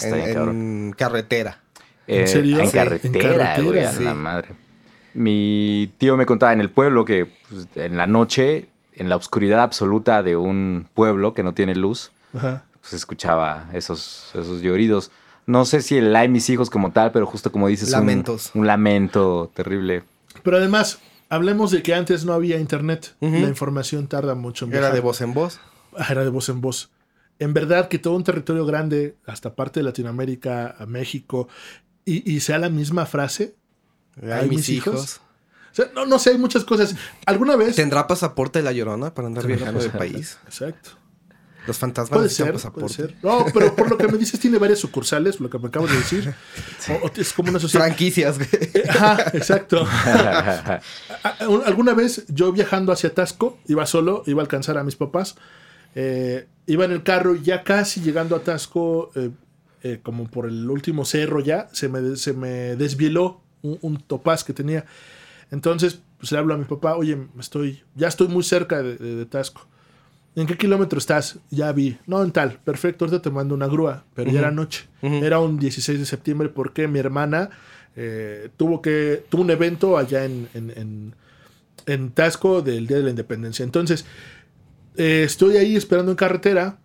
En, 0.04 0.14
en 0.14 0.92
carretera. 0.96 1.60
Eh, 2.06 2.26
serio? 2.26 2.60
En 2.60 2.66
Sí. 2.66 2.72
carretera, 2.72 3.14
En 3.14 3.20
carretera, 3.20 3.62
güey, 3.62 3.84
a 3.84 3.92
sí. 3.92 4.04
la 4.04 4.14
madre. 4.14 4.48
Mi 5.14 5.92
tío 5.98 6.16
me 6.16 6.26
contaba 6.26 6.52
en 6.52 6.60
el 6.60 6.70
pueblo 6.70 7.04
que 7.04 7.30
pues, 7.48 7.66
en 7.76 7.96
la 7.96 8.06
noche, 8.06 8.68
en 8.94 9.08
la 9.08 9.16
oscuridad 9.16 9.60
absoluta 9.60 10.22
de 10.22 10.36
un 10.36 10.88
pueblo 10.94 11.34
que 11.34 11.42
no 11.42 11.54
tiene 11.54 11.74
luz, 11.74 12.12
Ajá. 12.34 12.64
pues 12.80 12.92
escuchaba 12.94 13.68
esos, 13.72 14.30
esos 14.34 14.62
lloridos. 14.62 15.10
No 15.46 15.64
sé 15.64 15.82
si 15.82 15.98
el 15.98 16.14
hay 16.14 16.28
mis 16.28 16.48
hijos 16.50 16.70
como 16.70 16.92
tal, 16.92 17.12
pero 17.12 17.26
justo 17.26 17.50
como 17.52 17.68
dices, 17.68 17.88
un- 17.88 17.92
Lamentos. 18.00 18.50
Un, 18.54 18.66
lamento 18.66 19.50
terrible. 19.54 20.04
Pero 20.42 20.56
además, 20.56 20.98
hablemos 21.28 21.70
de 21.72 21.82
que 21.82 21.94
antes 21.94 22.24
no 22.24 22.32
había 22.32 22.58
internet. 22.58 23.14
La 23.20 23.40
información 23.48 24.06
tarda 24.06 24.34
mucho 24.34 24.64
en 24.64 24.70
Era 24.72 24.80
viajar. 24.80 24.94
de 24.94 25.00
voz 25.00 25.20
en 25.20 25.34
voz. 25.34 25.60
Ah, 25.96 26.06
Era 26.10 26.24
de 26.24 26.30
voz 26.30 26.48
en 26.48 26.60
voz. 26.60 26.90
En 27.38 27.52
verdad 27.54 27.88
que 27.88 27.98
todo 27.98 28.14
un 28.14 28.22
territorio 28.24 28.64
grande, 28.64 29.16
hasta 29.26 29.54
parte 29.54 29.80
de 29.80 29.84
Latinoamérica, 29.84 30.76
a 30.78 30.86
México, 30.86 31.48
y, 32.04 32.30
y 32.32 32.40
sea 32.40 32.58
la 32.58 32.68
misma 32.68 33.04
frase. 33.04 33.54
Ay, 34.20 34.48
mis 34.48 34.68
hijos. 34.68 35.20
O 35.70 35.74
sea, 35.74 35.86
no, 35.94 36.04
no 36.04 36.18
sé, 36.18 36.30
hay 36.30 36.38
muchas 36.38 36.64
cosas. 36.64 36.94
¿Alguna 37.24 37.56
vez? 37.56 37.76
¿Tendrá 37.76 38.06
pasaporte 38.06 38.58
de 38.58 38.64
la 38.64 38.72
llorona 38.72 39.14
para 39.14 39.28
andar 39.28 39.46
viajando 39.46 39.80
del 39.80 39.92
país? 39.92 40.38
Exacto. 40.44 40.90
Los 41.64 41.78
fantasmas 41.78 42.18
Puede 42.18 42.28
ser, 42.28 42.52
pasaporte. 42.52 42.80
puede 42.96 43.08
ser. 43.10 43.16
No, 43.22 43.46
pero 43.54 43.74
por 43.76 43.88
lo 43.88 43.96
que 43.96 44.08
me 44.08 44.18
dices, 44.18 44.40
tiene 44.40 44.58
varias 44.58 44.80
sucursales, 44.80 45.38
lo 45.38 45.48
que 45.48 45.60
me 45.60 45.68
acabas 45.68 45.90
de 45.92 45.96
decir. 45.96 46.34
O- 47.02 47.06
o 47.06 47.10
es 47.14 47.32
como 47.32 47.50
una 47.50 47.60
sociedad. 47.60 47.84
Franquicias, 47.86 48.36
güey. 48.36 48.48
Ajá, 48.88 49.30
exacto. 49.32 49.86
Alguna 51.64 51.94
vez 51.94 52.24
yo 52.28 52.52
viajando 52.52 52.92
hacia 52.92 53.14
Tasco, 53.14 53.58
iba 53.68 53.86
solo, 53.86 54.22
iba 54.26 54.40
a 54.42 54.44
alcanzar 54.44 54.78
a 54.78 54.84
mis 54.84 54.96
papás, 54.96 55.36
eh, 55.94 56.48
iba 56.66 56.84
en 56.84 56.92
el 56.92 57.02
carro 57.02 57.34
y 57.36 57.42
ya 57.42 57.62
casi 57.62 58.00
llegando 58.00 58.34
a 58.36 58.40
Tasco, 58.42 59.10
eh, 59.14 59.30
eh, 59.82 60.00
como 60.02 60.28
por 60.28 60.46
el 60.46 60.68
último 60.70 61.04
cerro 61.04 61.40
ya, 61.40 61.68
se 61.72 61.88
me, 61.88 62.16
se 62.16 62.32
me 62.32 62.76
desvieló 62.76 63.41
un, 63.62 63.78
un 63.82 63.96
topaz 63.98 64.44
que 64.44 64.52
tenía. 64.52 64.84
Entonces, 65.50 66.00
pues 66.18 66.32
le 66.32 66.38
hablo 66.38 66.54
a 66.54 66.56
mi 66.58 66.64
papá, 66.64 66.96
oye, 66.96 67.18
estoy, 67.38 67.82
ya 67.94 68.08
estoy 68.08 68.28
muy 68.28 68.42
cerca 68.42 68.82
de, 68.82 68.96
de- 68.96 69.16
de 69.16 69.26
Tasco. 69.26 69.66
¿En 70.34 70.46
qué 70.46 70.56
kilómetro 70.56 70.98
estás? 70.98 71.38
Ya 71.50 71.70
vi. 71.72 71.98
No, 72.06 72.22
en 72.22 72.32
tal. 72.32 72.58
Perfecto, 72.64 73.04
ahorita 73.04 73.20
te 73.20 73.30
mando 73.30 73.54
una 73.54 73.66
grúa. 73.66 74.04
Pero 74.14 74.30
ya 74.30 74.38
era 74.38 74.50
noche. 74.50 74.88
Era 75.02 75.40
un 75.40 75.58
16 75.58 75.98
de 75.98 76.06
septiembre 76.06 76.48
porque 76.48 76.88
mi 76.88 76.98
hermana 77.00 77.50
eh, 77.96 78.48
tuvo 78.56 78.80
que 78.80 79.26
tuvo 79.28 79.42
un 79.42 79.50
evento 79.50 79.98
allá 79.98 80.24
en, 80.24 80.48
en, 80.54 80.70
en- 80.70 81.14
en 81.84 82.10
Tasco 82.12 82.62
del 82.62 82.86
Día 82.86 82.96
de 82.98 83.02
la 83.02 83.10
Independencia. 83.10 83.62
Entonces, 83.64 84.06
eh, 84.96 85.24
estoy 85.26 85.58
ahí 85.58 85.76
esperando 85.76 86.12
en 86.12 86.16
carretera. 86.16 86.78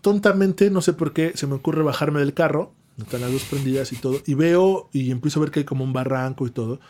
Tontamente, 0.00 0.70
no 0.70 0.82
sé 0.82 0.92
por 0.92 1.12
qué, 1.12 1.32
se 1.36 1.46
me 1.46 1.54
ocurre 1.54 1.82
bajarme 1.82 2.20
del 2.20 2.34
carro. 2.34 2.72
Están 2.98 3.20
las 3.20 3.30
luces 3.30 3.48
prendidas 3.48 3.92
y 3.92 3.96
todo. 3.96 4.20
Y 4.26 4.34
veo 4.34 4.88
y 4.92 5.10
empiezo 5.10 5.38
a 5.40 5.42
ver 5.42 5.50
que 5.50 5.60
hay 5.60 5.64
como 5.64 5.84
un 5.84 5.92
barranco 5.92 6.46
y 6.46 6.50
todo. 6.50 6.80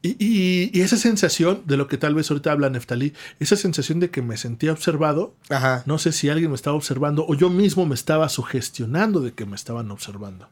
Y, 0.00 0.10
y- 0.24 0.70
y 0.72 0.80
esa 0.82 0.96
sensación 0.96 1.62
de 1.66 1.76
lo 1.76 1.88
que 1.88 1.98
tal 1.98 2.14
vez 2.14 2.30
ahorita 2.30 2.52
habla 2.52 2.70
Neftalí, 2.70 3.12
esa 3.40 3.56
sensación 3.56 3.98
de 4.00 4.10
que 4.10 4.22
me 4.22 4.36
sentía 4.36 4.72
observado, 4.72 5.34
Ajá. 5.50 5.82
no 5.86 5.98
sé 5.98 6.12
si 6.12 6.28
alguien 6.28 6.50
me 6.50 6.54
estaba 6.54 6.76
observando 6.76 7.26
o 7.28 7.34
yo 7.34 7.50
mismo 7.50 7.84
me 7.84 7.94
estaba 7.96 8.28
sugestionando 8.28 9.20
de 9.20 9.32
que 9.32 9.44
me 9.44 9.56
estaban 9.56 9.90
observando, 9.90 10.48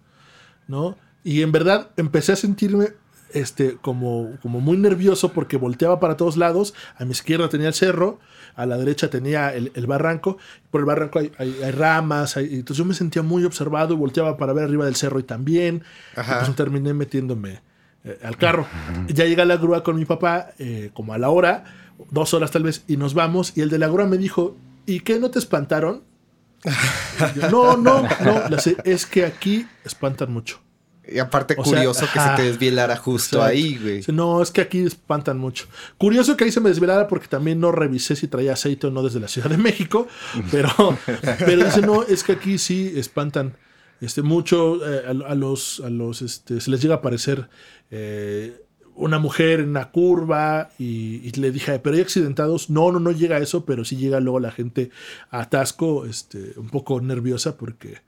¿no? 0.66 0.98
Y 1.22 1.42
en 1.42 1.52
verdad 1.52 1.90
empecé 1.96 2.32
a 2.32 2.36
sentirme 2.36 2.88
este, 3.32 3.76
como, 3.80 4.32
como 4.42 4.60
muy 4.60 4.76
nervioso 4.76 5.32
porque 5.32 5.56
volteaba 5.56 6.00
para 6.00 6.16
todos 6.16 6.36
lados. 6.36 6.74
A 6.98 7.04
mi 7.04 7.10
izquierda 7.12 7.48
tenía 7.48 7.68
el 7.68 7.74
cerro, 7.74 8.18
a 8.54 8.66
la 8.66 8.76
derecha 8.78 9.08
tenía 9.10 9.54
el, 9.54 9.72
el 9.74 9.86
barranco. 9.86 10.38
Por 10.70 10.80
el 10.80 10.84
barranco 10.86 11.18
hay, 11.18 11.32
hay- 11.38 11.56
hay 11.62 11.70
ramas. 11.72 12.36
hay- 12.36 12.54
entonces 12.54 12.78
yo 12.78 12.84
me 12.84 12.94
sentía 12.94 13.22
muy 13.22 13.44
observado 13.44 13.94
y 13.94 13.96
volteaba 13.96 14.36
para 14.36 14.52
ver 14.52 14.64
arriba 14.64 14.84
del 14.84 14.96
cerro 14.96 15.18
y 15.18 15.22
también. 15.24 15.82
Ajá. 16.14 16.36
Y 16.42 16.44
pues 16.44 16.56
terminé 16.56 16.94
metiéndome 16.94 17.60
eh, 18.04 18.18
al 18.22 18.36
carro. 18.36 18.66
Ya 19.08 19.24
llega 19.24 19.44
la 19.44 19.56
grúa 19.56 19.82
con 19.82 19.96
mi 19.96 20.04
papá, 20.04 20.50
eh, 20.58 20.90
como 20.94 21.12
a 21.12 21.18
la 21.18 21.28
hora, 21.30 21.64
dos 22.10 22.32
horas 22.34 22.50
tal 22.50 22.62
vez, 22.62 22.84
y 22.86 22.96
nos 22.96 23.14
vamos. 23.14 23.52
Y 23.56 23.60
el 23.62 23.70
de 23.70 23.78
la 23.78 23.88
grúa 23.88 24.06
me 24.06 24.18
dijo, 24.18 24.56
¿y 24.86 25.00
qué 25.00 25.18
no 25.18 25.30
te 25.30 25.38
espantaron? 25.38 26.02
Yo, 27.34 27.50
no, 27.50 27.76
no, 27.76 28.02
no. 28.48 28.58
Sé, 28.58 28.76
es 28.84 29.06
que 29.06 29.24
aquí 29.24 29.66
espantan 29.84 30.32
mucho. 30.32 30.58
Y 31.08 31.18
aparte, 31.20 31.54
O 31.58 31.64
sea, 31.64 31.74
curioso 31.74 32.06
que 32.12 32.18
ajá. 32.18 32.36
se 32.36 32.42
te 32.42 32.48
desvielara 32.48 32.96
justo 32.96 33.36
Exacto. 33.36 33.52
ahí, 33.56 33.78
güey. 33.78 34.02
No, 34.08 34.42
es 34.42 34.50
que 34.50 34.60
aquí 34.60 34.80
espantan 34.80 35.38
mucho. 35.38 35.66
Curioso 35.98 36.36
que 36.36 36.44
ahí 36.44 36.50
se 36.52 36.60
me 36.60 36.68
desvelara 36.68 37.06
porque 37.06 37.28
también 37.28 37.60
no 37.60 37.70
revisé 37.70 38.16
si 38.16 38.26
traía 38.26 38.54
aceite 38.54 38.88
o 38.88 38.90
no 38.90 39.02
desde 39.02 39.20
la 39.20 39.28
Ciudad 39.28 39.48
de 39.50 39.56
México. 39.56 40.08
Pero, 40.50 40.68
pero 41.38 41.64
dice, 41.64 41.80
no, 41.82 42.02
es 42.02 42.24
que 42.24 42.32
aquí 42.32 42.58
sí 42.58 42.92
espantan 42.96 43.56
este, 44.00 44.22
mucho. 44.22 44.84
eh, 44.84 45.04
a, 45.06 45.10
a 45.30 45.34
los, 45.34 45.80
a 45.84 45.90
los 45.90 46.22
este, 46.22 46.60
se 46.60 46.70
les 46.70 46.82
llega 46.82 46.94
a 46.94 46.98
aparecer 46.98 47.48
eh, 47.90 48.62
una 48.96 49.18
mujer 49.18 49.60
en 49.60 49.68
una 49.70 49.90
curva 49.92 50.70
y, 50.78 51.20
y 51.22 51.30
le 51.32 51.50
dije, 51.52 51.78
pero 51.78 51.94
hay 51.96 52.02
accidentados. 52.02 52.68
No, 52.70 52.90
no, 52.90 52.98
no 52.98 53.12
llega 53.12 53.36
a 53.36 53.40
eso, 53.40 53.64
pero 53.64 53.84
sí 53.84 53.96
llega 53.96 54.18
luego 54.20 54.40
la 54.40 54.50
gente 54.50 54.90
a 55.30 55.42
atasco, 55.42 56.04
este, 56.06 56.54
un 56.56 56.68
poco 56.68 57.00
nerviosa 57.00 57.56
porque, 57.56 57.98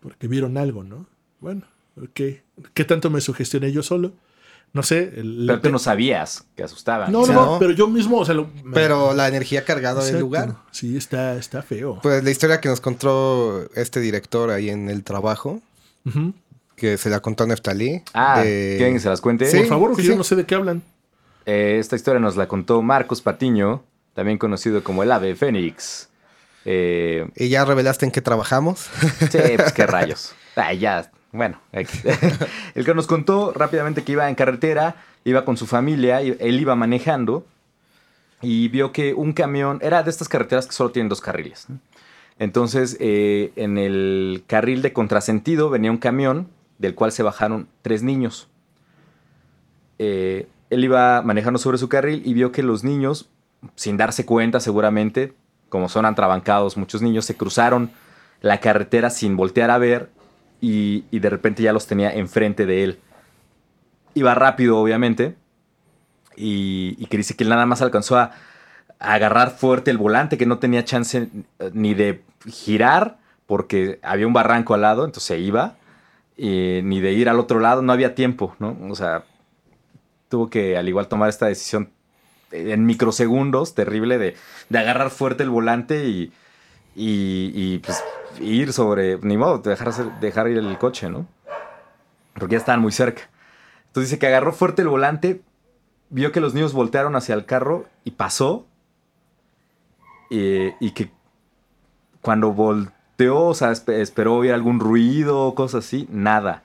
porque 0.00 0.26
vieron 0.28 0.56
algo, 0.56 0.84
¿no? 0.84 1.06
Bueno, 1.40 1.62
ok. 1.96 2.20
¿Qué 2.74 2.84
tanto 2.84 3.10
me 3.10 3.20
sugestioné 3.20 3.72
yo 3.72 3.82
solo? 3.82 4.12
No 4.72 4.82
sé. 4.84 5.12
el- 5.16 5.44
Pero 5.48 5.60
tú 5.60 5.70
no 5.70 5.78
sabías 5.80 6.44
que 6.56 6.62
asustaban. 6.62 7.10
no, 7.10 7.26
no, 7.26 7.32
no, 7.32 7.58
pero 7.58 7.72
yo 7.72 7.88
mismo, 7.88 8.18
o 8.18 8.24
sea, 8.24 8.34
lo- 8.36 8.48
me- 8.62 8.72
Pero 8.74 9.14
la 9.14 9.26
energía 9.26 9.64
cargada 9.64 10.04
del 10.04 10.20
lugar. 10.20 10.54
Sí, 10.70 10.96
está, 10.96 11.34
está 11.36 11.62
feo. 11.62 11.98
Pues 12.02 12.22
la 12.22 12.30
historia 12.30 12.60
que 12.60 12.68
nos 12.68 12.80
contó 12.80 13.68
este 13.74 13.98
director 14.00 14.50
ahí 14.50 14.70
en 14.70 14.88
el 14.88 15.02
trabajo, 15.02 15.60
que 16.76 16.96
se 16.98 17.10
la 17.10 17.20
contó 17.20 17.46
Neftalí. 17.46 18.02
Ah, 18.14 18.40
de- 18.42 18.74
¿quieren 18.78 18.94
que 18.94 19.00
se 19.00 19.08
las 19.08 19.20
cuente? 19.20 19.46
Sí. 19.50 19.58
Por 19.58 19.66
favor, 19.66 19.88
porque 19.90 20.02
sí, 20.02 20.08
yo 20.08 20.14
sí. 20.14 20.18
no 20.18 20.24
sé 20.24 20.36
de 20.36 20.46
qué 20.46 20.54
hablan. 20.54 20.82
Eh, 21.46 21.78
esta 21.80 21.96
historia 21.96 22.20
nos 22.20 22.36
la 22.36 22.46
contó 22.46 22.80
Marcos 22.80 23.20
Patiño, 23.22 23.82
también 24.14 24.38
conocido 24.38 24.84
como 24.84 25.02
el 25.02 25.10
Ave 25.10 25.34
Fénix. 25.34 26.08
Eh, 26.64 27.26
Y 27.36 27.48
ya 27.48 27.64
revelaste 27.64 28.04
en 28.06 28.12
qué 28.12 28.20
trabajamos. 28.20 28.88
sí, 29.30 29.38
pues 29.56 29.72
qué 29.72 29.86
rayos. 29.86 30.32
Ay, 30.54 30.78
ya, 30.78 31.10
bueno. 31.32 31.60
El 32.74 32.84
que 32.84 32.94
nos 32.94 33.06
contó 33.06 33.52
rápidamente 33.52 34.02
que 34.02 34.12
iba 34.12 34.28
en 34.28 34.34
carretera, 34.34 34.96
iba 35.24 35.44
con 35.44 35.56
su 35.56 35.66
familia, 35.66 36.20
él 36.20 36.60
iba 36.60 36.74
manejando 36.74 37.46
y 38.42 38.68
vio 38.68 38.92
que 38.92 39.14
un 39.14 39.32
camión, 39.32 39.78
era 39.82 40.02
de 40.02 40.10
estas 40.10 40.28
carreteras 40.28 40.66
que 40.66 40.72
solo 40.72 40.90
tienen 40.90 41.08
dos 41.08 41.20
carriles. 41.20 41.66
Entonces, 42.38 42.96
eh, 43.00 43.52
en 43.56 43.76
el 43.76 44.44
carril 44.46 44.80
de 44.80 44.92
contrasentido 44.92 45.68
venía 45.68 45.90
un 45.90 45.98
camión 45.98 46.48
del 46.78 46.94
cual 46.94 47.12
se 47.12 47.22
bajaron 47.22 47.68
tres 47.82 48.02
niños. 48.02 48.48
Eh, 49.98 50.48
él 50.70 50.84
iba 50.84 51.20
manejando 51.20 51.58
sobre 51.58 51.76
su 51.76 51.90
carril 51.90 52.22
y 52.24 52.32
vio 52.32 52.52
que 52.52 52.62
los 52.62 52.82
niños, 52.82 53.28
sin 53.74 53.98
darse 53.98 54.24
cuenta 54.24 54.58
seguramente, 54.60 55.34
como 55.68 55.90
son 55.90 56.06
atrabancados 56.06 56.78
muchos 56.78 57.02
niños, 57.02 57.26
se 57.26 57.36
cruzaron 57.36 57.90
la 58.40 58.58
carretera 58.60 59.10
sin 59.10 59.36
voltear 59.36 59.70
a 59.70 59.76
ver 59.76 60.08
y, 60.60 61.18
de 61.18 61.30
repente 61.30 61.62
ya 61.62 61.72
los 61.72 61.86
tenía 61.86 62.12
enfrente 62.12 62.66
de 62.66 62.84
él. 62.84 62.98
Iba 64.14 64.34
rápido, 64.34 64.78
obviamente, 64.78 65.36
y, 66.36 67.06
que 67.06 67.16
dice 67.16 67.36
que 67.36 67.44
él 67.44 67.50
nada 67.50 67.66
más 67.66 67.82
alcanzó 67.82 68.18
a, 68.18 68.32
agarrar 68.98 69.52
fuerte 69.52 69.90
el 69.90 69.96
volante, 69.96 70.36
que 70.36 70.44
no 70.44 70.58
tenía 70.58 70.84
chance 70.84 71.28
eh, 71.58 71.70
ni 71.72 71.94
de 71.94 72.22
girar, 72.46 73.18
porque 73.46 73.98
había 74.02 74.26
un 74.26 74.34
barranco 74.34 74.74
al 74.74 74.82
lado, 74.82 75.04
entonces 75.06 75.24
se 75.24 75.38
iba, 75.38 75.76
ni 76.36 77.00
de 77.00 77.12
ir 77.12 77.28
al 77.28 77.40
otro 77.40 77.60
lado, 77.60 77.82
no 77.82 77.92
había 77.92 78.14
tiempo, 78.14 78.54
¿no? 78.58 78.76
O 78.88 78.94
sea, 78.94 79.24
tuvo 80.28 80.48
que 80.48 80.76
al 80.76 80.88
igual 80.88 81.08
tomar 81.08 81.28
esta 81.28 81.46
decisión 81.46 81.90
en 82.52 82.86
microsegundos, 82.86 83.74
terrible, 83.74 84.18
de, 84.18 84.36
agarrar 84.76 85.10
fuerte 85.10 85.42
el 85.42 85.50
volante 85.50 86.30
y, 86.94 87.78
pues 87.78 88.02
ir 88.40 88.72
sobre, 88.72 89.18
ni 89.18 89.36
modo, 89.36 89.58
dejar, 89.58 89.92
dejar 90.20 90.48
ir 90.48 90.58
el 90.58 90.78
coche, 90.78 91.08
¿no? 91.10 91.26
Porque 92.34 92.52
ya 92.52 92.58
estaban 92.58 92.80
muy 92.80 92.92
cerca. 92.92 93.22
Entonces 93.88 94.10
dice 94.10 94.18
que 94.18 94.26
agarró 94.28 94.52
fuerte 94.52 94.82
el 94.82 94.88
volante, 94.88 95.42
vio 96.10 96.32
que 96.32 96.40
los 96.40 96.54
niños 96.54 96.72
voltearon 96.72 97.16
hacia 97.16 97.34
el 97.34 97.44
carro 97.44 97.86
y 98.04 98.12
pasó. 98.12 98.66
eh, 100.30 100.74
y 100.78 100.92
que 100.92 101.10
cuando 102.22 102.52
volteó, 102.52 103.46
o 103.46 103.54
sea, 103.54 103.70
espe- 103.72 103.94
esperó 104.00 104.36
oír 104.36 104.52
algún 104.52 104.78
ruido, 104.78 105.54
cosas 105.56 105.84
así, 105.84 106.06
nada. 106.10 106.62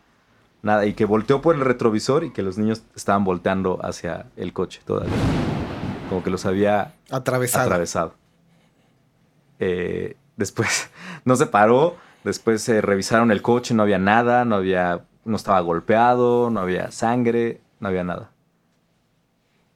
Nada. 0.62 0.86
Y 0.86 0.94
que 0.94 1.06
volteó 1.06 1.42
por 1.42 1.56
el 1.56 1.62
retrovisor 1.62 2.24
y 2.24 2.32
que 2.32 2.44
los 2.44 2.58
niños 2.60 2.84
estaban 2.96 3.24
volteando 3.24 3.80
hacia 3.84 4.28
el 4.38 4.54
coche 4.54 4.82
todavía. 4.86 5.14
Como 6.10 6.24
que 6.24 6.30
los 6.30 6.46
había 6.46 6.94
Atravesado. 7.10 7.66
atravesado. 7.66 8.14
Eh, 9.60 10.16
después 10.38 10.90
no 11.26 11.36
se 11.36 11.46
paró. 11.48 11.98
Después 12.24 12.62
se 12.64 12.82
revisaron 12.82 13.30
el 13.32 13.42
coche, 13.44 13.74
no 13.76 13.84
había 13.84 14.00
nada, 14.00 14.46
no 14.46 14.56
había, 14.56 15.02
no 15.26 15.36
estaba 15.36 15.60
golpeado, 15.60 16.50
no 16.50 16.60
había 16.62 16.90
sangre, 16.92 17.62
no 17.80 17.90
había 17.90 18.04
nada. 18.04 18.32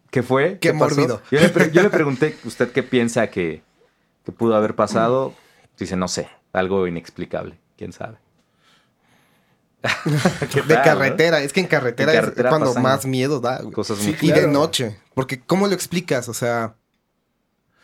¿Qué 0.09 0.23
fue? 0.23 0.57
Qué 0.59 0.73
pasó? 0.73 0.85
mórbido. 0.95 1.21
Yo 1.29 1.39
le, 1.39 1.49
pre- 1.49 1.69
yo 1.71 1.83
le 1.83 1.89
pregunté, 1.91 2.35
¿usted 2.45 2.71
qué 2.71 2.81
piensa 2.81 3.27
que, 3.27 3.61
que 4.25 4.31
pudo 4.31 4.55
haber 4.55 4.73
pasado? 4.73 5.33
Dice, 5.77 5.95
no 5.95 6.07
sé, 6.07 6.27
algo 6.51 6.87
inexplicable, 6.87 7.59
quién 7.77 7.93
sabe. 7.93 8.17
¿Qué 10.51 10.61
De 10.63 10.73
tal, 10.73 10.77
no? 10.77 10.83
carretera, 10.83 11.41
es 11.41 11.53
que 11.53 11.59
en 11.61 11.67
carretera, 11.67 12.11
En 12.13 12.19
carretera 12.19 12.49
es 12.49 12.55
cuando 12.57 12.73
más 12.81 13.05
miedo 13.05 13.39
da. 13.39 13.59
güey. 13.61 13.71
Cosas 13.71 13.99
Sí, 13.99 14.15
Y 14.21 14.31
de 14.31 14.47
noche. 14.47 14.99
Porque, 15.13 15.39
¿cómo 15.39 15.67
lo 15.67 15.73
explicas? 15.73 16.27
O 16.27 16.33
sea, 16.33 16.75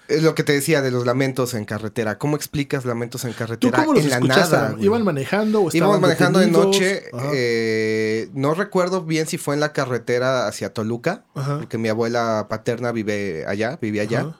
es 0.07 0.23
lo 0.23 0.35
que 0.35 0.43
te 0.43 0.53
decía 0.53 0.81
de 0.81 0.91
los 0.91 1.05
lamentos 1.05 1.53
en 1.53 1.65
carretera. 1.65 2.17
¿Cómo 2.17 2.35
explicas 2.35 2.85
lamentos 2.85 3.23
en 3.25 3.31
¿Tú 3.31 3.37
carretera 3.37 3.77
cómo 3.79 3.93
los 3.93 4.03
en 4.03 4.09
la 4.09 4.19
nada? 4.19 4.71
güey? 4.71 4.85
¿Iban 4.85 5.03
manejando 5.03 5.61
o 5.61 5.67
estaban 5.69 5.77
Íbamos 5.89 6.01
manejando 6.01 6.39
de 6.39 6.47
noche. 6.47 7.03
Eh, 7.33 8.29
no 8.33 8.53
recuerdo 8.53 9.01
bien 9.03 9.27
si 9.27 9.37
fue 9.37 9.53
en 9.55 9.59
la 9.61 9.73
carretera 9.73 10.47
hacia 10.47 10.73
Toluca. 10.73 11.25
Ajá. 11.35 11.57
Porque 11.59 11.77
mi 11.77 11.89
abuela 11.89 12.47
paterna 12.49 12.91
vive 12.91 13.45
allá, 13.47 13.77
vivía 13.81 14.03
allá. 14.03 14.19
Ajá. 14.21 14.37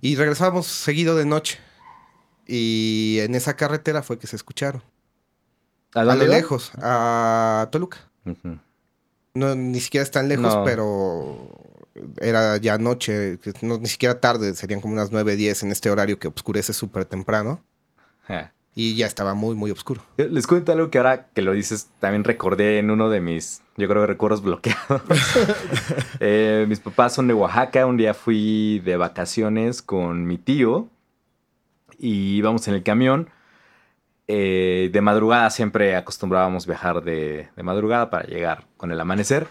Y 0.00 0.16
regresábamos 0.16 0.66
seguido 0.66 1.14
de 1.16 1.24
noche. 1.26 1.58
Y 2.46 3.18
en 3.20 3.34
esa 3.34 3.54
carretera 3.54 4.02
fue 4.02 4.18
que 4.18 4.26
se 4.26 4.34
escucharon. 4.36 4.82
¿A 5.94 6.04
lo 6.04 6.14
iba? 6.14 6.24
lejos, 6.26 6.72
a 6.80 7.68
Toluca. 7.70 7.98
No, 9.34 9.54
ni 9.54 9.80
siquiera 9.80 10.02
es 10.02 10.10
tan 10.10 10.28
lejos, 10.28 10.54
No. 10.54 10.64
pero 10.64 11.59
era 12.20 12.56
ya 12.58 12.78
noche, 12.78 13.38
que 13.38 13.52
no, 13.62 13.78
ni 13.78 13.86
siquiera 13.86 14.20
tarde, 14.20 14.54
serían 14.54 14.80
como 14.80 14.94
unas 14.94 15.12
9, 15.12 15.36
10 15.36 15.64
en 15.64 15.72
este 15.72 15.90
horario 15.90 16.18
que 16.18 16.28
oscurece 16.28 16.72
súper 16.72 17.04
temprano. 17.04 17.62
Y 18.74 18.94
ya 18.94 19.06
estaba 19.06 19.34
muy, 19.34 19.56
muy 19.56 19.70
oscuro. 19.72 20.02
Les 20.16 20.46
cuento 20.46 20.70
algo 20.70 20.90
que 20.90 20.98
ahora 20.98 21.26
que 21.34 21.42
lo 21.42 21.52
dices, 21.52 21.90
también 21.98 22.22
recordé 22.22 22.78
en 22.78 22.90
uno 22.90 23.10
de 23.10 23.20
mis, 23.20 23.62
yo 23.76 23.88
creo, 23.88 24.06
recuerdos 24.06 24.42
bloqueados. 24.42 25.02
Eh, 26.22 26.66
mis 26.68 26.80
papás 26.80 27.14
son 27.14 27.28
de 27.28 27.34
Oaxaca. 27.34 27.86
Un 27.86 27.96
día 27.96 28.12
fui 28.12 28.80
de 28.84 28.96
vacaciones 28.96 29.80
con 29.80 30.26
mi 30.26 30.36
tío 30.36 30.88
y 31.98 32.36
íbamos 32.36 32.68
en 32.68 32.74
el 32.74 32.82
camión. 32.82 33.30
Eh, 34.28 34.90
de 34.92 35.00
madrugada 35.00 35.48
siempre 35.50 35.96
acostumbrábamos 35.96 36.66
viajar 36.66 37.02
de, 37.02 37.48
de 37.56 37.62
madrugada 37.62 38.10
para 38.10 38.26
llegar 38.26 38.66
con 38.76 38.92
el 38.92 39.00
amanecer. 39.00 39.46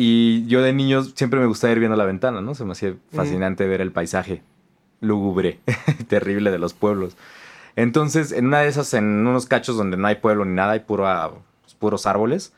Y 0.00 0.46
yo 0.46 0.62
de 0.62 0.72
niño 0.72 1.02
siempre 1.02 1.40
me 1.40 1.46
gustaba 1.46 1.72
ir 1.72 1.80
viendo 1.80 1.96
la 1.96 2.04
ventana, 2.04 2.40
¿no? 2.40 2.54
Se 2.54 2.64
me 2.64 2.70
hacía 2.70 2.94
fascinante 3.12 3.66
ver 3.66 3.80
el 3.80 3.90
paisaje 3.90 4.42
lúgubre, 5.00 5.58
terrible 6.08 6.52
de 6.52 6.58
los 6.60 6.72
pueblos. 6.72 7.16
Entonces, 7.74 8.30
en 8.30 8.46
una 8.46 8.60
de 8.60 8.68
esas, 8.68 8.94
en 8.94 9.04
unos 9.26 9.46
cachos 9.46 9.76
donde 9.76 9.96
no 9.96 10.06
hay 10.06 10.14
pueblo 10.14 10.44
ni 10.44 10.54
nada, 10.54 10.74
hay 10.74 10.80
pura- 10.80 11.30
puros 11.80 12.06
árboles, 12.06 12.52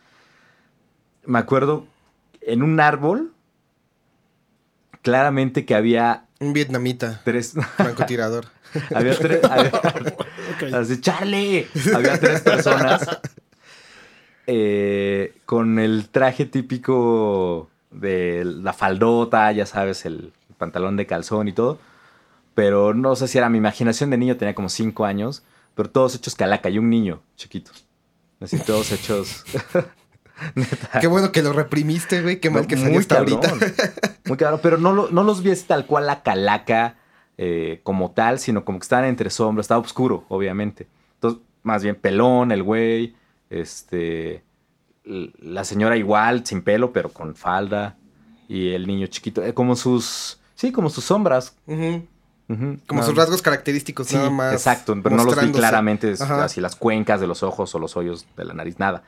me 1.25 1.39
acuerdo 1.39 1.87
en 2.43 2.63
un 2.63 2.79
árbol, 2.79 3.33
claramente 5.01 5.65
que 5.65 5.75
había 5.75 6.25
Un 6.41 6.53
vietnamita, 6.53 7.23
tres. 7.25 7.55
francotirador. 7.77 8.47
había 8.95 9.17
tres. 9.19 9.43
había- 9.45 9.73
Ok. 10.57 10.75
así, 10.75 11.01
¡Charlie! 11.01 11.67
Había 11.95 12.21
tres 12.21 12.43
personas 12.43 13.07
eh, 14.53 15.35
con 15.47 15.79
el 15.79 16.09
traje 16.09 16.45
típico 16.45 17.69
de 17.93 18.45
la 18.45 18.73
faldota, 18.73 19.53
ya 19.53 19.65
sabes, 19.67 20.05
el 20.07 20.33
pantalón 20.59 20.97
de 20.97 21.07
calzón 21.07 21.47
y 21.49 21.53
todo. 21.53 21.79
Pero 22.55 22.93
no 22.95 23.15
sé 23.17 23.29
si 23.29 23.39
era 23.39 23.49
mi 23.49 23.59
imaginación 23.59 24.11
de 24.11 24.19
niño, 24.19 24.37
tenía 24.37 24.55
como 24.57 24.69
cinco 24.69 25.05
años, 25.05 25.45
pero 25.77 25.89
todos 25.89 26.15
hechos 26.17 26.35
calaca 26.35 26.69
y 26.69 26.79
un 26.79 26.91
niño 26.91 27.21
chiquito. 27.37 27.71
Así 28.41 28.59
todos 28.59 28.91
hechos. 28.93 29.45
Neta. 30.55 31.01
Qué 31.01 31.07
bueno 31.07 31.33
que 31.33 31.43
lo 31.43 31.53
reprimiste, 31.53 32.23
güey. 32.23 32.41
Qué 32.41 32.49
mal 32.51 32.67
que 32.67 32.77
salió 32.77 32.99
hasta 32.99 33.19
ahorita. 33.19 33.53
Muy 34.27 34.37
cabrón, 34.39 34.61
pero 34.63 34.79
no, 34.79 34.93
lo- 34.93 35.11
no 35.11 35.23
los 35.23 35.43
vi 35.43 35.51
así 35.51 35.65
tal 35.67 35.87
cual 35.87 36.07
la 36.07 36.23
calaca 36.23 36.97
eh, 37.39 37.81
como 37.83 38.11
tal, 38.13 38.39
sino 38.39 38.65
como 38.65 38.79
que 38.79 38.85
estaban 38.85 39.05
entre 39.05 39.29
sombras, 39.31 39.65
estaba 39.65 39.81
oscuro, 39.81 40.25
obviamente. 40.29 40.89
Entonces, 41.15 41.41
más 41.63 41.83
bien 41.83 41.95
pelón, 41.95 42.53
el 42.53 42.63
güey, 42.63 43.15
este, 43.51 44.45
la 45.05 45.65
señora 45.65 45.97
igual, 45.97 46.47
sin 46.47 46.63
pelo, 46.63 46.93
pero 46.93 47.11
con 47.13 47.35
falda, 47.35 47.97
y 48.49 48.71
el 48.71 48.87
niño 48.87 49.07
chiquito, 49.09 49.45
eh, 49.45 49.53
como 49.55 49.77
sus, 49.77 50.41
sí, 50.55 50.73
como 50.73 50.89
sus 50.91 51.05
sombras. 51.05 51.57
Como 51.67 52.07
nada- 52.91 53.03
sus 53.07 53.15
rasgos 53.15 53.43
característicos, 53.43 54.09
Sí, 54.09 54.17
nada 54.17 54.31
más. 54.31 54.53
exacto, 54.55 54.97
pero 55.03 55.15
no 55.17 55.25
los 55.25 55.41
vi 55.41 55.53
claramente, 55.53 56.15
Ajá. 56.19 56.45
así 56.45 56.61
las 56.61 56.75
cuencas 56.75 57.21
de 57.21 57.27
los 57.29 57.43
ojos 57.45 57.73
o 57.75 57.79
los 57.79 57.97
hoyos 57.97 58.27
de 58.37 58.45
la 58.45 58.55
nariz, 58.55 58.79
nada. 58.79 59.05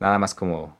Nada 0.00 0.18
más 0.18 0.34
como, 0.34 0.78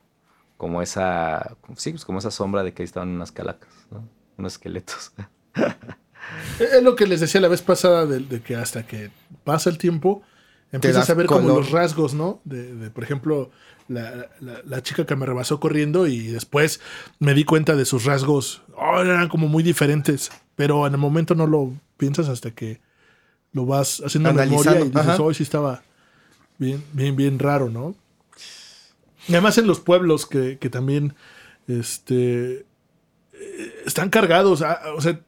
como 0.57 0.81
esa, 0.81 1.55
sí, 1.75 1.91
pues 1.91 2.05
como 2.05 2.17
esa 2.19 2.31
sombra 2.31 2.63
de 2.63 2.73
que 2.73 2.81
ahí 2.81 2.85
estaban 2.85 3.09
unas 3.09 3.31
calacas, 3.31 3.69
¿no? 3.91 4.07
Unos 4.37 4.53
esqueletos. 4.53 5.11
Es 6.59 6.83
lo 6.83 6.95
que 6.95 7.07
les 7.07 7.21
decía 7.21 7.41
la 7.41 7.47
vez 7.47 7.61
pasada 7.61 8.05
de, 8.05 8.19
de 8.19 8.41
que 8.41 8.55
hasta 8.55 8.85
que 8.85 9.09
pasa 9.43 9.69
el 9.69 9.77
tiempo, 9.79 10.21
Empiezas 10.71 11.09
a 11.09 11.13
ver 11.15 11.25
como 11.25 11.47
los 11.49 11.71
rasgos, 11.71 12.13
¿no? 12.13 12.41
De, 12.43 12.75
de, 12.75 12.89
por 12.91 13.03
ejemplo, 13.03 13.49
la, 13.87 14.29
la- 14.39 14.61
la 14.65 14.83
chica 14.83 15.05
que 15.05 15.15
me 15.15 15.25
rebasó 15.25 15.59
corriendo 15.59 16.05
y 16.07 16.27
después 16.27 16.79
me 17.19 17.33
di 17.33 17.43
cuenta 17.43 17.75
de 17.75 17.85
sus 17.85 18.05
rasgos. 18.05 18.61
Oh, 18.75 19.01
eran 19.01 19.29
como 19.29 19.47
muy 19.47 19.63
diferentes. 19.63 20.31
Pero 20.55 20.85
en 20.85 20.93
el 20.93 20.99
momento 20.99 21.33
no 21.35 21.47
lo 21.47 21.73
piensas 21.97 22.29
hasta 22.29 22.51
que 22.51 22.81
lo 23.53 23.65
vas 23.65 24.01
haciendo 24.05 24.29
Analizando, 24.29 24.71
memoria 24.71 24.79
y 24.85 24.89
dices, 24.89 25.07
ajá. 25.09 25.21
hoy 25.21 25.33
sí 25.33 25.43
estaba 25.43 25.81
bien, 26.59 26.83
bien, 26.93 27.15
bien 27.15 27.39
raro, 27.39 27.69
¿no? 27.69 27.95
Y 29.27 29.33
además 29.33 29.57
en 29.57 29.67
los 29.67 29.79
pueblos 29.79 30.25
que, 30.25 30.57
que 30.59 30.69
también 30.69 31.13
este, 31.67 32.65
eh, 33.33 33.73
están 33.85 34.09
cargados. 34.09 34.61
ah, 34.61 34.81
O 34.95 35.01
sea, 35.01 35.19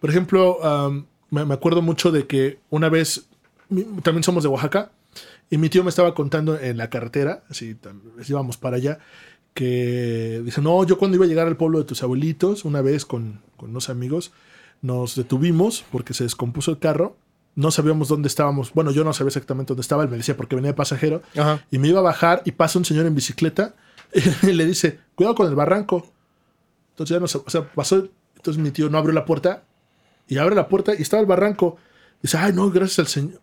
por 0.00 0.10
ejemplo, 0.10 0.64
am, 0.64 1.06
me, 1.30 1.44
me 1.44 1.54
acuerdo 1.54 1.82
mucho 1.82 2.12
de 2.12 2.26
que 2.26 2.58
una 2.70 2.88
vez, 2.88 3.28
también 4.02 4.22
somos 4.22 4.42
de 4.42 4.48
Oaxaca, 4.48 4.90
y 5.50 5.58
mi 5.58 5.68
tío 5.68 5.84
me 5.84 5.90
estaba 5.90 6.14
contando 6.14 6.58
en 6.58 6.76
la 6.76 6.90
carretera, 6.90 7.44
así 7.50 7.76
íbamos 8.28 8.56
para 8.56 8.76
allá, 8.76 8.98
que 9.54 10.40
dice, 10.44 10.62
no, 10.62 10.84
yo 10.84 10.98
cuando 10.98 11.16
iba 11.16 11.26
a 11.26 11.28
llegar 11.28 11.46
al 11.46 11.56
pueblo 11.56 11.78
de 11.78 11.84
tus 11.84 12.02
abuelitos, 12.02 12.64
una 12.64 12.80
vez 12.80 13.04
con, 13.04 13.40
con 13.56 13.70
unos 13.70 13.90
amigos, 13.90 14.32
nos 14.80 15.14
detuvimos 15.14 15.84
porque 15.92 16.14
se 16.14 16.24
descompuso 16.24 16.70
el 16.70 16.78
carro, 16.78 17.16
no 17.54 17.70
sabíamos 17.70 18.08
dónde 18.08 18.28
estábamos, 18.28 18.72
bueno, 18.72 18.90
yo 18.92 19.04
no 19.04 19.12
sabía 19.12 19.28
exactamente 19.28 19.68
dónde 19.70 19.82
estaba, 19.82 20.02
él 20.02 20.08
me 20.08 20.16
decía 20.16 20.36
porque 20.36 20.56
venía 20.56 20.70
de 20.70 20.76
pasajero, 20.76 21.22
Ajá. 21.36 21.64
y 21.70 21.78
me 21.78 21.88
iba 21.88 21.98
a 21.98 22.02
bajar 22.02 22.42
y 22.46 22.52
pasa 22.52 22.78
un 22.78 22.84
señor 22.84 23.04
en 23.06 23.14
bicicleta 23.14 23.74
y 24.42 24.52
le 24.52 24.66
dice, 24.66 24.98
cuidado 25.14 25.34
con 25.34 25.48
el 25.48 25.54
barranco. 25.54 26.06
Entonces 26.90 27.14
ya 27.14 27.20
no 27.20 27.24
o 27.24 27.50
sea, 27.50 27.64
pasó, 27.72 28.08
entonces 28.36 28.62
mi 28.62 28.70
tío 28.70 28.88
no 28.88 28.98
abrió 28.98 29.14
la 29.14 29.24
puerta 29.24 29.64
y 30.28 30.38
abre 30.38 30.54
la 30.54 30.68
puerta 30.68 30.94
y 30.94 31.02
estaba 31.02 31.20
el 31.20 31.26
barranco. 31.26 31.76
Dice, 32.20 32.36
ay, 32.36 32.52
no, 32.52 32.70
gracias 32.70 32.98
al 33.00 33.06
señor. 33.06 33.40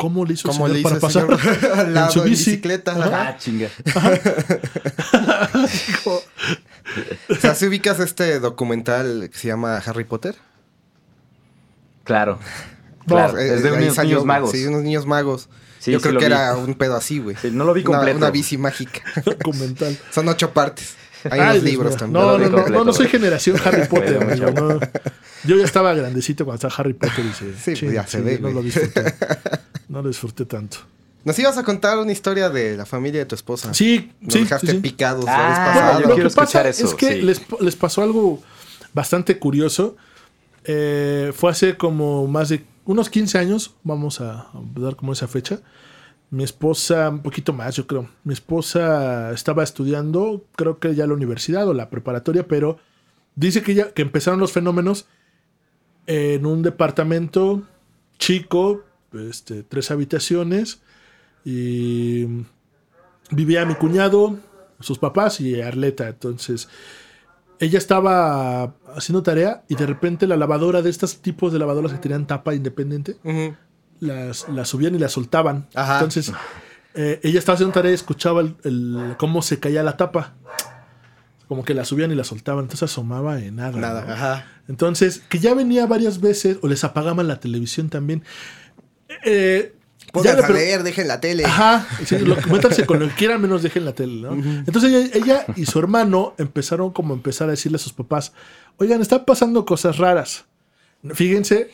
¿Cómo 0.00 0.24
le 0.24 0.32
hizo 0.32 0.48
el 0.48 0.54
¿Cómo 0.56 0.66
señor 0.66 0.70
le 0.74 0.80
hizo 0.80 0.88
para 0.88 0.94
el 0.96 1.00
pasar 1.38 1.40
señor 1.60 1.78
al 1.78 1.94
lado 1.94 2.06
en 2.06 2.12
su 2.12 2.18
en 2.20 2.24
bici? 2.30 2.50
bicicleta? 2.52 2.92
Ajá. 2.92 3.28
Ah, 3.28 3.36
chinga. 3.38 3.68
O 7.28 7.34
sea, 7.36 7.54
¿sí 7.54 7.66
ubicas 7.66 8.00
este 8.00 8.40
documental 8.40 9.28
que 9.32 9.38
se 9.38 9.46
llama 9.48 9.76
Harry 9.78 10.04
Potter? 10.04 10.34
Claro. 12.04 12.38
Claro, 13.06 13.38
es 13.38 13.62
de 13.62 13.70
unos 13.72 13.94
salió, 13.94 14.16
niños 14.16 14.24
magos. 14.26 14.50
Sí, 14.50 14.66
unos 14.66 14.82
niños 14.82 15.06
magos. 15.06 15.48
Sí, 15.78 15.92
Yo 15.92 15.98
sí 16.00 16.08
creo 16.08 16.18
que 16.18 16.26
vi. 16.26 16.32
era 16.32 16.56
un 16.56 16.74
pedo 16.74 16.96
así, 16.96 17.18
güey. 17.20 17.36
Sí, 17.40 17.50
no 17.52 17.64
lo 17.64 17.72
vi 17.74 17.82
Una- 17.82 17.90
completo. 17.98 18.18
Una, 18.18 18.30
bici 18.30 18.58
mágica. 18.58 19.02
documental. 19.24 19.96
Son 20.10 20.28
ocho 20.28 20.52
partes. 20.52 20.94
Hay 21.30 21.38
Ay, 21.38 21.50
unos 21.58 21.62
libros 21.62 21.96
también. 21.96 22.22
No, 22.24 22.32
no, 22.32 22.38
no, 22.38 22.50
completo, 22.56 22.70
no, 22.78 22.84
no 22.84 22.92
soy 22.92 23.06
generación 23.08 23.56
Harry 23.64 23.86
Potter, 23.86 24.24
Bueno, 24.24 24.50
no. 24.50 24.80
Yo 25.44 25.56
ya 25.56 25.64
estaba 25.64 25.94
grandecito 25.94 26.44
cuando 26.44 26.66
estaba 26.66 26.74
Harry 26.82 26.94
Potter 26.94 27.24
y 27.24 27.28
dice, 27.28 27.54
Sí, 27.76 27.80
pues 27.80 27.94
ya 27.94 28.06
se 28.06 28.20
ve, 28.20 28.38
no 28.40 28.50
lo 28.50 28.62
disfruté. 28.62 29.14
No 29.90 30.00
lo 30.02 30.08
disfruté 30.08 30.46
tanto. 30.46 30.78
Nos 31.24 31.38
ibas 31.38 31.58
a 31.58 31.64
contar 31.64 31.98
una 31.98 32.12
historia 32.12 32.48
de 32.48 32.76
la 32.76 32.86
familia 32.86 33.20
de 33.20 33.26
tu 33.26 33.34
esposa. 33.34 33.74
Sí, 33.74 34.12
Nos 34.20 34.32
sí, 34.32 34.40
dejaste 34.40 34.66
sí, 34.68 34.72
sí. 34.74 34.78
picados 34.80 35.24
Ah, 35.28 35.36
la 35.36 35.48
vez 35.48 35.58
pasada. 35.58 36.00
lo 36.00 36.14
quiero 36.14 36.28
que 36.30 36.34
pasa 36.34 36.68
eso, 36.68 36.86
es 36.86 36.94
que 36.94 37.08
sí. 37.14 37.22
les, 37.22 37.42
les 37.60 37.76
pasó 37.76 38.02
algo 38.02 38.40
bastante 38.94 39.38
curioso. 39.38 39.96
Eh, 40.64 41.32
fue 41.34 41.50
hace 41.50 41.76
como 41.76 42.26
más 42.26 42.48
de 42.48 42.64
unos 42.86 43.10
15 43.10 43.36
años, 43.38 43.74
vamos 43.82 44.20
a, 44.20 44.42
a 44.42 44.50
dar 44.76 44.96
como 44.96 45.12
esa 45.12 45.28
fecha. 45.28 45.60
Mi 46.30 46.44
esposa, 46.44 47.08
un 47.10 47.20
poquito 47.22 47.52
más, 47.52 47.74
yo 47.76 47.86
creo. 47.88 48.08
Mi 48.24 48.32
esposa 48.32 49.32
estaba 49.32 49.62
estudiando, 49.64 50.44
creo 50.56 50.78
que 50.78 50.94
ya 50.94 51.06
la 51.06 51.14
universidad 51.14 51.66
o 51.68 51.74
la 51.74 51.90
preparatoria, 51.90 52.46
pero 52.46 52.78
dice 53.34 53.62
que 53.62 53.74
ya 53.74 53.92
que 53.92 54.02
empezaron 54.02 54.38
los 54.38 54.52
fenómenos 54.52 55.06
en 56.06 56.46
un 56.46 56.62
departamento 56.62 57.62
chico, 58.18 58.84
este, 59.12 59.62
tres 59.62 59.90
habitaciones, 59.90 60.80
y 61.44 62.26
vivía 63.30 63.64
mi 63.64 63.74
cuñado, 63.74 64.38
sus 64.80 64.98
papás 64.98 65.40
y 65.40 65.60
Arleta. 65.60 66.08
Entonces, 66.08 66.68
ella 67.58 67.78
estaba 67.78 68.74
haciendo 68.96 69.22
tarea 69.22 69.62
y 69.68 69.74
de 69.74 69.86
repente 69.86 70.26
la 70.26 70.36
lavadora 70.36 70.82
de 70.82 70.90
estos 70.90 71.18
tipos 71.18 71.52
de 71.52 71.58
lavadoras 71.58 71.92
que 71.92 71.98
tenían 71.98 72.26
tapa 72.26 72.54
independiente, 72.54 73.16
Ujú. 73.24 73.54
las, 74.00 74.48
las 74.48 74.68
subían 74.68 74.94
y 74.94 74.98
las 74.98 75.12
soltaban. 75.12 75.66
Ajá. 75.74 75.94
Entonces, 75.94 76.32
eh, 76.94 77.20
ella 77.22 77.38
estaba 77.38 77.54
haciendo 77.54 77.72
tarea 77.74 77.90
y 77.92 77.94
escuchaba 77.94 78.40
el, 78.40 78.56
el- 78.64 79.14
cómo 79.18 79.42
se 79.42 79.58
caía 79.58 79.82
la 79.82 79.96
tapa. 79.96 80.34
Como 81.48 81.64
que 81.64 81.74
la 81.74 81.84
subían 81.84 82.12
y 82.12 82.14
la 82.14 82.22
soltaban. 82.24 82.62
Entonces 82.64 82.84
asomaba 82.90 83.40
en 83.40 83.56
nada. 83.56 83.76
Nada, 83.78 84.04
¿no? 84.06 84.12
ajá. 84.12 84.46
Entonces, 84.68 85.20
que 85.28 85.40
ya 85.40 85.52
venía 85.52 85.84
varias 85.86 86.20
veces, 86.20 86.58
o 86.62 86.68
les 86.68 86.84
apagaban 86.84 87.26
la 87.26 87.40
televisión 87.40 87.88
también. 87.90 88.22
Eh, 89.24 89.74
Pónganse 90.12 90.44
a 90.44 90.48
leer, 90.50 90.82
dejen 90.82 91.06
la 91.06 91.20
tele. 91.20 91.44
Ajá, 91.44 91.86
sí, 92.04 92.18
lo, 92.18 92.34
métanse 92.50 92.84
con 92.84 92.98
lo 92.98 93.08
que 93.08 93.14
quieran, 93.14 93.40
menos 93.40 93.62
dejen 93.62 93.84
la 93.84 93.92
tele, 93.92 94.22
¿no? 94.22 94.32
Entonces 94.32 94.92
ella, 94.92 95.10
ella 95.14 95.46
y 95.54 95.66
su 95.66 95.78
hermano 95.78 96.34
empezaron 96.36 96.90
como 96.90 97.14
a 97.14 97.16
empezar 97.16 97.46
a 97.46 97.52
decirle 97.52 97.76
a 97.76 97.78
sus 97.78 97.92
papás, 97.92 98.32
oigan, 98.78 99.00
están 99.00 99.24
pasando 99.24 99.64
cosas 99.64 99.98
raras. 99.98 100.46
Fíjense 101.14 101.70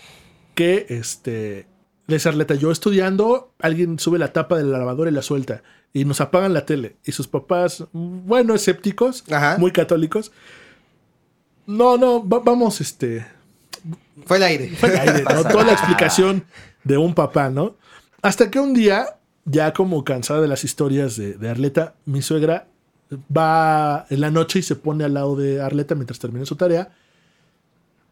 que, 0.55 0.85
este, 0.91 1.67
les 2.09 2.27
Arleta, 2.27 2.55
yo 2.55 2.71
estudiando, 2.71 3.53
alguien 3.59 3.99
sube 3.99 4.19
la 4.19 4.35
tapa 4.35 4.59
de 4.59 4.65
la 4.65 4.77
lavadora 4.79 5.11
y 5.11 5.15
la 5.15 5.23
suelta, 5.23 5.63
y 5.95 6.05
nos 6.05 6.21
apagan 6.21 6.53
la 6.53 6.67
tele. 6.67 6.97
Y 7.07 7.13
sus 7.13 7.29
papás, 7.29 7.85
bueno, 7.93 8.55
escépticos, 8.55 9.25
Ajá. 9.31 9.57
muy 9.57 9.71
católicos, 9.73 10.31
no, 11.67 11.97
no, 11.97 12.27
va- 12.29 12.41
vamos, 12.41 12.81
este, 12.83 13.27
Fue 14.27 14.37
el 14.37 14.43
aire. 14.43 14.69
fue 14.77 14.91
el 14.91 14.99
aire, 14.99 15.25
¿no? 15.25 15.43
Toda 15.49 15.65
la 15.65 15.73
explicación 15.73 16.45
de 16.87 16.97
un 16.97 17.15
papá, 17.15 17.51
¿no? 17.51 17.75
Hasta 18.23 18.51
que 18.51 18.61
un 18.61 18.73
día, 18.73 19.19
ya 19.45 19.73
como 19.73 20.05
cansada 20.05 20.41
de 20.41 20.49
las 20.49 20.63
historias 20.63 21.17
de, 21.17 21.35
de 21.35 21.51
Arleta, 21.51 21.95
mi 22.05 22.23
suegra 22.23 22.69
va 23.35 24.07
en 24.09 24.21
la 24.21 24.31
noche 24.31 24.61
y 24.61 24.63
se 24.63 24.77
pone 24.77 25.05
al 25.05 25.15
lado 25.15 25.37
de 25.37 25.61
Arleta 25.61 25.95
mientras 25.95 26.21
termina 26.21 26.47
su 26.47 26.55
tarea. 26.55 26.91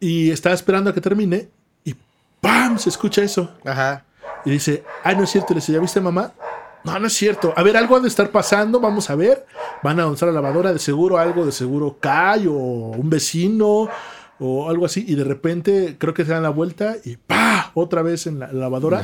Y 0.01 0.31
está 0.31 0.53
esperando 0.53 0.91
a 0.91 0.95
que 0.95 1.01
termine. 1.01 1.49
Y 1.85 1.95
¡pam! 2.41 2.79
Se 2.79 2.89
escucha 2.89 3.23
eso. 3.23 3.51
Ajá. 3.65 4.05
Y 4.45 4.51
dice, 4.51 4.85
ay, 5.05 5.17
no 5.17 5.23
es 5.23 5.31
cierto. 5.31 5.55
Le 5.55 5.61
dice, 5.61 5.73
¿ya 5.73 5.79
viste, 5.79 6.01
mamá? 6.01 6.33
No, 6.83 6.99
no 6.99 7.07
es 7.07 7.15
cierto. 7.15 7.55
A 7.57 7.63
ver, 7.63 7.77
algo 7.77 7.97
ha 7.97 8.01
de 8.01 8.09
estar 8.09 8.31
pasando. 8.31 8.81
Vamos 8.81 9.09
a 9.09 9.15
ver. 9.15 9.47
Van 9.83 9.99
a 10.01 10.05
lanzar 10.05 10.29
la 10.29 10.35
lavadora. 10.35 10.73
De 10.73 10.79
seguro 10.81 11.17
algo, 11.17 11.47
de 11.47 11.53
seguro 11.53 11.97
cae 12.01 12.49
o 12.49 12.53
un 12.53 13.09
vecino 13.09 13.89
o 14.39 14.69
algo 14.69 14.87
así. 14.87 15.05
Y 15.07 15.15
de 15.15 15.25
repente 15.25 15.97
creo 15.99 16.15
que 16.15 16.25
se 16.25 16.33
dan 16.33 16.43
la 16.43 16.51
vuelta 16.51 16.97
y 17.05 17.17
¡pa! 17.17 17.71
Otra 17.75 18.03
vez 18.03 18.27
en 18.27 18.39
la 18.39 18.53
lavadora. 18.53 19.03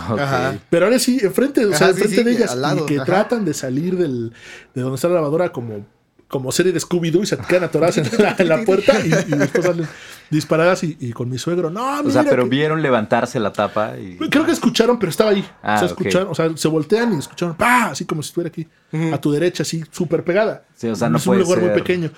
Pero 0.70 0.86
ahora 0.86 0.98
sí, 0.98 1.18
enfrente, 1.22 1.64
o 1.64 1.68
sea, 1.70 1.88
Ajá, 1.88 1.90
enfrente 1.90 2.16
sí, 2.16 2.22
de 2.24 2.30
ellas. 2.32 2.56
lado, 2.56 2.84
y 2.84 2.86
que 2.86 2.96
ajá. 2.96 3.04
tratan 3.04 3.44
de 3.44 3.54
salir 3.54 3.96
del, 3.96 4.32
de 4.74 4.82
donde 4.82 4.96
está 4.96 5.08
la 5.08 5.14
lavadora 5.16 5.50
como, 5.52 5.86
como 6.28 6.52
serie 6.52 6.72
de 6.72 6.80
Scooby-Doo 6.80 7.22
y 7.22 7.26
se 7.26 7.36
quedan 7.38 7.64
atoradas 7.64 7.98
en 7.98 8.08
la, 8.22 8.36
en 8.38 8.48
la 8.48 8.58
puerta 8.64 8.94
y, 9.04 9.08
y 9.08 9.36
después 9.36 9.64
salen 9.64 9.88
disparadas 10.30 10.84
y, 10.84 10.96
y 11.00 11.12
con 11.12 11.28
mi 11.28 11.38
suegro. 11.38 11.70
No, 11.70 11.98
O 11.98 12.02
mira 12.04 12.22
sea, 12.22 12.30
pero 12.30 12.44
que- 12.44 12.50
vieron 12.50 12.80
levantarse 12.82 13.40
la 13.40 13.52
tapa 13.52 13.98
y... 13.98 14.16
Creo 14.16 14.46
que 14.46 14.52
escucharon, 14.52 14.98
pero 14.98 15.10
estaba 15.10 15.30
ahí. 15.30 15.44
Ah, 15.62 15.74
o 15.74 15.78
sea, 15.78 15.86
ok. 15.86 15.90
escucharon, 16.00 16.28
o 16.30 16.34
sea, 16.34 16.56
se 16.56 16.68
voltean 16.68 17.12
y 17.14 17.18
escucharon, 17.18 17.56
¡pa! 17.56 17.86
Así 17.86 18.04
como 18.04 18.22
si 18.22 18.28
estuviera 18.28 18.48
aquí, 18.48 18.66
a 19.12 19.20
tu 19.20 19.32
derecha, 19.32 19.62
así, 19.64 19.84
súper 19.90 20.22
pegada. 20.24 20.64
Sí, 20.76 20.86
o 20.88 20.94
sea, 20.96 21.08
no 21.10 21.16
es 21.18 21.26
un 21.26 21.38
lugar 21.38 21.60
muy 21.60 21.70
pequeño. 21.70 22.10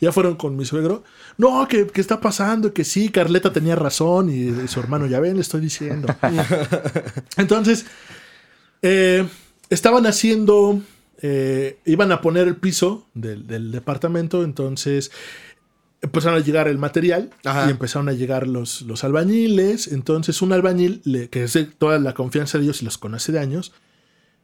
Ya 0.00 0.10
fueron 0.12 0.36
con 0.36 0.56
mi 0.56 0.64
suegro. 0.64 1.04
No, 1.36 1.68
que, 1.68 1.86
que 1.86 2.00
está 2.00 2.20
pasando, 2.20 2.72
que 2.72 2.84
sí, 2.84 3.10
Carleta 3.10 3.52
tenía 3.52 3.76
razón 3.76 4.30
y, 4.30 4.48
y 4.64 4.68
su 4.68 4.80
hermano, 4.80 5.06
ya 5.06 5.20
ven, 5.20 5.34
le 5.36 5.42
estoy 5.42 5.60
diciendo. 5.60 6.08
Entonces, 7.36 7.86
eh, 8.82 9.26
estaban 9.70 10.06
haciendo, 10.06 10.80
eh, 11.22 11.78
iban 11.84 12.12
a 12.12 12.20
poner 12.20 12.48
el 12.48 12.56
piso 12.56 13.06
del, 13.14 13.46
del 13.46 13.70
departamento, 13.72 14.42
entonces 14.44 15.10
empezaron 16.02 16.38
a 16.40 16.44
llegar 16.44 16.68
el 16.68 16.78
material 16.78 17.30
Ajá. 17.44 17.66
y 17.66 17.70
empezaron 17.70 18.08
a 18.08 18.12
llegar 18.12 18.46
los, 18.46 18.82
los 18.82 19.02
albañiles. 19.04 19.88
Entonces, 19.88 20.40
un 20.42 20.52
albañil, 20.52 21.00
le- 21.04 21.28
que 21.28 21.44
es 21.44 21.52
de 21.54 21.64
toda 21.64 21.98
la 21.98 22.14
confianza 22.14 22.58
de 22.58 22.64
ellos 22.64 22.82
y 22.82 22.84
los 22.84 22.98
conoce 22.98 23.32
de 23.32 23.38
años, 23.40 23.72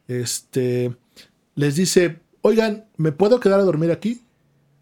este, 0.07 0.95
les 1.55 1.75
dice: 1.75 2.19
Oigan, 2.41 2.85
¿me 2.97 3.11
puedo 3.11 3.39
quedar 3.39 3.59
a 3.59 3.63
dormir 3.63 3.91
aquí? 3.91 4.21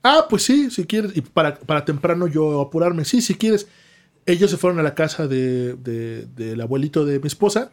Ah, 0.04 0.26
pues 0.30 0.44
sí, 0.44 0.70
si 0.70 0.86
quieres. 0.86 1.16
Y 1.16 1.22
para, 1.22 1.56
para 1.60 1.86
temprano 1.86 2.28
yo 2.28 2.60
apurarme. 2.62 3.06
Sí, 3.06 3.22
si 3.22 3.36
quieres. 3.36 3.68
Ellos 4.26 4.50
se 4.52 4.58
fueron 4.58 4.80
a 4.80 4.84
la 4.84 4.96
casa 4.96 5.28
de, 5.28 5.74
de- 5.76 6.26
del 6.36 6.62
abuelito 6.62 7.06
de 7.06 7.20
mi 7.20 7.28
esposa 7.28 7.72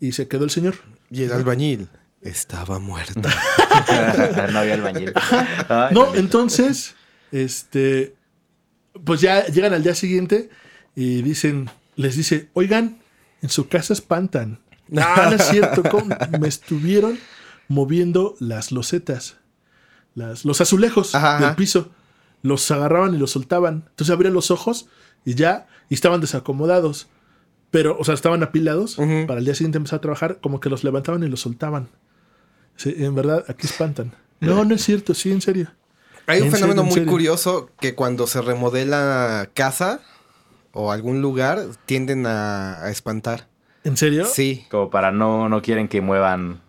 y 0.00 0.12
se 0.12 0.26
quedó 0.28 0.44
el 0.44 0.50
señor. 0.50 0.74
Y 1.10 1.22
el 1.22 1.32
albañil 1.32 1.88
estaba 2.20 2.78
muerto. 2.80 3.20
no 4.52 4.58
había 4.58 4.74
albañil. 4.74 5.12
No, 5.92 6.14
entonces, 6.14 6.94
este, 7.30 8.14
pues 9.04 9.20
ya 9.20 9.46
llegan 9.46 9.72
al 9.74 9.82
día 9.82 9.94
siguiente 9.94 10.50
y 10.94 11.22
dicen, 11.22 11.70
les 11.96 12.16
dice, 12.16 12.48
oigan, 12.52 12.98
en 13.40 13.48
su 13.48 13.68
casa 13.68 13.92
espantan. 13.92 14.60
No, 14.88 15.02
no 15.16 15.32
es 15.32 15.42
cierto, 15.48 15.82
¿cómo? 15.90 16.14
me 16.38 16.48
estuvieron 16.48 17.18
moviendo 17.68 18.34
las 18.38 18.72
losetas, 18.72 19.36
las, 20.14 20.44
los 20.44 20.60
azulejos 20.60 21.14
Ajá, 21.14 21.36
del 21.36 21.44
ajá. 21.46 21.56
piso. 21.56 21.90
Los 22.42 22.68
agarraban 22.70 23.14
y 23.14 23.18
los 23.18 23.30
soltaban. 23.30 23.84
Entonces 23.90 24.12
abrían 24.12 24.34
los 24.34 24.50
ojos 24.50 24.88
y 25.24 25.34
ya, 25.34 25.68
y 25.88 25.94
estaban 25.94 26.20
desacomodados. 26.20 27.08
Pero, 27.70 27.96
o 27.98 28.04
sea, 28.04 28.14
estaban 28.14 28.42
apilados 28.42 28.96
para 29.26 29.38
el 29.38 29.44
día 29.46 29.54
siguiente 29.54 29.78
empezar 29.78 29.98
a 29.98 30.02
trabajar, 30.02 30.40
como 30.42 30.60
que 30.60 30.68
los 30.68 30.84
levantaban 30.84 31.22
y 31.22 31.28
los 31.28 31.40
soltaban. 31.40 31.88
Sí, 32.76 32.94
en 32.98 33.14
verdad, 33.14 33.44
aquí 33.48 33.66
espantan. 33.66 34.12
No, 34.40 34.64
no 34.64 34.74
es 34.74 34.82
cierto, 34.84 35.14
sí, 35.14 35.30
en 35.30 35.40
serio. 35.40 35.70
Hay 36.26 36.40
un 36.40 36.46
En 36.46 36.52
fenómeno 36.52 36.82
serio, 36.82 36.84
muy 36.84 36.94
serio. 36.94 37.10
curioso 37.10 37.70
que 37.80 37.94
cuando 37.94 38.26
se 38.26 38.40
remodela 38.42 39.48
casa 39.54 40.00
o 40.72 40.92
algún 40.92 41.20
lugar 41.20 41.60
tienden 41.86 42.26
a, 42.26 42.82
a 42.84 42.90
espantar. 42.90 43.48
¿En 43.84 43.96
serio? 43.96 44.24
Sí. 44.26 44.64
Como 44.70 44.90
para 44.90 45.10
no, 45.10 45.48
no 45.48 45.60
quieren 45.62 45.88
que 45.88 46.00
muevan, 46.00 46.60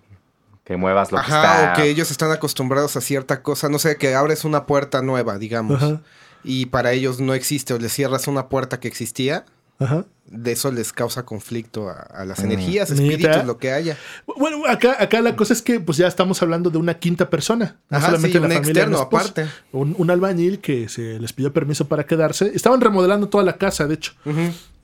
que 0.63 0.77
muevas 0.77 1.11
lo 1.11 1.19
que 1.19 1.23
Ajá, 1.25 1.55
está. 1.61 1.73
o 1.73 1.75
que 1.75 1.89
ellos 1.89 2.09
están 2.11 2.31
acostumbrados 2.31 2.95
a 2.97 3.01
cierta 3.01 3.43
cosa, 3.43 3.69
no 3.69 3.77
sé, 3.79 3.97
que 3.97 4.15
abres 4.15 4.43
una 4.45 4.65
puerta 4.65 5.01
nueva, 5.01 5.37
digamos, 5.37 5.81
Ajá. 5.83 6.01
y 6.43 6.65
para 6.67 6.91
ellos 6.91 7.19
no 7.19 7.33
existe, 7.35 7.73
o 7.73 7.79
le 7.79 7.89
cierras 7.89 8.27
una 8.27 8.49
puerta 8.49 8.79
que 8.79 8.87
existía, 8.87 9.45
Ajá. 9.83 10.05
de 10.25 10.51
eso 10.53 10.71
les 10.71 10.91
causa 10.93 11.23
conflicto 11.25 11.89
a, 11.89 11.93
a 12.01 12.25
las 12.25 12.39
Mm. 12.39 12.45
energías, 12.45 12.89
espíritus, 12.89 13.45
lo 13.45 13.57
que 13.59 13.71
haya. 13.71 13.97
Bueno, 14.37 14.65
acá, 14.67 14.95
acá 14.99 15.21
la 15.21 15.35
cosa 15.35 15.53
es 15.53 15.61
que 15.61 15.79
pues 15.79 15.97
ya 15.99 16.07
estamos 16.07 16.41
hablando 16.41 16.69
de 16.71 16.77
una 16.79 16.95
quinta 16.95 17.29
persona. 17.29 17.77
No 17.89 17.97
Ajá, 17.97 18.07
solamente 18.07 18.37
sí, 18.37 18.39
la 18.39 18.47
un 18.47 18.53
familia 18.53 18.71
externo 18.71 18.97
de 18.97 19.03
aparte. 19.03 19.45
Un, 19.71 19.93
un 19.97 20.09
albañil 20.09 20.59
que 20.59 20.89
se 20.89 21.19
les 21.19 21.33
pidió 21.33 21.53
permiso 21.53 21.87
para 21.87 22.05
quedarse. 22.07 22.51
Estaban 22.55 22.81
remodelando 22.81 23.29
toda 23.29 23.43
la 23.43 23.57
casa, 23.57 23.85
de 23.85 23.93
hecho. 23.95 24.13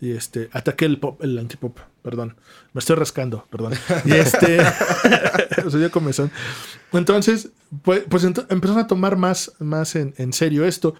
Y 0.02 0.12
este, 0.12 0.50
ataqué 0.54 0.86
el 0.86 1.00
pop, 1.00 1.22
el 1.24 1.38
antipop, 1.40 1.78
perdón. 2.04 2.36
Me 2.74 2.80
estoy 2.80 2.96
rascando, 2.98 3.48
perdón. 3.50 3.74
Y 4.06 4.12
este. 4.14 4.60
Entonces, 6.94 7.50
pues, 7.84 8.04
pues 8.10 8.24
empezaron 8.24 8.78
a 8.80 8.88
tomar 8.88 9.18
más, 9.18 9.52
más 9.60 9.96
en, 9.96 10.14
en 10.18 10.34
serio 10.34 10.66
esto. 10.66 10.96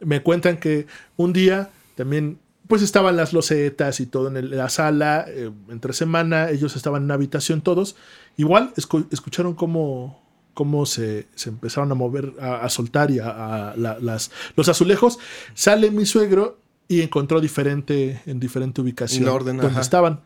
Me 0.00 0.22
cuentan 0.22 0.56
que 0.58 0.86
un 1.16 1.32
día 1.32 1.70
también, 1.96 2.38
pues 2.70 2.80
estaban 2.80 3.16
las 3.16 3.34
losetas 3.34 4.00
y 4.00 4.06
todo 4.06 4.28
en 4.28 4.38
el- 4.38 4.50
la 4.56 4.70
sala, 4.70 5.26
eh, 5.28 5.50
entre 5.68 5.92
semana, 5.92 6.48
ellos 6.48 6.74
estaban 6.76 7.02
en 7.02 7.04
una 7.04 7.14
habitación 7.14 7.60
todos. 7.60 7.96
Igual 8.38 8.72
escu- 8.76 9.06
escucharon 9.12 9.54
cómo, 9.54 10.22
cómo 10.54 10.86
se, 10.86 11.28
se 11.34 11.50
empezaron 11.50 11.92
a 11.92 11.94
mover, 11.94 12.32
a, 12.40 12.62
a 12.64 12.68
soltar 12.70 13.10
y 13.10 13.18
a, 13.18 13.70
a 13.72 13.76
la- 13.76 13.98
las, 14.00 14.30
los 14.56 14.68
azulejos. 14.70 15.18
Sale 15.52 15.90
mi 15.90 16.06
suegro 16.06 16.58
y 16.88 17.02
encontró 17.02 17.40
diferente, 17.42 18.22
en 18.24 18.40
diferente 18.40 18.80
ubicación 18.80 19.28
orden, 19.28 19.58
donde 19.58 19.72
ajá. 19.72 19.80
estaban. 19.82 20.20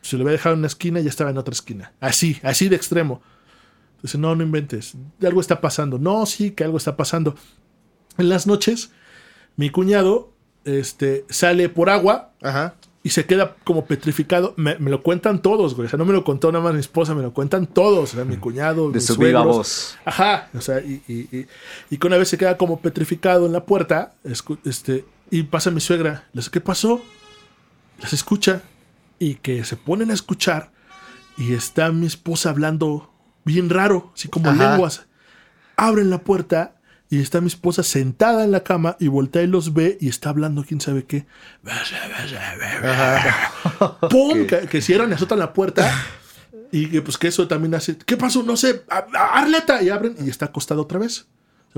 Se 0.00 0.16
lo 0.16 0.22
había 0.22 0.32
dejado 0.32 0.54
en 0.54 0.60
una 0.60 0.68
esquina 0.68 1.00
y 1.00 1.02
ya 1.04 1.10
estaba 1.10 1.30
en 1.30 1.36
otra 1.38 1.52
esquina. 1.52 1.92
Así, 2.00 2.38
así 2.42 2.68
de 2.68 2.76
extremo. 2.76 3.20
Dice, 4.02 4.18
no, 4.18 4.34
no 4.36 4.42
inventes. 4.42 4.94
Algo 5.22 5.40
está 5.40 5.60
pasando. 5.60 5.98
No, 5.98 6.26
sí, 6.26 6.52
que 6.52 6.64
algo 6.64 6.76
está 6.76 6.96
pasando. 6.96 7.34
En 8.18 8.28
las 8.28 8.46
noches, 8.46 8.90
mi 9.56 9.70
cuñado 9.70 10.32
este, 10.66 11.24
sale 11.30 11.68
por 11.70 11.88
agua 11.90 12.30
Ajá. 12.42 12.74
y 13.02 13.10
se 13.10 13.24
queda 13.24 13.56
como 13.64 13.86
petrificado. 13.86 14.52
Me, 14.56 14.76
me 14.78 14.90
lo 14.90 15.02
cuentan 15.02 15.40
todos, 15.40 15.74
güey. 15.74 15.86
O 15.86 15.88
sea, 15.88 15.96
no 15.98 16.04
me 16.04 16.12
lo 16.12 16.24
contó 16.24 16.52
nada 16.52 16.62
más 16.64 16.74
mi 16.74 16.80
esposa, 16.80 17.14
me 17.14 17.22
lo 17.22 17.32
cuentan 17.32 17.66
todos. 17.66 18.12
O 18.12 18.16
sea, 18.16 18.24
mi 18.24 18.36
cuñado, 18.36 18.88
de 18.88 18.94
mis 18.94 19.06
su 19.06 19.16
viva 19.16 19.40
suegros. 19.42 19.56
voz. 19.56 19.98
Ajá, 20.04 20.48
o 20.54 20.60
sea, 20.60 20.80
y, 20.80 21.02
y, 21.08 21.36
y- 21.36 21.46
y 21.90 21.96
que 21.98 22.06
una 22.06 22.16
vez 22.18 22.28
se 22.28 22.36
queda 22.38 22.56
como 22.58 22.80
petrificado 22.80 23.46
en 23.46 23.52
la 23.52 23.64
puerta, 23.64 24.12
este, 24.64 25.04
y 25.30 25.44
pasa 25.44 25.70
mi 25.70 25.80
suegra, 25.80 26.24
le 26.32 26.40
dice, 26.40 26.50
¿qué 26.50 26.60
pasó? 26.60 27.00
Las 28.00 28.12
escucha 28.12 28.62
y 29.18 29.36
que 29.36 29.64
se 29.64 29.76
ponen 29.76 30.10
a 30.10 30.14
escuchar 30.14 30.70
y 31.38 31.54
está 31.54 31.90
mi 31.92 32.06
esposa 32.06 32.50
hablando 32.50 33.10
bien 33.44 33.70
raro, 33.70 34.10
así 34.14 34.28
como 34.28 34.50
Ajá. 34.50 34.70
lenguas. 34.72 35.06
Abren 35.76 36.10
la 36.10 36.18
puerta 36.22 36.75
y 37.08 37.20
está 37.20 37.40
mi 37.40 37.46
esposa 37.46 37.82
sentada 37.82 38.42
en 38.44 38.50
la 38.52 38.64
cama 38.64 38.96
y 38.98 39.08
voltea 39.08 39.42
y 39.42 39.46
los 39.46 39.74
ve 39.74 39.96
y 40.00 40.08
está 40.08 40.30
hablando 40.30 40.64
quién 40.66 40.80
sabe 40.80 41.04
qué. 41.04 41.26
¡Pum! 44.10 44.46
Que, 44.46 44.60
que 44.68 44.80
cierran 44.82 45.10
y 45.10 45.14
azotan 45.14 45.38
la 45.38 45.52
puerta. 45.52 45.90
Y 46.72 46.86
que 46.88 47.02
pues 47.02 47.16
que 47.16 47.28
eso 47.28 47.46
también 47.46 47.74
hace. 47.74 47.96
¿Qué 47.96 48.16
pasó? 48.16 48.42
No 48.42 48.56
sé. 48.56 48.82
a- 48.90 49.06
a- 49.14 49.40
Arleta. 49.40 49.82
Y 49.82 49.88
abren 49.90 50.16
y 50.24 50.28
está 50.30 50.46
acostada 50.46 50.80
otra 50.80 50.98
vez. 50.98 51.26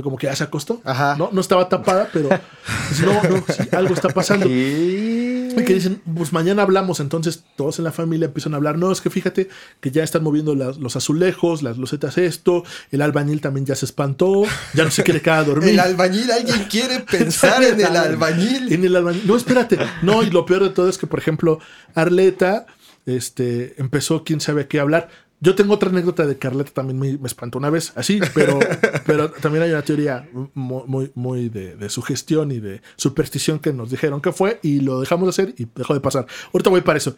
Como 0.02 0.16
que 0.16 0.26
ya 0.26 0.36
se 0.36 0.44
acostó. 0.44 0.80
Ajá. 0.84 1.16
No, 1.18 1.30
no 1.32 1.40
estaba 1.40 1.68
tapada, 1.68 2.08
pero 2.12 2.28
no, 3.04 3.22
no, 3.30 3.44
sí, 3.48 3.68
algo 3.72 3.94
está 3.94 4.08
pasando. 4.08 4.46
Y 4.48 5.64
que 5.66 5.74
dicen, 5.74 6.00
pues 6.14 6.32
mañana 6.32 6.62
hablamos. 6.62 7.00
Entonces 7.00 7.42
todos 7.56 7.78
en 7.78 7.84
la 7.84 7.92
familia 7.92 8.26
empiezan 8.26 8.54
a 8.54 8.58
hablar. 8.58 8.78
No, 8.78 8.92
es 8.92 9.00
que 9.00 9.10
fíjate 9.10 9.48
que 9.80 9.90
ya 9.90 10.04
están 10.04 10.22
moviendo 10.22 10.54
las- 10.54 10.78
los 10.78 10.94
azulejos, 10.96 11.62
las 11.62 11.78
losetas, 11.78 12.16
esto. 12.16 12.62
El 12.92 13.02
albañil 13.02 13.40
también 13.40 13.66
ya 13.66 13.74
se 13.74 13.84
espantó. 13.84 14.44
Ya 14.74 14.84
no 14.84 14.90
se 14.92 15.02
quiere 15.02 15.20
quedar 15.20 15.40
a 15.40 15.44
dormir. 15.44 15.70
El 15.70 15.80
albañil, 15.80 16.30
alguien 16.30 16.64
quiere 16.70 17.00
pensar 17.10 17.62
en 17.64 17.80
el 17.80 17.96
albañil. 17.96 18.72
En 18.72 18.84
el 18.84 18.94
albañil. 18.96 19.26
No, 19.26 19.36
espérate. 19.36 19.78
No, 20.02 20.22
y 20.22 20.30
lo 20.30 20.46
peor 20.46 20.62
de 20.62 20.70
todo 20.70 20.88
es 20.88 20.96
que, 20.96 21.06
por 21.08 21.18
ejemplo, 21.18 21.58
Arleta 21.94 22.66
este, 23.06 23.74
empezó 23.80 24.22
quién 24.24 24.40
sabe 24.40 24.68
qué 24.68 24.80
hablar. 24.80 25.08
Yo 25.40 25.54
tengo 25.54 25.74
otra 25.74 25.88
anécdota 25.88 26.26
de 26.26 26.36
que 26.36 26.46
Arleta 26.46 26.72
también 26.72 26.98
me, 26.98 27.16
me 27.16 27.26
espantó 27.28 27.58
una 27.58 27.70
vez, 27.70 27.92
así, 27.94 28.20
pero, 28.34 28.58
pero 29.06 29.30
también 29.30 29.62
hay 29.62 29.70
una 29.70 29.82
teoría 29.82 30.28
muy, 30.32 30.82
muy, 30.86 31.12
muy 31.14 31.48
de, 31.48 31.76
de 31.76 31.90
sugestión 31.90 32.50
y 32.50 32.58
de 32.58 32.82
superstición 32.96 33.60
que 33.60 33.72
nos 33.72 33.90
dijeron 33.90 34.20
que 34.20 34.32
fue 34.32 34.58
y 34.62 34.80
lo 34.80 35.00
dejamos 35.00 35.26
de 35.26 35.30
hacer 35.30 35.54
y 35.56 35.68
dejó 35.74 35.94
de 35.94 36.00
pasar. 36.00 36.26
Ahorita 36.52 36.70
voy 36.70 36.80
para 36.80 36.98
eso. 36.98 37.16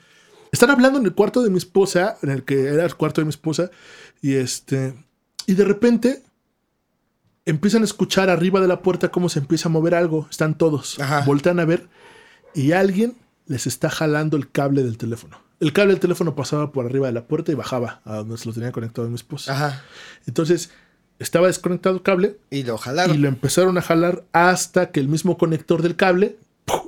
Están 0.53 0.71
hablando 0.71 0.99
en 0.99 1.07
el 1.07 1.15
cuarto 1.15 1.43
de 1.43 1.51
mi 1.51 1.59
esposa, 1.59 2.19
en 2.23 2.31
el 2.31 2.45
que 2.45 2.67
era 2.67 2.85
el 2.85 2.95
cuarto 2.95 3.21
de 3.21 3.25
mi 3.25 3.31
esposa, 3.31 3.71
y 4.21 4.35
este, 4.35 4.95
y 5.47 5.55
de 5.55 5.65
repente 5.65 6.23
empiezan 7.47 7.83
a 7.83 7.85
escuchar 7.85 8.29
arriba 8.31 8.61
de 8.61 8.69
la 8.69 8.83
puerta 8.83 9.11
cómo 9.11 9.29
se 9.29 9.39
empieza 9.39 9.69
a 9.69 9.73
mover 9.73 9.95
algo. 9.95 10.27
Están 10.31 10.57
todos. 10.59 10.99
Ajá. 10.99 11.23
Voltean 11.25 11.61
a 11.61 11.65
ver 11.65 11.89
y 12.55 12.73
alguien 12.73 13.17
les 13.47 13.67
está 13.67 13.91
jalando 13.91 14.37
el 14.37 14.51
cable 14.51 14.83
del 14.83 14.99
teléfono. 14.99 15.39
El 15.61 15.73
cable 15.73 15.93
del 15.93 16.01
teléfono 16.01 16.35
pasaba 16.35 16.73
por 16.73 16.87
arriba 16.87 17.07
de 17.09 17.13
la 17.13 17.25
puerta 17.25 17.53
y 17.53 17.55
bajaba 17.55 18.01
a 18.05 18.17
donde 18.17 18.39
se 18.39 18.47
lo 18.49 18.55
tenía 18.55 18.73
conectado 18.73 19.09
mi 19.09 19.15
esposa. 19.15 19.53
Ajá. 19.53 19.83
Entonces 20.27 20.71
estaba 21.19 21.49
desconectado 21.49 21.95
el 21.97 22.03
cable 22.03 22.39
Y 22.51 22.63
lo 22.63 22.79
jalaron. 22.79 23.15
y 23.15 23.19
lo 23.19 23.29
empezaron 23.29 23.77
a 23.77 23.83
jalar 23.83 24.25
hasta 24.33 24.91
que 24.91 25.01
el 25.01 25.09
mismo 25.09 25.37
conector 25.37 25.83
del 25.83 25.97
cable 25.97 26.37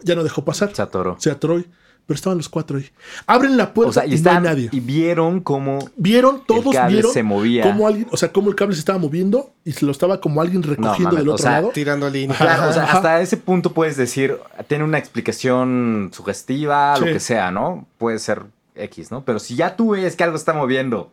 ya 0.04 0.14
no 0.14 0.24
dejó 0.24 0.44
pasar. 0.44 0.74
Se 0.74 0.80
atoró. 0.82 1.16
Se 1.18 1.30
atoró. 1.30 1.58
y- 1.58 1.66
Pero 2.06 2.16
estaban 2.16 2.36
los 2.38 2.48
cuatro 2.48 2.78
ahí. 2.78 2.88
Abren 3.26 3.56
la 3.56 3.72
puerta 3.74 3.90
O 3.90 3.92
sea, 3.92 4.04
y, 4.04 4.08
y, 4.08 4.10
no 4.12 4.16
están, 4.16 4.36
hay 4.38 4.42
nadie. 4.42 4.68
y 4.72 4.80
vieron 4.80 5.40
cómo 5.40 5.78
Vieron, 5.96 6.42
todos 6.46 6.74
cable 6.74 6.94
vieron 6.94 7.12
se 7.12 7.22
movía. 7.22 7.62
cómo 7.62 7.86
alguien, 7.86 8.08
o 8.10 8.16
sea, 8.16 8.32
cómo 8.32 8.48
el 8.48 8.56
cable 8.56 8.74
se 8.74 8.80
estaba 8.80 8.98
moviendo 8.98 9.52
y 9.64 9.72
se 9.72 9.84
lo 9.84 9.92
estaba 9.92 10.20
como 10.20 10.40
alguien 10.40 10.62
recogiendo 10.64 11.14
del 11.14 11.28
o 11.28 11.32
otro 11.34 11.42
sea, 11.42 11.52
lado. 11.52 11.70
Tirando 11.74 12.08
línea. 12.10 12.36
Claro, 12.36 12.70
o 12.70 12.72
sea, 12.72 12.84
hasta 12.84 13.20
ese 13.20 13.36
punto 13.36 13.72
puedes 13.72 13.96
decir, 13.98 14.36
tiene 14.66 14.82
una 14.82 14.98
explicación 14.98 16.10
sugestiva, 16.12 16.98
lo 16.98 17.04
que 17.06 17.20
sea, 17.20 17.50
¿no? 17.52 17.86
Puede 17.98 18.18
ser 18.18 18.42
X, 18.74 19.10
¿no? 19.10 19.24
Pero 19.24 19.38
si 19.38 19.54
ya 19.56 19.76
tú 19.76 19.90
ves 19.90 20.16
que 20.16 20.24
algo 20.24 20.36
está 20.36 20.52
moviendo, 20.52 21.12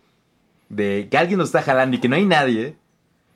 de 0.69 1.07
que 1.09 1.17
alguien 1.17 1.37
lo 1.39 1.45
está 1.45 1.61
jalando 1.61 1.97
y 1.97 1.99
que 1.99 2.07
no 2.09 2.15
hay 2.15 2.25
nadie, 2.25 2.75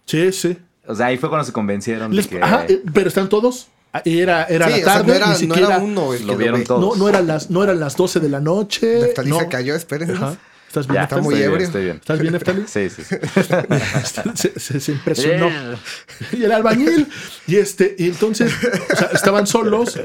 Sí, 0.05 0.31
sí. 0.31 0.57
o 0.88 0.93
sea, 0.95 1.07
ahí 1.07 1.17
fue 1.17 1.29
cuando 1.29 1.45
se 1.45 1.51
convencieron 1.53 2.12
de 2.15 2.23
que 2.23 2.41
ajá, 2.41 2.65
eh, 2.67 2.81
pero 2.93 3.07
están 3.07 3.29
todos. 3.29 3.67
Ah, 3.93 4.01
Era, 4.05 4.45
era 4.45 4.65
Sí, 4.67 4.71
la 4.71 4.77
o 4.77 4.79
sea, 4.83 4.93
tarde, 4.93 5.07
no, 5.07 5.13
era, 5.15 5.25
ni 5.27 5.31
no 5.33 5.38
siquiera. 5.38 5.67
era 5.67 5.77
uno 5.79 6.13
el 6.13 6.25
lo 6.25 6.36
vieron 6.36 6.63
todos. 6.63 6.97
no, 6.97 7.03
no 7.03 7.09
eran 7.09 7.27
las, 7.27 7.49
no 7.51 7.63
eran 7.63 7.79
las 7.79 7.95
12 7.95 8.19
de 8.19 8.29
la 8.29 8.39
noche. 8.39 8.99
Neftalí 9.01 9.29
no. 9.29 9.39
se 9.39 9.47
cayó, 9.47 9.75
esperen. 9.75 10.12
Ajá. 10.12 10.36
¿Estás 10.67 10.88
bien, 10.88 10.95
ya, 10.95 11.03
está 11.03 11.17
muy 11.21 11.36
ebrio. 11.36 11.65
estoy 11.67 11.83
bien. 11.83 11.97
¿Estás 11.97 12.19
bien, 12.19 12.33
Neftalí? 12.33 12.63
Sí, 12.67 12.89
sí. 12.89 13.03
sí. 13.03 13.15
se, 14.33 14.59
se- 14.59 14.79
se 14.79 14.91
impresionó. 14.91 15.47
y 16.31 16.43
el 16.43 16.51
albañil. 16.51 17.07
Y 17.45 17.57
este, 17.57 17.95
y 17.99 18.07
entonces, 18.07 18.51
o 18.91 18.95
sea, 18.95 19.09
estaban 19.13 19.45
solos, 19.45 19.99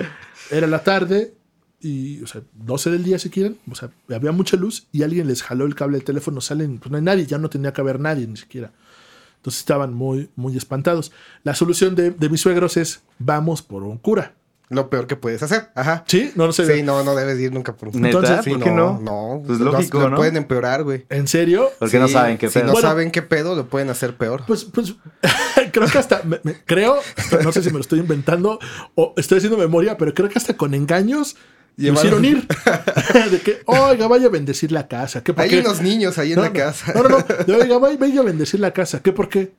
era 0.50 0.66
la 0.66 0.84
tarde, 0.84 1.32
y, 1.80 2.22
o 2.22 2.26
sea, 2.26 2.42
12 2.54 2.90
del 2.90 3.04
día 3.04 3.18
si 3.18 3.30
quieren, 3.30 3.56
o 3.70 3.74
sea, 3.74 3.90
había 4.14 4.32
mucha 4.32 4.56
luz, 4.56 4.86
y 4.92 5.02
alguien 5.02 5.26
les 5.28 5.42
jaló 5.42 5.64
el 5.66 5.74
cable 5.74 5.96
del 5.98 6.04
teléfono, 6.04 6.40
salen, 6.40 6.78
pues 6.78 6.90
no 6.90 6.96
hay 6.96 7.02
nadie, 7.04 7.26
ya 7.26 7.38
no 7.38 7.48
tenía 7.50 7.72
que 7.72 7.80
haber 7.80 8.00
nadie 8.00 8.26
ni 8.26 8.36
siquiera. 8.36 8.72
Entonces 9.36 9.60
estaban 9.60 9.94
muy, 9.94 10.30
muy 10.34 10.56
espantados. 10.56 11.12
La 11.44 11.54
solución 11.54 11.94
de, 11.94 12.10
de 12.10 12.28
mis 12.28 12.40
suegros 12.40 12.76
es, 12.76 13.02
vamos 13.20 13.62
por 13.62 13.84
un 13.84 13.96
cura. 13.98 14.34
Lo 14.70 14.90
peor 14.90 15.06
que 15.06 15.16
puedes 15.16 15.42
hacer. 15.42 15.70
Ajá. 15.74 16.04
¿Sí? 16.06 16.30
No, 16.34 16.44
no 16.46 16.52
sé. 16.52 16.66
Sí, 16.76 16.82
no, 16.82 17.02
no 17.02 17.14
debes 17.14 17.38
ir 17.40 17.50
nunca 17.54 17.74
por 17.74 17.88
un 17.88 17.94
Sí, 17.94 18.00
¿Por 18.12 18.62
qué 18.62 18.70
no? 18.70 19.00
No, 19.00 19.42
Pues 19.46 19.60
Lo- 19.60 19.72
lógico, 19.72 19.98
lo 20.00 20.10
¿no? 20.10 20.16
pueden 20.16 20.36
empeorar, 20.36 20.82
güey. 20.84 21.06
¿En 21.08 21.26
serio? 21.26 21.70
Porque 21.78 21.98
no 21.98 22.06
Sí, 22.06 22.12
saben 22.12 22.36
qué 22.36 22.48
Si 22.48 22.54
pedo. 22.58 22.66
no 22.66 22.72
Bueno. 22.72 22.86
saben 22.88 23.10
qué 23.10 23.22
pedo, 23.22 23.54
lo 23.56 23.66
pueden 23.68 23.88
hacer 23.88 24.16
peor. 24.18 24.42
Pues, 24.46 24.64
pues 24.64 24.94
creo 25.72 25.86
que 25.86 25.96
hasta, 25.98 26.22
me- 26.24 26.40
me- 26.42 26.56
creo, 26.66 26.96
no 27.42 27.50
sé 27.52 27.62
si 27.62 27.68
me 27.68 27.74
lo 27.76 27.80
estoy 27.80 28.00
inventando 28.00 28.58
o 28.94 29.14
estoy 29.16 29.38
haciendo 29.38 29.56
memoria, 29.56 29.96
pero 29.96 30.12
creo 30.12 30.28
que 30.28 30.36
hasta 30.38 30.54
con 30.54 30.74
engaños 30.74 31.36
me 31.78 31.84
Llevaron- 31.84 31.96
hicieron 31.98 32.24
ir. 32.24 32.48
de 33.30 33.40
que, 33.40 33.62
oiga, 33.66 34.06
vaya 34.08 34.26
a 34.26 34.30
bendecir 34.30 34.72
la 34.72 34.86
casa. 34.88 35.22
¿Qué 35.22 35.32
por 35.32 35.44
Hay 35.44 35.50
qué? 35.50 35.60
unos 35.60 35.80
niños 35.80 36.18
ahí 36.18 36.30
en 36.32 36.36
no, 36.36 36.42
la 36.42 36.48
no, 36.48 36.54
casa. 36.54 36.92
No, 36.94 37.02
no, 37.04 37.08
no. 37.08 37.18
De, 37.46 37.54
oiga, 37.54 37.78
vaya, 37.78 37.96
vaya 37.98 38.20
a 38.20 38.24
bendecir 38.24 38.60
la 38.60 38.72
casa. 38.72 39.00
¿Qué 39.02 39.12
por 39.12 39.28
qué? 39.28 39.52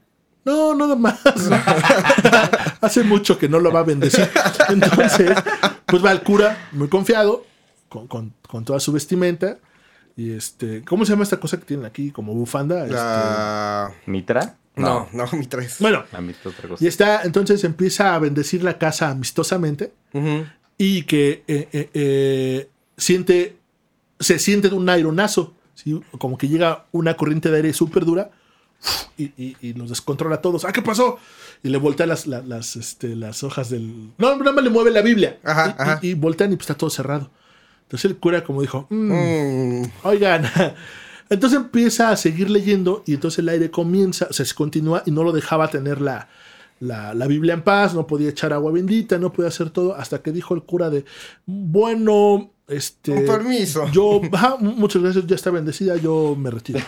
No, 0.45 0.73
nada 0.75 0.95
más. 0.95 1.19
Hace 2.81 3.03
mucho 3.03 3.37
que 3.37 3.49
no 3.49 3.59
lo 3.59 3.71
va 3.71 3.81
a 3.81 3.83
bendecir. 3.83 4.27
Entonces, 4.69 5.31
pues 5.85 6.03
va 6.03 6.11
el 6.11 6.21
cura, 6.21 6.69
muy 6.71 6.87
confiado, 6.87 7.45
con, 7.89 8.07
con- 8.07 8.33
con 8.47 8.65
toda 8.65 8.79
su 8.79 8.91
vestimenta. 8.91 9.57
Y 10.15 10.31
este, 10.33 10.83
¿cómo 10.83 11.05
se 11.05 11.11
llama 11.13 11.23
esta 11.23 11.39
cosa 11.39 11.57
que 11.57 11.65
tienen 11.65 11.85
aquí? 11.85 12.11
Como 12.11 12.33
bufanda. 12.33 12.81
Este, 12.83 12.95
La- 12.95 13.91
¿Mitra? 14.05 14.55
No, 14.75 15.09
no, 15.11 15.27
mi 15.33 15.45
tres. 15.45 15.75
bueno, 15.79 16.05
La 16.13 16.21
mitra 16.21 16.51
otra 16.51 16.69
cosa. 16.69 16.81
y 16.81 16.87
está, 16.87 17.23
entonces 17.23 17.65
empieza 17.65 18.15
a 18.15 18.19
bendecir 18.19 18.63
la 18.63 18.77
casa 18.77 19.09
amistosamente 19.09 19.91
Ujú. 20.13 20.45
Y 20.79 21.03
que 21.03 21.43
eh, 21.47 21.67
eh, 21.71 21.89
eh, 21.93 22.69
siente 22.97 23.57
se 24.19 24.39
siente 24.39 24.69
un 24.69 24.89
aironazo, 24.89 25.53
¿sí? 25.75 26.01
como 26.17 26.37
que 26.37 26.47
llega 26.47 26.85
una 26.91 27.15
corriente 27.15 27.49
de 27.51 27.57
aire 27.57 27.73
súper 27.73 28.03
dura 28.05 28.31
y, 29.17 29.25
y, 29.37 29.55
y 29.61 29.73
nos 29.75 29.89
descontrola 29.89 30.35
a 30.35 30.41
todos. 30.41 30.65
¿Ah, 30.65 30.71
qué 30.73 30.81
pasó? 30.81 31.19
Y 31.63 31.69
le 31.69 31.77
voltea 31.77 32.05
las, 32.05 32.25
las, 32.27 32.45
las, 32.47 32.75
este, 32.75 33.15
las 33.15 33.43
hojas 33.43 33.69
del... 33.69 34.11
No, 34.17 34.35
nada 34.37 34.51
más 34.53 34.63
le 34.63 34.69
mueve 34.71 34.89
la 34.91 35.01
Biblia. 35.01 35.37
Ajá, 35.43 35.67
y, 35.67 35.69
y- 35.69 35.73
ajá. 35.81 35.99
y 36.01 36.13
voltean 36.15 36.51
y 36.51 36.55
pues 36.55 36.63
está 36.69 36.75
todo 36.77 36.89
cerrado. 36.89 37.29
Entonces 37.83 38.09
el 38.11 38.17
cura 38.17 38.43
como 38.43 38.61
dijo, 38.61 38.87
"Mm, 38.89 39.11
Mm, 39.81 39.91
Oigan, 40.03 40.43
entonces 41.29 41.57
empieza 41.59 42.09
a 42.09 42.17
seguir 42.17 42.49
leyendo 42.49 43.03
y 43.05 43.13
entonces 43.13 43.39
el 43.39 43.49
aire 43.49 43.71
comienza, 43.71 44.27
o 44.29 44.33
sea, 44.33 44.45
se 44.45 44.53
continúa 44.55 45.03
y 45.05 45.11
no 45.11 45.23
lo 45.23 45.31
dejaba 45.31 45.69
tener 45.69 46.01
la, 46.01 46.27
la, 46.79 47.13
la 47.13 47.27
Biblia 47.27 47.53
en 47.53 47.61
paz, 47.61 47.93
no 47.93 48.07
podía 48.07 48.29
echar 48.29 48.53
agua 48.53 48.71
bendita, 48.71 49.17
no 49.17 49.31
podía 49.31 49.49
hacer 49.49 49.69
todo, 49.69 49.95
hasta 49.95 50.21
que 50.21 50.31
dijo 50.31 50.53
el 50.53 50.63
cura 50.63 50.89
de, 50.89 51.05
bueno, 51.45 52.51
este... 52.67 53.11
Un 53.11 53.25
permiso. 53.25 53.89
Yo, 53.91 54.21
ajá, 54.31 54.57
muchas 54.59 55.01
gracias, 55.01 55.27
ya 55.27 55.35
está 55.35 55.51
bendecida, 55.51 55.97
yo 55.97 56.35
me 56.37 56.51
retiro. 56.51 56.79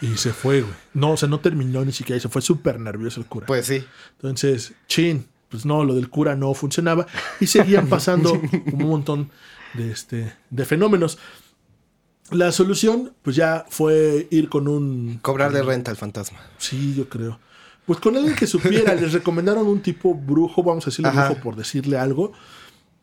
Y 0.00 0.16
se 0.16 0.32
fue, 0.32 0.62
güey. 0.62 0.74
No, 0.94 1.12
o 1.12 1.16
sea, 1.16 1.28
no 1.28 1.40
terminó 1.40 1.84
ni 1.84 1.92
siquiera, 1.92 2.16
y 2.16 2.20
se 2.20 2.28
fue 2.28 2.42
súper 2.42 2.80
nervioso 2.80 3.20
el 3.20 3.26
cura. 3.26 3.46
pues 3.46 3.66
sí. 3.66 3.84
Entonces, 4.16 4.72
chin, 4.88 5.26
pues 5.48 5.66
no, 5.66 5.84
lo 5.84 5.94
del 5.94 6.08
cura 6.08 6.34
no 6.36 6.54
funcionaba 6.54 7.06
y 7.40 7.46
seguían 7.46 7.88
pasando 7.88 8.32
un 8.72 8.88
montón 8.88 9.30
de, 9.74 9.92
este, 9.92 10.32
de 10.50 10.64
fenómenos. 10.64 11.18
La 12.30 12.52
solución, 12.52 13.12
pues 13.22 13.34
ya 13.34 13.66
fue 13.68 14.28
ir 14.30 14.48
con 14.48 14.68
un... 14.68 15.18
Cobrarle 15.20 15.62
renta 15.62 15.90
al 15.90 15.96
fantasma. 15.96 16.38
Sí, 16.58 16.94
yo 16.96 17.08
creo. 17.08 17.40
Pues 17.90 17.98
con 17.98 18.16
alguien 18.16 18.36
que 18.36 18.46
supiera, 18.46 18.94
les 18.94 19.12
recomendaron 19.12 19.66
un 19.66 19.82
tipo 19.82 20.14
brujo, 20.14 20.62
vamos 20.62 20.86
a 20.86 20.90
decirle 20.90 21.08
Ajá. 21.08 21.24
brujo 21.26 21.40
por 21.42 21.56
decirle 21.56 21.98
algo. 21.98 22.30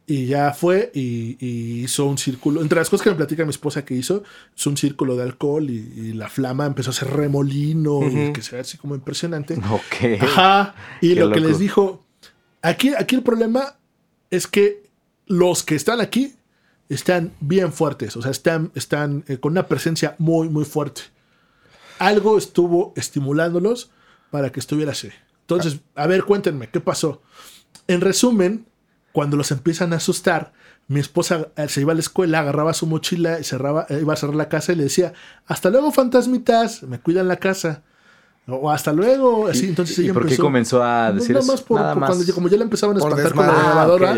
Y 0.06 0.28
ya 0.28 0.54
fue 0.54 0.94
y, 0.96 1.36
y 1.46 1.84
hizo 1.84 2.06
un 2.06 2.18
círculo. 2.18 2.62
Entre 2.62 2.78
las 2.80 2.90
cosas 2.90 3.04
que 3.04 3.10
me 3.10 3.18
platica 3.18 3.44
mi 3.44 3.50
esposa 3.50 3.84
que 3.84 3.96
hizo, 3.96 4.24
es 4.56 4.66
un 4.66 4.78
círculo 4.78 5.18
de 5.18 5.24
alcohol 5.24 5.70
y, 5.70 5.74
y 5.94 6.14
la 6.14 6.30
flama 6.30 6.66
empezó 6.66 6.92
a 6.92 6.94
hacer 6.94 7.10
remolino 7.10 8.00
y 8.10 8.32
que 8.32 8.42
se 8.42 8.56
ve 8.56 8.62
así 8.62 8.78
como 8.78 8.96
impresionante. 8.96 9.56
Ok. 9.56 10.22
Ajá. 10.22 10.74
Y 11.02 11.16
Qué 11.16 11.20
lo 11.20 11.32
que 11.32 11.42
loco. 11.42 11.50
les 11.50 11.60
dijo, 11.60 12.06
aquí, 12.62 12.94
aquí 12.98 13.16
el 13.16 13.24
problema 13.24 13.76
es 14.32 14.48
que 14.48 14.84
los 15.26 15.64
que 15.64 15.76
están 15.76 16.00
aquí 16.00 16.36
están 16.88 17.34
bien 17.42 17.74
fuertes, 17.74 18.16
o 18.16 18.22
sea, 18.22 18.32
están, 18.32 18.72
están 18.74 19.26
eh, 19.28 19.38
con 19.38 19.52
una 19.52 19.68
presencia 19.68 20.16
muy, 20.18 20.48
muy 20.48 20.64
fuerte. 20.64 21.02
Algo 22.00 22.38
estuvo 22.38 22.94
estimulándolos 22.96 23.92
para 24.32 24.52
que 24.52 24.60
estuviera 24.60 24.92
así. 24.92 25.10
Entonces, 25.42 25.80
a 25.96 26.08
ver, 26.08 26.24
cuéntenme, 26.24 26.70
¿qué 26.70 26.80
pasó? 26.82 27.22
En 27.88 28.02
resumen, 28.02 28.66
cuando 29.14 29.38
los 29.38 29.52
empiezan 29.52 29.94
a 29.94 29.98
asustar, 29.98 30.54
mi 30.90 31.00
esposa 31.00 31.50
eh, 31.56 31.68
se 31.70 31.82
iba 31.82 31.92
a 31.92 31.96
la 31.96 32.02
escuela, 32.02 32.40
agarraba 32.40 32.74
su 32.74 32.86
mochila 32.86 33.40
y 33.40 33.44
cerraba, 33.44 33.86
eh, 33.90 34.00
iba 34.02 34.14
a 34.14 34.18
cerrar 34.18 34.36
la 34.36 34.50
casa 34.50 34.74
y 34.74 34.76
le 34.76 34.84
decía, 34.84 35.14
hasta 35.46 35.70
luego 35.70 35.92
fantasmitas, 35.92 36.84
me 36.84 37.00
cuidan 37.00 37.28
la 37.28 37.38
casa. 37.38 37.84
O 38.50 38.72
hasta 38.72 38.94
luego, 38.94 39.48
así, 39.50 39.68
entonces 39.68 40.00
¿Y 40.00 40.04
ella 40.06 40.14
por 40.14 40.26
qué 40.26 40.38
comenzó 40.38 40.82
a 40.82 41.10
No, 41.10 41.16
decir 41.16 41.32
nada 41.32 41.44
eso? 41.44 41.52
más 41.52 41.62
por, 41.62 41.80
Nada 41.82 41.94
por 41.94 42.00
más. 42.02 42.10
cuando 42.16 42.34
como 42.34 42.48
ya 42.48 42.56
la 42.56 42.64
empezaban 42.64 42.96
a 42.96 43.00
espantar 43.00 43.34
con 43.34 43.46
la. 43.46 43.52
Ah, 43.52 43.64
grabadora. 43.66 44.16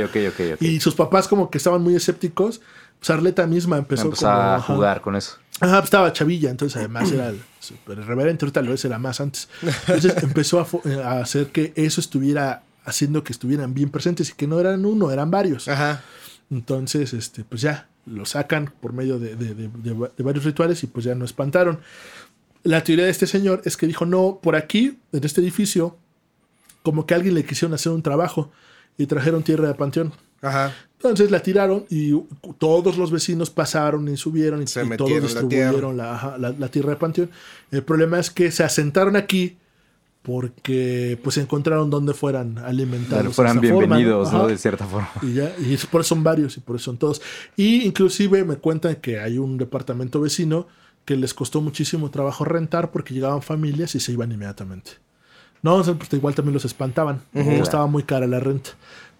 Y 0.60 0.80
sus 0.80 0.94
papás 0.94 1.28
como 1.28 1.50
que 1.50 1.58
estaban 1.58 1.82
muy 1.82 1.96
escépticos. 1.96 2.62
Pues 3.00 3.10
Arleta 3.10 3.48
misma 3.48 3.78
empezó, 3.78 4.04
Empezó 4.06 4.26
como, 4.28 4.38
a 4.38 4.56
ajá. 4.56 4.74
jugar 4.74 5.02
con 5.02 5.16
eso. 5.16 5.38
Ajá, 5.62 5.76
pues 5.78 5.86
estaba 5.86 6.14
chavilla, 6.14 6.50
entonces 6.50 6.78
además 6.78 7.12
era 7.12 7.30
el 7.30 7.42
súper 7.60 7.98
irreverente, 8.00 8.46
ahorita 8.46 8.62
lo 8.62 8.74
es, 8.74 8.84
era 8.86 8.98
más 9.00 9.20
antes. 9.20 9.50
Entonces 9.88 10.16
empezó 10.24 10.60
a, 10.62 10.68
eh, 10.90 11.02
a 11.04 11.20
hacer 11.22 11.48
que 11.48 11.74
eso 11.76 12.00
estuviera 12.02 12.64
haciendo 12.86 13.24
que 13.24 13.34
estuvieran 13.34 13.74
bien 13.74 13.90
presentes 13.90 14.30
y 14.30 14.34
que 14.34 14.48
no 14.48 14.60
eran 14.60 14.86
uno, 14.86 15.12
eran 15.12 15.30
varios. 15.32 15.68
Ajá. 15.68 16.02
Entonces, 16.50 17.14
este, 17.14 17.44
pues 17.44 17.62
ya, 17.62 17.88
lo 18.06 18.26
sacan 18.26 18.74
por 18.82 18.94
medio 18.94 19.20
de, 19.20 19.36
de- 19.36 19.54
de- 19.54 19.68
de 19.70 19.94
va- 19.94 20.12
de 20.18 20.24
varios 20.24 20.44
rituales 20.46 20.82
y 20.84 20.88
pues 20.88 21.06
ya 21.06 21.14
no 21.16 21.26
espantaron. 21.26 21.80
La 22.64 22.84
teoría 22.84 23.06
de 23.06 23.12
este 23.12 23.28
señor 23.28 23.62
es 23.66 23.78
que 23.78 23.86
dijo, 23.88 24.06
no, 24.06 24.40
por 24.42 24.56
aquí, 24.56 24.98
en 25.12 25.24
este 25.24 25.42
edificio, 25.42 25.98
como 26.84 27.06
que 27.06 27.14
a 27.14 27.18
alguien 27.18 27.36
le 27.36 27.46
quisieron 27.46 27.74
hacer 27.74 27.92
un 27.92 28.02
trabajo 28.02 28.52
y 28.98 29.06
trajeron 29.06 29.44
tierra 29.44 29.68
de 29.68 29.74
panteón. 29.76 30.14
Ajá. 30.42 30.74
Entonces 31.02 31.32
la 31.32 31.40
tiraron 31.42 31.86
y 31.90 32.14
todos 32.58 32.98
los 32.98 33.10
vecinos 33.10 33.50
pasaron 33.50 34.08
y 34.10 34.18
subieron 34.18 34.62
y, 34.62 34.68
Se 34.68 34.84
y 34.84 34.90
todos 34.98 35.10
la 35.12 35.20
distribuyeron 35.22 35.96
la, 35.96 36.14
ajá, 36.16 36.38
la- 36.38 36.52
la 36.52 36.68
tierra 36.70 36.90
de 36.90 36.96
panteón. 36.98 37.30
El 37.72 37.84
problema 37.84 38.20
es 38.20 38.30
que 38.30 38.52
se 38.52 38.64
asentaron 38.66 39.16
aquí 39.16 39.56
porque 40.22 41.18
pues 41.24 41.38
encontraron 41.38 41.90
donde 41.90 42.14
fueran 42.14 42.58
alimentados. 42.58 43.24
de 43.26 43.30
fueran 43.32 43.58
esa 43.64 43.74
forma, 43.74 43.96
bienvenidos, 43.96 44.32
¿no? 44.34 44.40
Ajá. 44.40 44.48
De 44.48 44.58
cierta 44.58 44.86
forma. 44.86 45.10
Y 45.22 45.34
ya, 45.34 45.54
y 45.58 45.78
por 45.90 46.02
eso 46.02 46.10
son 46.10 46.24
varios 46.24 46.58
y 46.58 46.60
por 46.60 46.76
eso 46.76 46.86
son 46.86 46.98
todos. 46.98 47.22
Y 47.56 47.84
inclusive 47.84 48.44
me 48.44 48.58
cuentan 48.58 48.96
que 48.98 49.20
hay 49.20 49.38
un 49.38 49.58
departamento 49.58 50.20
vecino 50.20 50.68
que 51.06 51.16
les 51.16 51.34
costó 51.34 51.62
muchísimo 51.62 52.12
trabajo 52.12 52.44
rentar 52.44 52.92
porque 52.92 53.14
llegaban 53.14 53.42
familias 53.42 53.96
y 53.96 54.00
se 54.00 54.12
iban 54.12 54.32
inmediatamente. 54.32 54.92
No, 55.62 55.82
pues 55.84 56.14
igual 56.14 56.36
también 56.36 56.54
los 56.54 56.66
espantaban. 56.66 57.22
porque 57.34 57.60
Estaba 57.60 57.88
muy 57.88 58.04
cara 58.04 58.28
la 58.28 58.40
renta. 58.40 58.72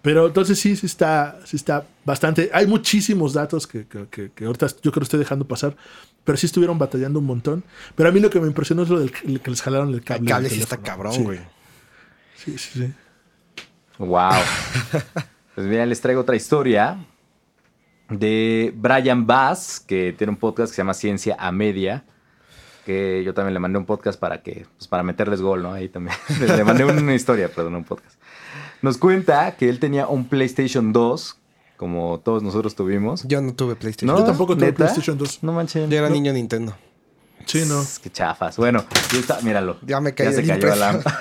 Pero 0.02 0.28
entonces 0.28 0.58
sí, 0.60 0.76
sí 0.78 0.86
está, 0.86 1.40
sí 1.46 1.58
está 1.58 1.86
bastante. 2.06 2.50
Hay 2.54 2.66
muchísimos 2.68 3.34
datos 3.34 3.68
que, 3.68 3.86
que, 3.86 4.08
que- 4.08 4.32
que 4.32 4.46
ahorita 4.46 4.68
yo 4.82 4.92
creo 4.92 5.02
que 5.02 5.04
estoy 5.04 5.20
dejando 5.20 5.46
pasar. 5.46 5.76
Pero 6.24 6.38
sí 6.38 6.46
estuvieron 6.46 6.78
batallando 6.78 7.20
un 7.20 7.26
montón. 7.26 7.64
Pero 7.96 8.08
a 8.10 8.12
mí 8.12 8.20
lo 8.20 8.30
que 8.30 8.40
me 8.40 8.48
impresionó 8.48 8.84
es 8.84 8.90
lo 8.90 9.00
del 9.00 9.12
el 9.26 9.42
que 9.42 9.50
les 9.52 9.62
jalaron 9.62 9.94
el 9.94 10.02
cable. 10.04 10.22
El 10.24 10.28
cable 10.30 10.50
sí 10.50 10.60
está 10.62 10.78
cabrón, 10.78 11.14
Sí, 11.14 11.24
güey. 11.24 11.40
Sí, 12.36 12.58
sí, 12.58 12.80
sí. 12.80 12.94
Wow. 13.98 14.32
pues 15.56 15.68
mira, 15.68 15.86
les 15.86 16.00
traigo 16.00 16.22
otra 16.22 16.36
historia 16.36 16.98
de 18.10 18.74
Brian 18.76 19.28
Bass, 19.28 19.84
que 19.86 20.14
tiene 20.18 20.32
un 20.32 20.38
podcast 20.38 20.72
que 20.72 20.76
se 20.76 20.82
llama 20.82 20.94
Ciencia 20.94 21.36
a 21.40 21.52
Media. 21.52 22.04
Que 22.86 23.24
yo 23.24 23.34
también 23.34 23.54
le 23.54 23.60
mandé 23.60 23.78
un 23.78 23.86
podcast 23.86 24.20
para 24.20 24.42
que, 24.42 24.66
pues 24.78 24.88
para 24.88 25.04
meterles 25.04 25.42
gol, 25.42 25.62
¿no? 25.62 25.74
Ahí 25.74 25.90
también. 25.90 26.16
le 26.40 26.64
mandé 26.64 26.86
una 26.86 27.14
historia, 27.14 27.50
perdón, 27.50 27.76
un 27.76 27.84
podcast. 27.84 28.19
Nos 28.82 28.98
cuenta 28.98 29.56
que 29.58 29.70
él 29.70 29.80
tenía 29.80 30.08
un 30.08 30.26
PlayStation 30.28 30.94
2, 30.94 31.36
como 31.78 32.20
todos 32.20 32.44
nosotros 32.44 32.76
tuvimos. 32.76 33.24
Yo 33.28 33.42
no 33.42 33.54
tuve 33.54 33.76
PlayStation. 33.76 34.18
Yo 34.18 34.24
tampoco 34.24 34.56
tuve 34.56 34.68
¿Neta? 34.68 34.78
PlayStation 34.78 35.18
2. 35.18 35.44
No 35.44 35.54
manches. 35.54 35.90
Yo 35.90 35.98
era 35.98 36.08
No. 36.10 36.16
niño 36.16 36.32
Nintendo. 36.34 36.76
Sí, 37.46 37.64
no. 37.68 37.84
Qué 38.04 38.10
chafas. 38.12 38.58
Bueno, 38.58 38.86
y 39.14 39.18
está, 39.18 39.42
míralo. 39.42 39.78
Ya 39.86 40.00
me 40.00 40.14
caí 40.14 40.34
se 40.34 40.42
de 40.44 40.48
cayó 40.48 40.68
la 40.76 40.90
Alan. 40.90 41.04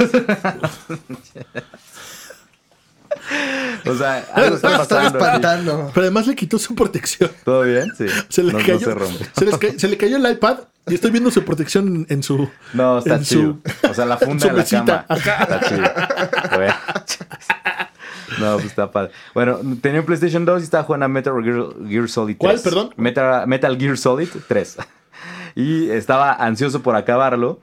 o 3.87 3.95
sea, 3.95 4.24
algo 4.35 4.57
está 4.57 4.68
Estaba 4.72 4.79
pasando. 4.79 5.09
aquí. 5.09 5.16
espantando. 5.18 5.91
Pero 5.95 6.05
además 6.05 6.26
le 6.26 6.35
quitó 6.35 6.59
su 6.59 6.74
protección. 6.74 7.31
¿Todo 7.45 7.62
bien? 7.62 7.93
Sí. 7.97 8.07
Se 8.29 8.43
le, 8.43 8.53
no, 8.53 8.59
no 8.59 8.64
cayó, 8.64 8.79
se 8.81 8.95
rompe. 8.95 9.26
se 9.37 9.45
les 9.45 9.57
ca- 9.59 9.79
se 9.79 9.89
le 9.89 9.97
cayó 9.97 10.16
el 10.16 10.31
iPad 10.31 10.59
y 10.87 10.95
estoy 10.95 11.11
viendo 11.11 11.31
su 11.31 11.45
protección 11.45 11.87
en, 11.89 12.07
en 12.09 12.22
su. 12.22 12.49
No, 12.74 12.99
está 12.99 13.16
en 13.16 13.22
chido. 13.24 13.59
su- 13.83 13.91
O 13.91 13.95
sea, 13.95 14.07
la 14.07 14.16
funda 14.16 14.47
de 14.47 14.53
la 14.53 14.59
mesita. 14.59 15.07
cama. 15.07 15.20
Está 15.43 15.61
chido. 15.68 15.83
Bueno. 16.57 16.74
No, 18.41 18.53
pues 18.55 18.66
está 18.66 18.91
padre. 18.91 19.11
Bueno, 19.35 19.59
tenía 19.81 20.01
un 20.01 20.07
PlayStation 20.07 20.45
2 20.45 20.61
y 20.61 20.64
estaba 20.64 20.85
jugando 20.85 21.07
a 21.07 21.09
Metal 21.09 21.33
Gear, 21.43 21.64
Gear 21.89 22.09
Solid 22.09 22.37
3. 22.37 22.39
¿Cuál, 22.39 22.61
perdón? 22.61 22.91
Metal, 22.97 23.47
Metal 23.47 23.76
Gear 23.79 23.97
Solid 23.99 24.29
3. 24.47 24.76
Y 25.57 25.91
estaba 25.91 26.33
ansioso 26.35 26.83
por 26.83 26.95
acabarlo. 26.95 27.61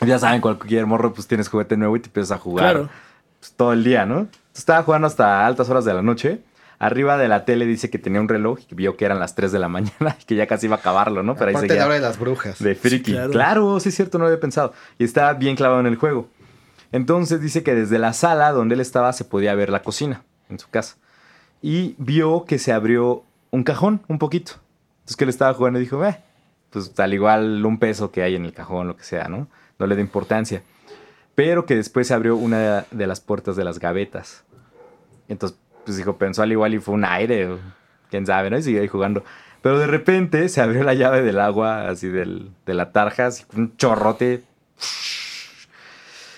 Ya 0.00 0.18
saben, 0.18 0.40
cualquier 0.40 0.86
morro, 0.86 1.12
pues 1.14 1.26
tienes 1.26 1.48
juguete 1.48 1.76
nuevo 1.76 1.96
y 1.96 2.00
te 2.00 2.06
empiezas 2.08 2.32
a 2.32 2.38
jugar 2.40 2.64
Claro. 2.72 2.88
pues, 3.40 3.52
todo 3.52 3.72
el 3.72 3.84
día, 3.84 4.04
¿no? 4.04 4.26
Estaba 4.54 4.82
jugando 4.82 5.06
hasta 5.06 5.46
altas 5.46 5.68
horas 5.68 5.84
de 5.84 5.94
la 5.94 6.02
noche. 6.02 6.40
Arriba 6.78 7.16
de 7.16 7.28
la 7.28 7.44
tele 7.44 7.66
dice 7.66 7.88
que 7.90 7.98
tenía 7.98 8.20
un 8.20 8.28
reloj 8.28 8.60
y 8.60 8.64
que 8.64 8.74
vio 8.74 8.96
que 8.96 9.04
eran 9.04 9.18
las 9.18 9.34
3 9.34 9.52
de 9.52 9.58
la 9.58 9.68
mañana 9.68 10.16
y 10.20 10.24
que 10.24 10.34
ya 10.36 10.46
casi 10.46 10.66
iba 10.66 10.76
a 10.76 10.78
acabarlo, 10.78 11.22
¿no? 11.22 11.34
Pero 11.34 11.48
ahí 11.48 11.54
Aparte 11.54 11.68
seguía. 11.68 11.82
la 11.82 11.86
hora 11.86 11.94
de 11.94 12.00
las 12.00 12.18
brujas. 12.18 12.58
De 12.58 12.74
friki. 12.74 13.12
claro. 13.12 13.30
claro. 13.30 13.80
sí 13.80 13.88
es 13.88 13.94
cierto, 13.94 14.18
no 14.18 14.26
había 14.26 14.40
pensado. 14.40 14.72
Y 14.98 15.04
estaba 15.04 15.32
bien 15.34 15.56
clavado 15.56 15.80
en 15.80 15.86
el 15.86 15.96
juego. 15.96 16.28
Entonces 16.92 17.40
dice 17.40 17.62
que 17.62 17.74
desde 17.74 17.98
la 17.98 18.12
sala 18.12 18.52
donde 18.52 18.74
él 18.76 18.80
estaba 18.80 19.12
se 19.12 19.24
podía 19.24 19.54
ver 19.54 19.70
la 19.70 19.82
cocina 19.82 20.22
en 20.48 20.58
su 20.58 20.68
casa. 20.70 20.96
Y 21.60 21.96
vio 21.98 22.44
que 22.44 22.58
se 22.58 22.72
abrió 22.72 23.24
un 23.50 23.64
cajón 23.64 24.02
un 24.08 24.18
poquito. 24.18 24.52
Entonces 24.98 25.16
que 25.16 25.24
él 25.24 25.30
estaba 25.30 25.54
jugando 25.54 25.78
y 25.78 25.82
dijo, 25.82 26.04
eh, 26.04 26.20
pues 26.70 26.92
al 26.98 27.14
igual 27.14 27.64
un 27.64 27.78
peso 27.78 28.10
que 28.10 28.22
hay 28.22 28.36
en 28.36 28.44
el 28.44 28.52
cajón, 28.52 28.86
lo 28.86 28.96
que 28.96 29.04
sea, 29.04 29.28
¿no? 29.28 29.48
No 29.78 29.86
le 29.86 29.94
da 29.94 30.00
importancia. 30.00 30.62
Pero 31.34 31.66
que 31.66 31.74
después 31.76 32.06
se 32.08 32.14
abrió 32.14 32.36
una 32.36 32.86
de 32.90 33.06
las 33.06 33.20
puertas 33.20 33.56
de 33.56 33.64
las 33.64 33.78
gavetas. 33.78 34.44
Entonces, 35.28 35.58
pues 35.84 35.96
dijo, 35.96 36.16
pensó 36.16 36.42
al 36.42 36.52
igual 36.52 36.74
y 36.74 36.78
fue 36.78 36.94
un 36.94 37.04
aire, 37.04 37.56
quién 38.10 38.24
sabe, 38.26 38.50
¿no? 38.50 38.58
Y 38.58 38.62
siguió 38.62 38.82
ahí 38.82 38.88
jugando. 38.88 39.24
Pero 39.62 39.78
de 39.78 39.86
repente 39.86 40.48
se 40.48 40.60
abrió 40.60 40.84
la 40.84 40.94
llave 40.94 41.22
del 41.22 41.40
agua, 41.40 41.88
así 41.88 42.08
del, 42.08 42.50
de 42.66 42.74
la 42.74 42.92
tarja, 42.92 43.26
así 43.26 43.44
un 43.56 43.76
chorrote. 43.76 44.42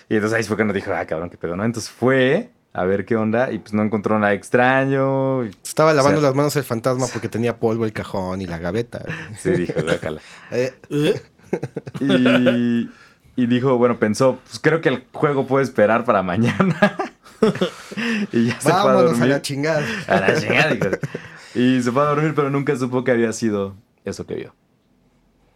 Y 0.08 0.14
entonces 0.14 0.38
ahí 0.38 0.44
fue 0.44 0.56
cuando 0.56 0.72
dijo, 0.72 0.92
ah, 0.94 1.04
cabrón, 1.04 1.30
qué 1.30 1.36
pedo, 1.36 1.56
¿no? 1.56 1.64
Entonces 1.64 1.90
fue 1.90 2.50
a 2.72 2.84
ver 2.84 3.04
qué 3.04 3.16
onda 3.16 3.50
y 3.50 3.58
pues 3.58 3.72
no 3.74 3.82
encontró 3.82 4.18
nada 4.18 4.32
extraño. 4.34 5.42
Estaba 5.44 5.92
lavando 5.92 6.18
O 6.18 6.20
sea- 6.20 6.28
las 6.30 6.36
manos 6.36 6.54
el 6.56 6.62
fantasma 6.64 7.06
porque 7.12 7.28
tenía 7.28 7.58
polvo 7.58 7.84
el 7.84 7.92
cajón 7.92 8.40
y 8.40 8.46
la 8.46 8.58
gaveta. 8.58 9.04
se 9.38 9.52
dijo, 9.52 9.82
guácala. 9.82 10.20
Eh, 10.52 10.72
¿Eh? 10.90 11.20
Y, 12.00 12.90
y 13.36 13.46
dijo, 13.46 13.76
bueno, 13.78 13.98
pensó, 13.98 14.38
pues 14.44 14.58
creo 14.58 14.80
que 14.80 14.88
el 14.88 15.04
juego 15.12 15.46
puede 15.46 15.64
esperar 15.64 16.04
para 16.04 16.22
mañana. 16.22 16.96
y 18.32 18.46
ya 18.46 18.54
se 18.60 18.60
fue 18.62 18.72
a 18.72 18.76
vámonos 18.84 19.00
a 19.02 19.14
dormir. 19.14 19.28
la 19.28 19.42
chingada. 19.42 19.86
A 20.08 20.20
la 20.20 20.40
chingada, 20.40 20.72
dijo. 20.74 20.88
Y 21.54 21.82
se 21.82 21.92
fue 21.92 22.02
a 22.02 22.06
dormir, 22.06 22.32
pero 22.34 22.50
nunca 22.50 22.74
supo 22.76 23.04
que 23.04 23.10
había 23.12 23.32
sido 23.32 23.74
eso 24.04 24.26
que 24.26 24.34
vio. 24.34 24.54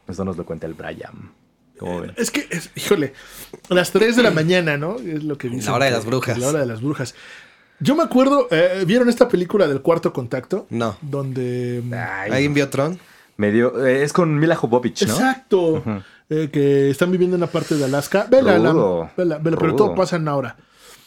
Eso 0.09 0.25
nos 0.25 0.37
lo 0.37 0.45
cuenta 0.45 0.67
el 0.67 0.75
Brian. 0.75 1.33
¿Cómo 1.79 2.01
ven? 2.03 2.13
Es 2.17 2.31
que, 2.31 2.47
es- 2.51 2.71
híjole, 2.75 3.15
a 3.71 3.75
las 3.75 3.91
3 3.93 4.17
de 4.17 4.23
la 4.23 4.31
mañana, 4.31 4.77
¿no? 4.77 4.97
Es 4.97 5.25
lo 5.25 5.39
que 5.39 5.49
dicen. 5.49 5.67
La 5.67 5.75
hora 5.77 5.85
de 5.87 5.91
las 5.93 6.05
brujas. 6.05 6.37
La 6.39 6.49
hora 6.49 6.61
de 6.61 6.67
las 6.67 6.83
brujas. 6.83 7.15
Yo 7.79 7.97
me 7.97 8.03
acuerdo, 8.03 8.47
eh, 8.51 8.85
¿vieron 8.87 9.09
esta 9.09 9.29
película 9.29 9.67
del 9.67 9.81
cuarto 9.81 10.13
contacto? 10.13 10.67
No. 10.69 10.99
Donde... 11.01 11.81
mm, 11.83 11.95
Ay, 11.95 12.31
¿Alguien 12.33 12.53
vio 12.53 12.69
Tron? 12.69 12.99
Me 13.41 13.51
dio- 13.51 13.87
eh, 13.87 14.03
es 14.05 14.13
con 14.13 14.39
Mila 14.39 14.55
Jovovich, 14.55 15.07
¿no? 15.07 15.15
Exacto. 15.15 15.83
Eh, 16.29 16.51
que 16.53 16.91
están 16.91 17.11
viviendo 17.11 17.37
en 17.37 17.43
una 17.43 17.51
parte 17.51 17.75
de 17.75 17.85
Alaska. 17.87 18.27
Vela, 18.31 18.53
vela, 18.59 19.13
vela, 19.17 19.41
pero 19.43 19.75
todo 19.75 19.95
pasa 19.95 20.17
en 20.17 20.23
una 20.23 20.37
hora. 20.37 20.57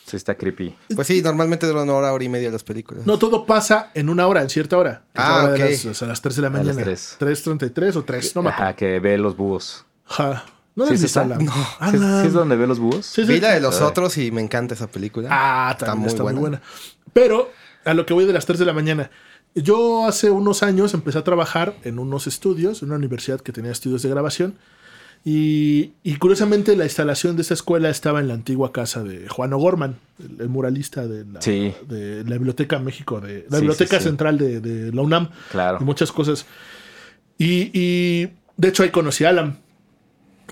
Sí, 0.06 0.18
está 0.18 0.36
creepy. 0.36 0.76
Pues 0.96 1.08
sí, 1.08 1.22
normalmente 1.22 1.66
duran 1.66 1.84
una 1.84 1.94
hora, 1.94 2.12
hora 2.12 2.24
y 2.24 2.28
media 2.30 2.52
las 2.52 2.64
películas. 2.64 3.06
No, 3.08 3.18
todo 3.18 3.46
pasa 3.46 3.92
en 3.94 4.10
una 4.10 4.28
hora, 4.28 4.42
en 4.42 4.50
cierta 4.50 4.78
hora. 4.78 5.04
La 5.14 5.28
Ah, 5.28 5.44
hora 5.44 5.54
de 5.54 5.64
ok. 5.64 5.70
las- 5.70 5.86
o 5.86 5.94
sea, 5.94 6.06
a 6.08 6.10
las 6.10 6.22
3 6.22 6.36
de 6.36 6.42
la 6.42 6.50
las 6.50 6.60
mañana. 6.66 6.84
tres. 6.84 7.16
3.33 7.20 7.96
o 7.96 8.04
3, 8.04 8.36
no 8.36 8.42
me 8.42 8.50
acuerdo. 8.50 8.66
Ajá, 8.70 8.76
que 8.76 9.00
ve 9.00 9.18
los 9.18 9.38
búhos. 9.38 9.86
Ajá. 10.10 10.44
No 10.76 10.88
¿Sí 10.88 10.96
es 10.96 11.04
esa? 11.04 11.22
Alan. 11.22 11.46
No. 11.46 11.54
¿Sí, 12.22 12.28
es 12.28 12.34
donde 12.34 12.56
ve 12.58 12.68
los 12.68 12.80
búhos? 12.80 13.06
Sí, 13.06 13.22
sí. 13.26 13.32
Vi 13.32 13.40
la 13.40 13.52
de 13.54 13.62
los 13.62 13.80
Ay. 13.80 13.88
otros 13.88 14.18
y 14.18 14.32
me 14.32 14.42
encanta 14.42 14.74
esa 14.74 14.88
película. 14.88 15.30
Ah, 15.32 15.78
también 15.80 16.10
está, 16.10 16.24
muy, 16.24 16.34
buena. 16.34 16.62
Pero 17.14 17.52
a 17.86 17.94
lo 17.94 18.06
que 18.06 18.14
voy 18.14 18.26
de 18.26 18.34
las 18.34 18.46
3 18.46 18.58
de 18.60 18.66
la 18.66 18.74
mañana. 18.74 19.10
Yo 19.56 20.06
hace 20.08 20.32
unos 20.32 20.64
años 20.64 20.94
empecé 20.94 21.20
a 21.20 21.24
trabajar 21.24 21.76
en 21.84 22.00
unos 22.00 22.26
estudios, 22.28 22.82
en 22.82 22.90
una 22.90 22.98
universidad 22.98 23.40
que 23.42 23.52
tenía 23.52 23.72
estudios 23.72 24.02
de 24.02 24.10
grabación. 24.10 24.56
Y, 25.26 25.94
y 26.04 26.16
curiosamente 26.18 26.76
la 26.76 26.84
instalación 26.84 27.38
de 27.38 27.44
esta 27.44 27.54
escuela 27.54 27.90
estaba 27.90 28.20
en 28.20 28.28
la 28.28 28.34
antigua 28.34 28.74
casa 28.74 29.04
de 29.04 29.30
Juan 29.30 29.54
O'Gorman, 29.54 29.96
el, 30.20 30.42
el 30.42 30.50
muralista 30.50 31.08
de 31.08 31.24
la, 31.26 31.42
Sí. 31.42 31.74
de 31.88 32.26
la 32.26 32.32
Biblioteca 32.36 32.78
México, 32.80 33.22
de 33.22 33.46
la 33.50 33.58
Sí, 33.58 33.62
Biblioteca 33.62 34.00
sí. 34.00 34.04
Central 34.04 34.38
de, 34.38 34.60
de 34.60 34.92
la 34.92 35.02
UNAM. 35.02 35.30
Claro. 35.52 35.78
Y 35.80 35.84
muchas 35.86 36.12
cosas. 36.12 36.46
Y, 37.38 37.70
y, 37.74 38.30
de 38.58 38.68
hecho 38.68 38.84
ahí 38.84 38.90
conocí 38.90 39.24
a 39.24 39.30
Alan. 39.30 39.60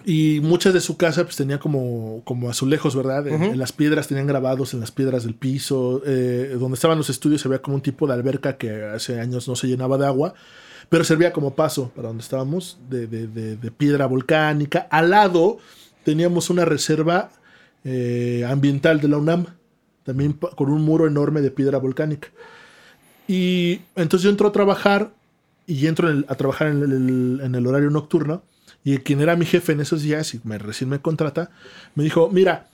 Y 0.06 0.40
muchas 0.42 0.74
de 0.74 0.82
su 0.82 0.98
casa 0.98 1.24
pues 1.24 1.36
tenía 1.36 1.60
como, 1.60 2.22
como 2.24 2.50
azulejos, 2.50 2.96
¿verdad? 2.96 3.28
En, 3.28 3.36
en 3.52 3.60
las 3.60 3.72
piedras 3.72 4.08
tenían 4.08 4.28
grabados 4.28 4.74
en 4.74 4.80
las 4.80 4.92
piedras 4.92 5.24
del 5.24 5.36
piso. 5.36 6.02
eh, 6.06 6.56
donde 6.60 6.76
estaban 6.76 6.98
los 6.98 7.10
estudios 7.10 7.42
se 7.42 7.48
veía 7.50 7.62
como 7.62 7.76
un 7.76 7.82
tipo 7.82 8.08
de 8.08 8.14
alberca 8.14 8.58
que 8.58 8.84
hace 8.86 9.20
años 9.20 9.48
no 9.48 9.56
se 9.56 9.68
llenaba 9.68 9.98
de 9.98 10.06
agua. 10.08 10.34
Pero 10.90 11.04
servía 11.04 11.32
como 11.32 11.54
paso 11.56 11.92
para 11.96 12.08
donde 12.10 12.24
estábamos, 12.24 12.78
de, 12.90 13.08
de- 13.08 13.28
de- 13.28 13.56
de 13.58 13.72
piedra 13.72 14.08
volcánica. 14.08 14.88
Al 14.92 15.12
lado 15.12 15.60
teníamos 16.04 16.50
una 16.50 16.66
reserva 16.66 17.30
eh, 17.84 18.46
ambiental 18.50 19.00
de 19.02 19.08
la 19.08 19.18
UNAM, 19.18 19.46
también 20.04 20.34
con 20.34 20.70
un 20.72 20.82
muro 20.82 21.08
enorme 21.08 21.42
de 21.42 21.52
piedra 21.52 21.78
volcánica. 21.78 22.28
Y 23.28 23.82
entonces 23.96 24.24
yo 24.24 24.30
entro 24.30 24.48
a 24.48 24.52
trabajar 24.52 25.12
y 25.68 25.88
entro 25.88 26.10
en 26.10 26.18
el- 26.18 26.26
a 26.28 26.36
trabajar 26.36 26.68
en 26.68 26.82
el, 26.84 27.40
en 27.44 27.56
el 27.56 27.68
horario 27.68 27.90
nocturno. 27.90 28.44
Y 28.84 28.98
quien 29.00 29.22
era 29.22 29.36
mi 29.36 29.46
jefe 29.46 29.74
en 29.74 29.82
esos 29.82 30.02
días, 30.02 30.34
y 30.34 30.42
me, 30.44 30.58
recién 30.58 30.90
me 30.90 31.00
contrata, 31.00 31.52
me 31.96 32.04
dijo, 32.04 32.30
mira, 32.30 32.68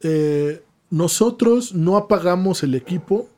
eh, 0.00 0.62
nosotros 0.88 1.74
no 1.74 1.96
apagamos 1.96 2.62
el 2.62 2.74
equipo 2.74 3.28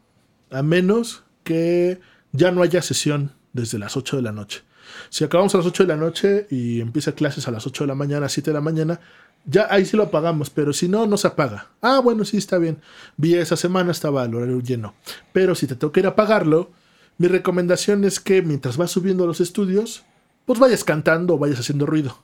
a 0.50 0.62
menos 0.62 1.24
que 1.44 2.00
ya 2.32 2.50
no 2.50 2.62
haya 2.62 2.82
sesión 2.82 3.32
desde 3.52 3.78
las 3.78 3.96
8 3.96 4.16
de 4.16 4.22
la 4.22 4.32
noche. 4.32 4.62
Si 5.10 5.24
acabamos 5.24 5.54
a 5.54 5.58
las 5.58 5.66
8 5.66 5.84
de 5.84 5.88
la 5.88 5.96
noche 5.96 6.46
y 6.50 6.80
empieza 6.80 7.12
clases 7.12 7.48
a 7.48 7.50
las 7.50 7.66
8 7.66 7.84
de 7.84 7.88
la 7.88 7.94
mañana, 7.94 8.28
7 8.28 8.50
de 8.50 8.54
la 8.54 8.60
mañana, 8.60 9.00
ya 9.44 9.66
ahí 9.70 9.84
sí 9.84 9.96
lo 9.96 10.04
apagamos, 10.04 10.50
pero 10.50 10.72
si 10.72 10.88
no, 10.88 11.06
no 11.06 11.16
se 11.16 11.26
apaga. 11.26 11.68
Ah, 11.80 12.00
bueno, 12.00 12.24
sí, 12.24 12.36
está 12.36 12.58
bien. 12.58 12.78
Vi 13.16 13.34
esa 13.34 13.56
semana, 13.56 13.90
estaba 13.90 14.24
el 14.24 14.34
horario 14.34 14.60
lleno. 14.60 14.94
Pero 15.32 15.54
si 15.54 15.66
te 15.66 15.74
toca 15.74 16.00
ir 16.00 16.06
a 16.06 16.10
apagarlo, 16.10 16.70
mi 17.18 17.28
recomendación 17.28 18.04
es 18.04 18.20
que 18.20 18.42
mientras 18.42 18.76
vas 18.76 18.90
subiendo 18.90 19.26
los 19.26 19.40
estudios, 19.40 20.04
pues 20.46 20.58
vayas 20.58 20.84
cantando 20.84 21.34
o 21.34 21.38
vayas 21.38 21.60
haciendo 21.60 21.86
ruido. 21.86 22.18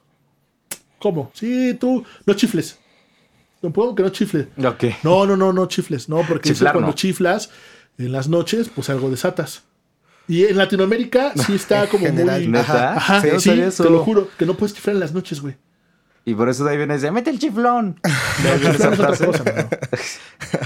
¿Cómo? 0.99 1.31
Sí, 1.35 1.77
tú, 1.79 2.05
no 2.27 2.35
chifles. 2.35 2.79
No 3.62 3.73
puedo 3.73 3.95
que 3.95 4.03
no 4.03 4.09
chifles. 4.11 4.47
Ok. 4.64 4.85
No, 5.03 5.27
no, 5.27 5.37
no, 5.37 5.53
no 5.53 5.66
chifles. 5.66 6.09
No, 6.09 6.23
porque 6.29 6.51
Chiflar 6.51 6.73
cuando 6.75 6.91
no. 6.91 6.95
chiflas 6.95 7.51
en 7.99 8.12
las 8.12 8.29
noches, 8.29 8.71
pues 8.75 8.89
algo 8.91 9.11
desatas. 9.11 9.62
Y 10.29 10.45
en 10.45 10.57
Latinoamérica 10.57 11.33
sí 11.47 11.55
está 11.55 11.89
como 11.89 12.05
general. 12.07 12.49
muy. 12.49 12.59
Ajá, 12.59 13.21
Sí, 13.21 13.29
no 13.33 13.41
sí, 13.41 13.49
sabía 13.51 13.66
eso. 13.69 13.83
te 13.85 13.91
lo 13.91 14.05
juro, 14.05 14.29
que 14.39 14.47
no 14.47 14.55
puedes 14.55 14.75
chiflar 14.75 14.95
en 14.97 15.01
las 15.01 15.12
noches, 15.14 15.41
güey. 15.41 15.57
Y 16.25 16.35
por 16.35 16.49
eso 16.51 16.62
de 16.64 16.73
ahí 16.73 16.77
viene 16.77 16.93
y 16.95 16.97
dice, 16.99 17.11
mete 17.11 17.31
el 17.31 17.39
chiflón. 17.39 17.99
No, 18.45 18.53
el 18.53 18.61
chiflón 18.61 18.93
es 18.93 18.99
otra 19.01 19.27
cosa, 19.27 19.45
mano. 19.45 19.69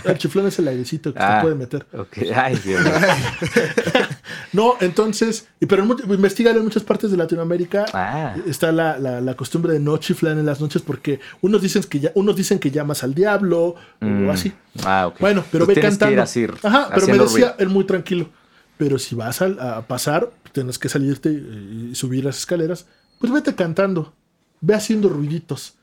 El 0.05 0.19
chiflón 0.19 0.47
es 0.49 0.59
el 0.59 0.69
airecito 0.69 1.15
que 1.15 1.21
Ah. 1.23 1.37
te 1.37 1.43
puede 1.43 1.55
meter. 1.55 1.87
Ok, 1.97 2.19
ay, 2.35 2.57
Dios 2.65 2.83
mío. 2.83 2.93
No, 4.53 4.75
entonces, 4.81 5.49
y- 5.61 5.67
pero 5.67 5.83
investigalo 6.09 6.59
en 6.59 6.65
muchas 6.65 6.83
partes 6.83 7.11
de 7.11 7.17
Latinoamérica. 7.17 7.87
Ah. 7.95 8.35
Está 8.47 8.71
la, 8.73 8.99
la- 8.99 9.21
la 9.21 9.35
costumbre 9.35 9.73
de 9.73 9.81
no 9.81 9.97
chiflar 9.97 10.37
en 10.39 10.45
las 10.45 10.61
noches 10.61 10.83
porque 10.83 11.21
unos 11.41 11.63
dicen 11.63 11.83
que, 11.85 12.01
ya, 12.01 12.13
unos 12.15 12.37
dicen 12.37 12.59
que 12.59 12.71
llamas 12.71 13.03
al 13.03 13.15
diablo 13.15 13.75
Mm. 14.01 14.29
o 14.29 14.33
así. 14.33 14.53
Ah, 14.85 15.07
ok. 15.09 15.21
Bueno, 15.21 15.45
pero 15.51 15.65
Tú 15.65 15.69
ve 15.69 15.75
tienes 15.75 15.95
que 15.95 15.99
cantando. 16.01 16.15
ir 16.15 16.21
así, 16.21 16.47
Ajá, 16.63 16.89
pero 16.95 17.07
me 17.07 17.13
decía 17.15 17.27
ruido. 17.27 17.55
él 17.59 17.69
muy 17.69 17.85
tranquilo. 17.85 18.29
Pero 18.77 18.99
si 18.99 19.15
vas 19.15 19.41
a, 19.43 19.77
a 19.79 19.83
pasar, 19.87 20.31
tienes 20.53 20.79
que 20.79 20.89
salirte 20.89 21.31
y, 21.31 21.89
y 21.93 21.95
subir 21.95 22.25
las 22.25 22.37
escaleras, 22.39 22.87
pues 23.21 23.33
vete 23.33 23.55
cantando. 23.55 24.13
Ve 24.61 24.75
haciendo 24.75 25.09
ruiditos. 25.09 25.75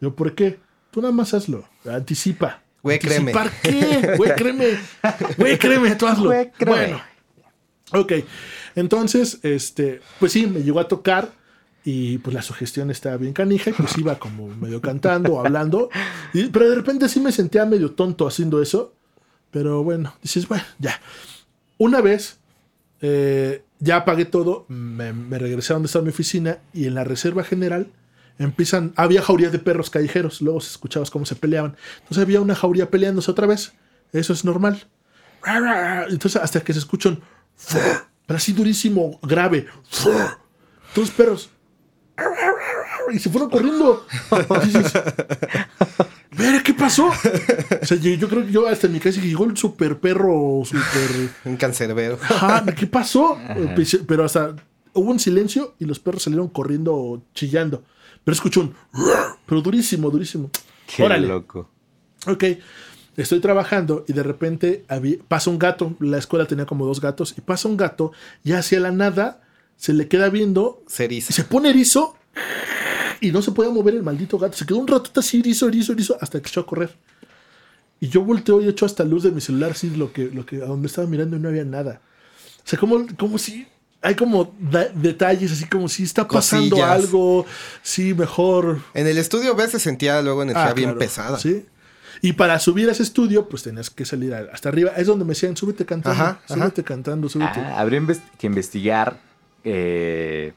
Yo, 0.00 0.14
¿por 0.14 0.34
qué? 0.34 0.58
Tú 0.90 1.00
nada 1.02 1.12
más 1.12 1.34
hazlo. 1.34 1.64
Anticipa. 1.90 2.62
Güey, 2.82 2.98
créeme. 2.98 3.32
¿Anticipar 3.32 3.60
qué? 3.62 4.14
Güey, 4.16 4.34
créeme. 4.36 4.66
Güey, 5.38 5.58
créeme, 5.58 5.94
tú 5.96 6.06
hazlo. 6.06 6.26
Güey, 6.26 6.50
créeme. 6.52 6.78
Bueno. 6.80 7.13
Ok. 7.92 8.12
Entonces, 8.74 9.38
este, 9.42 10.00
pues 10.18 10.32
sí, 10.32 10.46
me 10.46 10.62
llegó 10.62 10.80
a 10.80 10.88
tocar. 10.88 11.32
Y 11.86 12.16
pues 12.18 12.32
la 12.32 12.40
sugestión 12.40 12.90
estaba 12.90 13.18
bien 13.18 13.34
canija, 13.34 13.70
pues 13.76 13.98
iba 13.98 14.18
como 14.18 14.48
medio 14.48 14.80
cantando, 14.80 15.38
hablando. 15.38 15.90
pero 16.50 16.70
de 16.70 16.76
repente 16.76 17.10
sí 17.10 17.20
me 17.20 17.30
sentía 17.30 17.66
medio 17.66 17.92
tonto 17.92 18.26
haciendo 18.26 18.62
eso. 18.62 18.94
Pero 19.50 19.84
bueno, 19.84 20.14
dices, 20.22 20.48
bueno, 20.48 20.64
ya. 20.78 20.98
Una 21.76 22.00
vez 22.00 22.38
eh, 23.02 23.62
ya 23.80 23.96
apagué 23.96 24.24
todo, 24.24 24.64
me, 24.68 25.12
me 25.12 25.38
regresé 25.38 25.72
a 25.72 25.76
donde 25.76 25.88
estaba 25.88 26.04
mi 26.04 26.08
oficina 26.08 26.58
y 26.72 26.86
en 26.86 26.94
la 26.94 27.04
reserva 27.04 27.44
general 27.44 27.88
empiezan, 28.38 28.92
había 28.96 29.22
jaurías 29.22 29.52
de 29.52 29.58
perros 29.58 29.90
callejeros, 29.90 30.40
luego 30.40 30.60
se 30.60 30.70
escuchabas 30.70 31.10
cómo 31.10 31.26
se 31.26 31.36
peleaban. 31.36 31.76
Entonces 32.00 32.22
había 32.22 32.40
una 32.40 32.54
jauría 32.54 32.90
peleándose 32.90 33.30
otra 33.30 33.46
vez, 33.46 33.74
eso 34.12 34.32
es 34.32 34.44
normal. 34.44 34.86
Entonces 36.08 36.40
hasta 36.40 36.60
que 36.60 36.72
se 36.72 36.78
escuchan, 36.78 37.20
pero 38.26 38.36
así 38.36 38.52
durísimo, 38.52 39.18
grave, 39.22 39.66
todos 40.02 40.36
los 40.96 41.10
perros. 41.10 41.50
Y 43.12 43.18
se 43.18 43.28
fueron 43.30 43.50
corriendo. 43.50 44.06
Y 44.62 44.66
dices, 44.66 44.92
Mira, 46.36 46.62
¿qué 46.62 46.74
pasó? 46.74 47.06
O 47.08 47.84
sea, 47.86 47.96
yo, 47.96 48.10
yo 48.14 48.28
creo 48.28 48.44
que 48.44 48.52
yo 48.52 48.66
hasta 48.66 48.86
en 48.86 48.92
mi 48.94 49.00
casa 49.00 49.20
llegó 49.20 49.44
el 49.44 49.56
super 49.56 49.98
perro, 49.98 50.62
super. 50.64 51.30
Un 51.44 51.56
cancerbero. 51.56 52.18
Ajá, 52.22 52.64
¿qué 52.74 52.86
pasó? 52.86 53.38
Pues, 53.74 53.98
Pero 54.06 54.24
hasta 54.24 54.56
hubo 54.94 55.10
un 55.10 55.20
silencio 55.20 55.74
y 55.78 55.84
los 55.84 55.98
perros 55.98 56.22
salieron 56.22 56.48
corriendo, 56.48 57.22
chillando. 57.34 57.84
Pero 58.24 58.34
escuchó 58.34 58.60
un. 58.62 58.74
Pero 59.46 59.60
durísimo, 59.60 60.10
durísimo. 60.10 60.50
Qué 60.86 61.02
Órale. 61.02 61.26
loco. 61.28 61.68
Ok, 62.26 62.44
estoy 63.16 63.40
trabajando 63.40 64.04
y 64.08 64.12
de 64.12 64.22
repente 64.22 64.84
había- 64.88 65.16
pasa 65.28 65.50
un 65.50 65.58
gato. 65.58 65.94
La 66.00 66.18
escuela 66.18 66.46
tenía 66.46 66.66
como 66.66 66.86
dos 66.86 67.00
gatos 67.00 67.34
y 67.36 67.40
pasa 67.40 67.68
un 67.68 67.76
gato 67.76 68.12
y 68.42 68.52
hacia 68.52 68.80
la 68.80 68.90
nada 68.92 69.40
se 69.76 69.92
le 69.92 70.08
queda 70.08 70.28
viendo 70.28 70.82
y 70.88 70.90
Ceriza. 70.92 71.32
se 71.32 71.44
pone 71.44 71.70
erizo 71.70 72.16
y 73.20 73.30
no 73.32 73.42
se 73.42 73.52
podía 73.52 73.70
mover 73.70 73.94
el 73.94 74.02
maldito 74.02 74.38
gato. 74.38 74.56
Se 74.56 74.66
quedó 74.66 74.78
un 74.78 74.88
ratito 74.88 75.20
así 75.20 75.40
erizo, 75.40 75.68
erizo, 75.68 75.92
erizo 75.92 76.16
hasta 76.20 76.40
que 76.40 76.48
echó 76.48 76.60
a 76.60 76.66
correr. 76.66 76.94
Y 78.00 78.08
yo 78.08 78.22
volteo 78.22 78.60
y 78.60 78.68
echo 78.68 78.84
hasta 78.86 79.04
luz 79.04 79.22
de 79.22 79.30
mi 79.30 79.40
celular, 79.40 79.70
así 79.70 79.88
lo 79.90 80.12
que, 80.12 80.24
lo 80.26 80.44
que, 80.44 80.56
a 80.56 80.66
donde 80.66 80.88
estaba 80.88 81.06
mirando 81.06 81.36
y 81.36 81.40
no 81.40 81.48
había 81.48 81.64
nada. 81.64 82.00
O 82.58 82.68
sea, 82.68 82.78
como, 82.78 83.06
como 83.16 83.38
si 83.38 83.66
hay 84.02 84.14
como 84.14 84.54
detalles, 84.94 85.52
así 85.52 85.64
como 85.66 85.88
si 85.88 86.02
está 86.02 86.28
pasando 86.28 86.76
Cosillas. 86.76 86.90
algo, 86.90 87.46
sí, 87.82 88.12
mejor. 88.12 88.80
En 88.92 89.06
el 89.06 89.16
estudio 89.16 89.54
B 89.54 89.66
se 89.68 89.78
sentía 89.78 90.20
luego 90.20 90.42
energía 90.42 90.66
Ah, 90.66 90.74
bien 90.74 90.88
claro, 90.90 90.98
pesada. 90.98 91.38
Sí. 91.38 91.64
Y 92.22 92.34
para 92.34 92.58
subir 92.58 92.88
a 92.88 92.92
ese 92.92 93.02
estudio, 93.02 93.48
pues 93.48 93.62
tenías 93.62 93.90
que 93.90 94.04
salir 94.04 94.34
hasta 94.34 94.68
arriba. 94.68 94.92
Es 94.96 95.06
donde 95.06 95.24
me 95.24 95.30
decían, 95.30 95.56
súbete 95.56 95.84
cantando, 95.84 96.20
Ajá, 96.22 96.40
ajá. 96.44 96.54
súbete 96.54 96.84
cantando, 96.84 97.28
súbete. 97.28 97.60
Ah, 97.60 97.80
habría 97.80 98.00
que 98.38 98.46
investigar, 98.46 99.20
eh, 99.64 100.52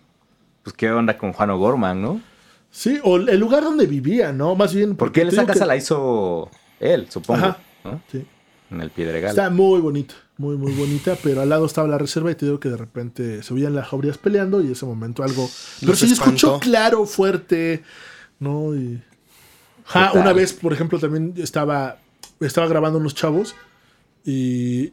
pues, 0.63 0.75
qué 0.75 0.91
onda 0.91 1.17
con 1.17 1.33
Juan 1.33 1.49
O'Gorman, 1.51 2.01
¿no? 2.01 2.21
Sí, 2.69 2.99
o 3.03 3.17
el 3.17 3.39
lugar 3.39 3.63
donde 3.63 3.85
vivía, 3.87 4.31
¿no? 4.33 4.55
Más 4.55 4.73
bien. 4.73 4.95
Porque 4.95 5.21
él 5.21 5.29
esa 5.29 5.45
casa 5.45 5.61
que- 5.61 5.65
la 5.67 5.75
hizo 5.77 6.51
él, 6.79 7.07
supongo. 7.09 7.45
Ajá. 7.45 7.57
¿no? 7.83 8.01
Sí. 8.11 8.25
En 8.69 8.81
el 8.81 8.89
Piedregal. 8.89 9.29
Está 9.29 9.49
muy 9.49 9.79
bonita, 9.79 10.13
muy, 10.37 10.57
muy 10.57 10.73
bonita, 10.73 11.15
pero 11.23 11.39
al 11.41 11.47
lado 11.47 11.65
estaba 11.65 11.87
la 11.87 11.97
reserva 11.97 12.29
y 12.31 12.35
te 12.35 12.45
digo 12.45 12.59
que 12.59 12.67
de 12.69 12.75
repente 12.75 13.41
se 13.41 13.53
oían 13.53 13.73
las 13.73 13.87
jaurías 13.87 14.17
peleando 14.17 14.61
y 14.61 14.65
en 14.65 14.71
ese 14.73 14.85
momento 14.85 15.23
algo... 15.23 15.49
Pero 15.79 15.95
sí 15.95 16.11
escuchó 16.11 16.59
claro, 16.59 17.05
fuerte, 17.05 17.83
¿no? 18.39 18.75
Y... 18.75 19.01
Ja, 19.87 20.11
una 20.13 20.33
vez, 20.33 20.53
por 20.53 20.73
ejemplo, 20.73 20.99
también 20.99 21.33
estaba, 21.37 21.97
estaba 22.39 22.67
grabando 22.67 22.99
unos 22.99 23.15
chavos 23.15 23.55
y, 24.25 24.91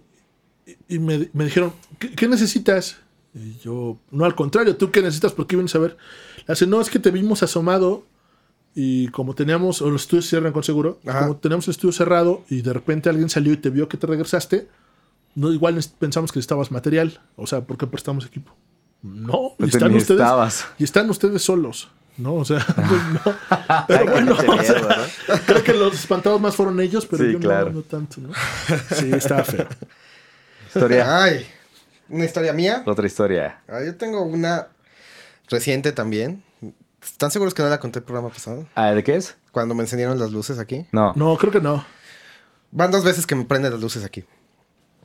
y 0.89 0.99
me, 0.99 1.29
me 1.33 1.45
dijeron, 1.45 1.73
¿qué, 1.99 2.13
qué 2.13 2.29
necesitas? 2.29 2.97
Y 3.35 3.59
yo, 3.59 3.99
no, 4.13 4.25
al 4.25 4.35
contrario, 4.35 4.77
¿tú 4.77 4.91
qué 4.93 5.03
necesitas? 5.03 5.33
¿Por 5.33 5.47
qué 5.47 5.57
vienes 5.57 5.75
a 5.75 5.79
ver? 5.81 5.97
Le 6.47 6.53
hace, 6.53 6.67
no, 6.67 6.81
es 6.81 6.89
que 6.91 7.01
te 7.01 7.11
vimos 7.11 7.43
asomado 7.43 8.05
y 8.77 9.09
como 9.09 9.35
teníamos, 9.35 9.83
o 9.83 9.91
los 9.91 10.03
estudios 10.03 10.27
cierran 10.29 10.53
con 10.53 10.63
seguro, 10.63 11.01
Ajá. 11.07 11.21
como 11.23 11.37
teníamos 11.37 11.67
el 11.67 11.73
estudio 11.73 11.93
cerrado 11.93 12.45
y 12.49 12.63
de 12.63 12.73
repente 12.73 13.09
alguien 13.09 13.29
salió 13.29 13.53
y 13.53 13.57
te 13.57 13.71
vio 13.71 13.89
que 13.89 13.97
te 13.97 14.07
regresaste, 14.07 14.69
no, 15.35 15.53
igual 15.53 15.79
pensamos 15.99 16.31
que 16.31 16.39
necesitabas 16.39 16.71
material. 16.71 17.21
O 17.35 17.47
sea, 17.49 17.63
¿por 17.63 17.77
qué 17.77 17.89
prestamos 17.89 18.25
equipo? 18.27 18.55
No, 19.03 19.55
y 19.59 19.63
No 19.63 19.67
te 19.67 19.67
están 19.67 19.95
ustedes, 19.95 20.21
estabas. 20.21 20.67
y 20.79 20.85
están 20.85 21.11
ustedes 21.11 21.43
solos. 21.43 21.89
No, 22.17 22.35
o 22.35 22.45
sea, 22.45 22.65
pues 22.75 23.03
no. 23.13 23.21
Pero 23.89 24.07
bueno, 24.07 24.37
Qué 24.37 24.49
o 24.49 24.63
sea, 24.63 25.41
creo 25.47 25.65
que 25.65 25.75
los 25.75 25.95
espantados 25.95 26.41
más 26.41 26.55
fueron 26.55 26.81
ellos, 26.81 27.07
pero 27.07 27.25
Sí, 27.25 27.33
yo 27.33 27.71
no, 27.71 27.83
tanto, 27.83 28.21
¿no? 28.21 28.31
Sí, 28.95 29.11
estaba 29.13 29.43
feo. 29.45 29.67
Historia. 30.67 31.25
Ay, 31.25 31.47
una 32.09 32.25
historia 32.25 32.53
mía. 32.53 32.83
Otra 32.87 33.07
historia. 33.07 33.63
Ah, 33.69 33.81
yo 33.85 33.97
tengo 33.97 34.23
una 34.23 34.69
reciente 35.49 35.93
también. 35.93 36.43
¿Están 37.03 37.31
seguros 37.31 37.53
que 37.53 37.63
no 37.63 37.69
la 37.69 37.81
conté 37.81 37.99
el 37.99 38.05
programa 38.05 38.31
pasado? 38.31 38.67
Ah, 38.75 38.93
¿De 38.93 39.05
qué 39.05 39.17
es? 39.17 39.37
Cuando 39.53 39.75
me 39.75 39.83
encendieron 39.83 40.19
las 40.19 40.33
luces 40.33 40.59
aquí. 40.59 40.87
No. 40.93 41.13
No, 41.17 41.37
creo 41.37 41.53
que 41.53 41.61
no. 41.61 41.85
Van 42.71 42.91
dos 42.91 43.05
veces 43.05 43.27
que 43.27 43.35
me 43.35 43.45
prenden 43.45 43.73
las 43.73 43.81
luces 43.81 44.05
aquí. 44.05 44.25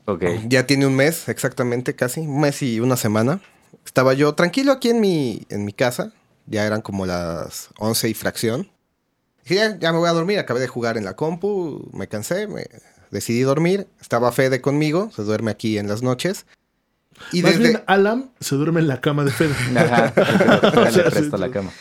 Ok. 0.06 0.24
Ya 0.48 0.66
tiene 0.66 0.88
un 0.88 0.96
mes, 0.96 1.28
exactamente, 1.30 1.96
casi. 1.96 2.22
Un 2.22 2.42
mes 2.42 2.62
y 2.64 2.80
una 2.80 2.96
semana. 2.98 3.42
Estaba 3.86 4.14
yo 4.14 4.34
tranquilo 4.34 4.72
aquí 4.72 4.90
en 4.90 5.02
mi, 5.02 5.46
en 5.50 5.66
mi 5.66 5.74
casa. 5.74 6.14
Ya 6.50 6.66
eran 6.66 6.82
como 6.82 7.06
las 7.06 7.70
11 7.78 8.10
y 8.10 8.14
fracción. 8.14 8.72
Dije, 9.44 9.56
ya, 9.56 9.80
ya 9.80 9.92
me 9.94 10.00
voy 10.00 10.10
a 10.10 10.14
dormir. 10.14 10.40
Acabé 10.40 10.60
de 10.60 10.68
jugar 10.68 10.98
en 10.98 11.06
la 11.06 11.16
compu. 11.16 11.90
Me 11.94 12.08
cansé. 12.08 12.48
Me 12.48 12.66
decidí 13.12 13.42
dormir. 13.42 13.88
Estaba 14.02 14.32
Fede 14.32 14.60
conmigo. 14.60 15.12
Se 15.16 15.24
duerme 15.24 15.52
aquí 15.52 15.78
en 15.78 15.88
las 15.88 16.02
noches. 16.02 16.46
Y 17.32 17.44
Más 17.44 17.52
desde... 17.52 17.70
bien, 17.70 17.84
Alan 17.86 18.32
se 18.40 18.56
duerme 18.56 18.80
en 18.80 18.88
la 18.88 19.00
cama 19.00 19.24
de 19.24 19.32
Fede. 19.32 19.54
Ajá. 19.78 20.14
O 20.88 20.92
sea, 20.92 21.10
Le 21.10 21.22
sí, 21.22 21.30
la 21.38 21.52
cama. 21.52 21.72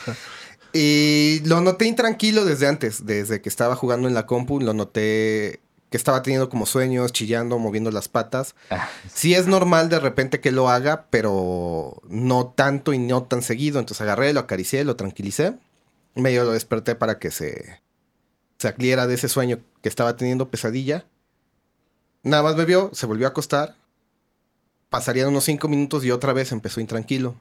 Y 0.72 1.40
lo 1.44 1.60
noté 1.60 1.86
intranquilo 1.86 2.44
desde 2.44 2.66
antes, 2.66 3.06
desde 3.06 3.40
que 3.40 3.48
estaba 3.48 3.74
jugando 3.74 4.06
en 4.06 4.14
la 4.14 4.26
compu, 4.26 4.60
lo 4.60 4.74
noté 4.74 5.60
que 5.90 5.96
estaba 5.96 6.22
teniendo 6.22 6.48
como 6.48 6.66
sueños, 6.66 7.12
chillando, 7.12 7.58
moviendo 7.58 7.90
las 7.90 8.08
patas. 8.08 8.54
Ah, 8.70 8.88
Sí 9.12 9.34
es 9.34 9.46
normal 9.46 9.88
de 9.88 10.00
repente 10.00 10.40
que 10.40 10.52
lo 10.52 10.68
haga, 10.68 11.06
pero 11.10 12.02
no 12.08 12.48
tanto 12.48 12.92
y 12.92 12.98
no 12.98 13.22
tan 13.22 13.42
seguido. 13.42 13.78
Entonces 13.78 14.02
agarré, 14.02 14.32
lo 14.32 14.40
acaricié, 14.40 14.84
lo 14.84 14.96
tranquilicé. 14.96 15.54
Medio 16.14 16.44
lo 16.44 16.52
desperté 16.52 16.94
para 16.94 17.18
que 17.18 17.30
se, 17.30 17.80
se 18.58 18.68
acliera 18.68 19.06
de 19.06 19.14
ese 19.14 19.28
sueño 19.28 19.60
que 19.82 19.88
estaba 19.88 20.16
teniendo 20.16 20.50
pesadilla. 20.50 21.06
Nada 22.22 22.42
más 22.42 22.56
me 22.56 22.64
vio, 22.64 22.90
se 22.92 23.06
volvió 23.06 23.26
a 23.26 23.30
acostar. 23.30 23.76
Pasarían 24.90 25.28
unos 25.28 25.44
cinco 25.44 25.68
minutos 25.68 26.04
y 26.04 26.10
otra 26.10 26.32
vez 26.32 26.52
empezó 26.52 26.80
intranquilo. 26.80 27.36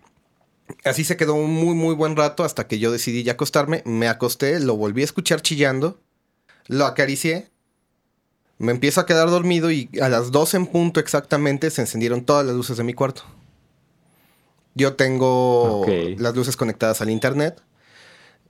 Así 0.83 1.03
se 1.03 1.17
quedó 1.17 1.33
un 1.33 1.51
muy, 1.53 1.75
muy 1.75 1.95
buen 1.95 2.15
rato 2.15 2.43
hasta 2.43 2.67
que 2.67 2.79
yo 2.79 2.91
decidí 2.91 3.23
ya 3.23 3.33
acostarme. 3.33 3.81
Me 3.85 4.07
acosté, 4.07 4.59
lo 4.59 4.75
volví 4.75 5.01
a 5.01 5.05
escuchar 5.05 5.41
chillando, 5.41 5.99
lo 6.67 6.85
acaricié, 6.85 7.49
me 8.59 8.71
empiezo 8.71 9.01
a 9.01 9.05
quedar 9.05 9.29
dormido 9.29 9.71
y 9.71 9.89
a 10.01 10.09
las 10.09 10.31
12 10.31 10.57
en 10.57 10.67
punto 10.67 10.99
exactamente 10.99 11.69
se 11.69 11.81
encendieron 11.81 12.25
todas 12.25 12.45
las 12.45 12.55
luces 12.55 12.77
de 12.77 12.83
mi 12.83 12.93
cuarto. 12.93 13.23
Yo 14.73 14.95
tengo 14.95 15.85
las 16.17 16.35
luces 16.35 16.55
conectadas 16.55 17.01
al 17.01 17.09
internet. 17.09 17.61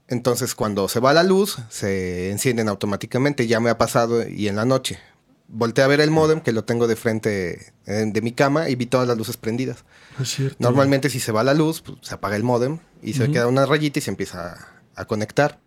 Entonces 0.08 0.54
cuando 0.54 0.88
se 0.88 1.00
va 1.00 1.12
la 1.12 1.22
luz, 1.22 1.58
se 1.68 2.30
encienden 2.30 2.68
automáticamente. 2.68 3.46
Ya 3.46 3.60
me 3.60 3.70
ha 3.70 3.78
pasado 3.78 4.26
y 4.26 4.48
en 4.48 4.56
la 4.56 4.64
noche. 4.64 4.98
Volteé 5.48 5.84
a 5.84 5.86
ver 5.86 6.00
el 6.00 6.10
modem 6.10 6.40
que 6.40 6.52
lo 6.52 6.64
tengo 6.64 6.86
de 6.86 6.96
frente 6.96 7.72
eh, 7.86 8.04
de 8.06 8.20
mi 8.20 8.32
cama 8.32 8.68
y 8.68 8.74
vi 8.74 8.86
todas 8.86 9.08
las 9.08 9.16
luces 9.16 9.38
prendidas. 9.38 9.84
Es 10.20 10.28
cierto. 10.28 10.56
Normalmente 10.58 11.08
si 11.08 11.20
se 11.20 11.32
va 11.32 11.42
la 11.42 11.54
luz, 11.54 11.80
pues, 11.80 11.98
se 12.02 12.14
apaga 12.14 12.36
el 12.36 12.42
modem 12.42 12.78
y 13.02 13.14
se 13.14 13.30
queda 13.30 13.46
una 13.46 13.64
rayita 13.64 13.98
y 13.98 14.02
se 14.02 14.10
empieza 14.10 14.52
a, 14.52 15.00
a 15.00 15.06
conectar. 15.06 15.58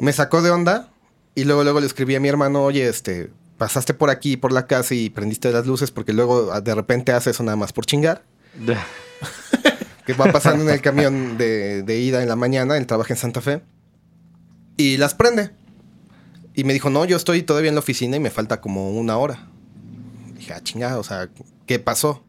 Me 0.00 0.12
sacó 0.12 0.42
de 0.42 0.50
onda 0.50 0.90
y 1.34 1.44
luego 1.44 1.64
luego 1.64 1.80
le 1.80 1.86
escribí 1.86 2.14
a 2.14 2.20
mi 2.20 2.28
hermano, 2.28 2.64
oye, 2.64 2.88
este, 2.88 3.30
pasaste 3.58 3.94
por 3.94 4.10
aquí, 4.10 4.36
por 4.36 4.52
la 4.52 4.66
casa 4.66 4.94
y 4.94 5.10
prendiste 5.10 5.52
las 5.52 5.66
luces 5.66 5.90
porque 5.90 6.12
luego 6.12 6.50
ah, 6.52 6.60
de 6.60 6.74
repente 6.74 7.12
hace 7.12 7.30
eso 7.30 7.42
nada 7.42 7.56
más 7.56 7.72
por 7.72 7.86
chingar. 7.86 8.24
Que 10.06 10.14
va 10.14 10.32
pasando 10.32 10.64
en 10.64 10.70
el 10.70 10.80
camión 10.80 11.36
de, 11.36 11.82
de 11.82 12.00
ida 12.00 12.22
en 12.22 12.28
la 12.28 12.34
mañana, 12.34 12.76
él 12.76 12.86
trabaja 12.86 13.12
en 13.12 13.18
Santa 13.18 13.40
Fe. 13.42 13.62
Y 14.76 14.96
las 14.96 15.14
prende. 15.14 15.50
Y 16.54 16.64
me 16.64 16.72
dijo, 16.72 16.90
no, 16.90 17.04
yo 17.04 17.16
estoy 17.16 17.42
todavía 17.42 17.68
en 17.68 17.74
la 17.74 17.80
oficina 17.80 18.16
y 18.16 18.20
me 18.20 18.30
falta 18.30 18.60
como 18.60 18.90
una 18.90 19.18
hora. 19.18 19.48
Dije, 20.34 20.54
ah, 20.54 20.60
chingada, 20.62 20.98
o 20.98 21.04
sea, 21.04 21.28
¿qué 21.66 21.78
pasó? 21.78 22.24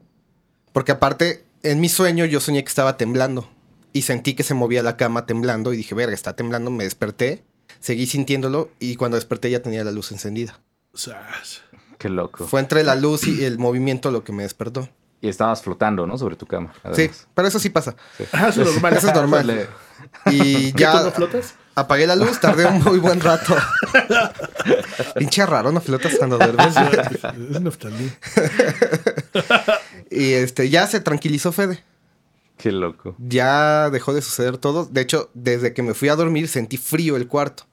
Porque 0.73 0.91
aparte, 0.91 1.45
en 1.63 1.79
mi 1.79 1.89
sueño 1.89 2.25
yo 2.25 2.39
soñé 2.39 2.63
que 2.63 2.69
estaba 2.69 2.97
temblando. 2.97 3.49
Y 3.93 4.03
sentí 4.03 4.35
que 4.35 4.43
se 4.43 4.53
movía 4.53 4.83
la 4.83 4.97
cama 4.97 5.25
temblando. 5.25 5.73
Y 5.73 5.77
dije, 5.77 5.95
verga, 5.95 6.13
está 6.13 6.35
temblando. 6.35 6.71
Me 6.71 6.83
desperté, 6.83 7.43
seguí 7.81 8.05
sintiéndolo. 8.05 8.69
Y 8.79 8.95
cuando 8.95 9.15
desperté 9.15 9.51
ya 9.51 9.61
tenía 9.61 9.83
la 9.83 9.91
luz 9.91 10.13
encendida. 10.13 10.57
Sas. 10.93 11.61
Qué 11.97 12.07
loco. 12.09 12.47
Fue 12.47 12.61
entre 12.61 12.83
la 12.83 12.95
luz 12.95 13.27
y 13.27 13.43
el 13.43 13.59
movimiento 13.59 14.09
lo 14.09 14.23
que 14.23 14.31
me 14.31 14.43
despertó. 14.43 14.87
Y 15.21 15.29
estabas 15.29 15.61
flotando, 15.61 16.07
¿no? 16.07 16.17
Sobre 16.17 16.35
tu 16.35 16.47
cama. 16.47 16.73
Sí, 16.93 17.11
pero 17.35 17.47
eso 17.47 17.59
sí 17.59 17.69
pasa. 17.69 17.95
Ah, 18.31 18.47
eso 18.49 18.63
es 18.63 18.73
normal. 18.73 18.93
Eso 18.97 19.07
es 19.07 19.13
normal. 19.13 19.69
Y 20.31 20.73
¿Qué, 20.73 20.83
tú 20.85 20.91
no 20.93 21.03
ya 21.05 21.11
flotas? 21.11 21.55
apagué 21.75 22.07
la 22.07 22.15
luz, 22.15 22.39
tardé 22.39 22.65
un 22.65 22.83
muy 22.83 22.97
buen 22.97 23.21
rato. 23.21 23.55
Pinche 25.15 25.45
raro, 25.45 25.71
no 25.71 25.79
flotas 25.79 26.15
cuando 26.17 26.37
duermes. 26.39 26.73
Y 30.09 30.33
este, 30.33 30.69
ya 30.69 30.87
se 30.87 30.99
tranquilizó 30.99 31.51
Fede. 31.53 31.83
Qué 32.57 32.71
loco. 32.71 33.15
Ya 33.17 33.89
dejó 33.89 34.13
de 34.13 34.21
suceder 34.21 34.57
todo. 34.57 34.85
De 34.85 35.01
hecho, 35.01 35.29
desde 35.33 35.73
que 35.73 35.83
me 35.83 35.93
fui 35.93 36.09
a 36.09 36.15
dormir 36.15 36.47
sentí 36.49 36.77
frío 36.77 37.15
el 37.15 37.27
cuarto. 37.27 37.63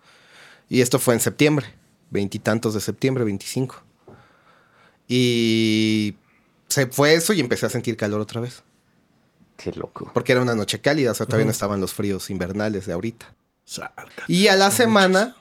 Y 0.69 0.81
esto 0.81 0.99
fue 0.99 1.15
en 1.15 1.21
septiembre. 1.21 1.67
Veintitantos 2.11 2.75
de 2.75 2.81
septiembre, 2.81 3.25
25. 3.25 3.83
Y 5.09 6.17
se 6.69 6.87
fue 6.87 7.15
eso 7.15 7.33
y 7.33 7.41
empecé 7.41 7.67
a 7.67 7.71
sentir 7.71 7.97
calor 7.97 8.21
otra 8.21 8.41
vez. 8.41 8.63
Qué 9.57 9.73
loco. 9.73 10.11
Porque 10.15 10.33
era 10.33 10.43
una 10.43 10.55
noche 10.55 10.81
cálida, 10.81 11.11
o 11.11 11.15
sea, 11.15 11.27
todavía 11.27 11.47
no 11.47 11.51
estaban 11.51 11.81
los 11.81 11.93
fríos 11.93 12.31
invernales 12.31 12.87
de 12.87 12.93
ahorita. 12.93 13.35
Y 14.29 14.49
a 14.49 14.57
la 14.57 14.71
semana 14.71 15.37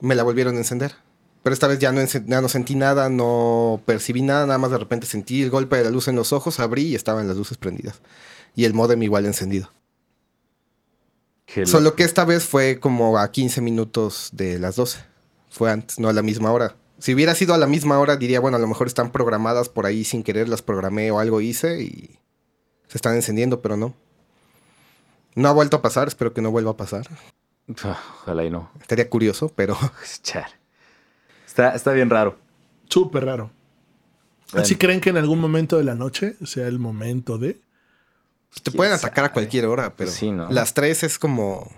me 0.00 0.14
la 0.14 0.22
volvieron 0.22 0.54
a 0.54 0.58
encender. 0.58 0.94
Pero 1.42 1.52
esta 1.52 1.66
vez 1.66 1.78
ya 1.78 1.92
no, 1.92 2.02
ya 2.02 2.40
no 2.40 2.48
sentí 2.48 2.74
nada, 2.74 3.10
no 3.10 3.82
percibí 3.84 4.22
nada, 4.22 4.46
nada 4.46 4.58
más 4.58 4.70
de 4.70 4.78
repente 4.78 5.06
sentí 5.06 5.42
el 5.42 5.50
golpe 5.50 5.76
de 5.76 5.84
la 5.84 5.90
luz 5.90 6.08
en 6.08 6.16
los 6.16 6.32
ojos, 6.32 6.58
abrí 6.58 6.86
y 6.86 6.94
estaban 6.94 7.28
las 7.28 7.36
luces 7.36 7.58
prendidas. 7.58 8.00
Y 8.54 8.64
el 8.64 8.72
modem 8.72 9.02
igual 9.02 9.26
encendido. 9.26 9.70
Qué 11.46 11.60
loco. 11.60 11.70
Solo 11.70 11.94
que 11.94 12.04
esta 12.04 12.24
vez 12.24 12.44
fue 12.44 12.80
como 12.80 13.18
a 13.18 13.30
15 13.30 13.60
minutos 13.60 14.30
de 14.32 14.58
las 14.58 14.76
12. 14.76 15.04
Fue 15.50 15.70
antes, 15.70 15.98
no 15.98 16.08
a 16.08 16.12
la 16.12 16.22
misma 16.22 16.50
hora. 16.52 16.76
Si 16.98 17.14
hubiera 17.14 17.34
sido 17.34 17.54
a 17.54 17.58
la 17.58 17.66
misma 17.66 17.98
hora, 17.98 18.16
diría, 18.16 18.40
bueno, 18.40 18.56
a 18.56 18.60
lo 18.60 18.66
mejor 18.66 18.86
están 18.86 19.12
programadas 19.12 19.68
por 19.68 19.86
ahí 19.86 20.04
sin 20.04 20.22
querer, 20.22 20.48
las 20.48 20.62
programé 20.62 21.10
o 21.10 21.18
algo 21.18 21.40
hice 21.40 21.82
y 21.82 22.18
se 22.88 22.98
están 22.98 23.14
encendiendo, 23.14 23.60
pero 23.60 23.76
no. 23.76 23.94
No 25.34 25.48
ha 25.48 25.52
vuelto 25.52 25.76
a 25.76 25.82
pasar, 25.82 26.08
espero 26.08 26.32
que 26.32 26.40
no 26.40 26.50
vuelva 26.50 26.72
a 26.72 26.76
pasar. 26.76 27.06
Ah, 27.82 27.98
Ojalá 28.22 28.44
y 28.44 28.50
no. 28.50 28.70
Estaría 28.80 29.08
curioso, 29.08 29.52
pero 29.54 29.76
Chale. 30.22 30.54
Está, 31.46 31.74
está 31.74 31.92
bien 31.92 32.10
raro. 32.10 32.38
Súper 32.88 33.24
raro. 33.24 33.50
Bueno. 34.52 34.62
¿Así 34.62 34.76
creen 34.76 35.00
que 35.00 35.10
en 35.10 35.16
algún 35.16 35.40
momento 35.40 35.76
de 35.78 35.84
la 35.84 35.94
noche 35.94 36.36
sea 36.44 36.68
el 36.68 36.78
momento 36.78 37.38
de...? 37.38 37.60
Te 38.62 38.70
¿Quién 38.70 38.76
pueden 38.76 38.92
atacar 38.94 39.24
a 39.26 39.32
cualquier 39.32 39.66
hora, 39.66 39.94
pero 39.96 40.10
Sí, 40.10 40.30
¿no? 40.30 40.50
las 40.50 40.74
3 40.74 41.02
es 41.04 41.18
como 41.18 41.70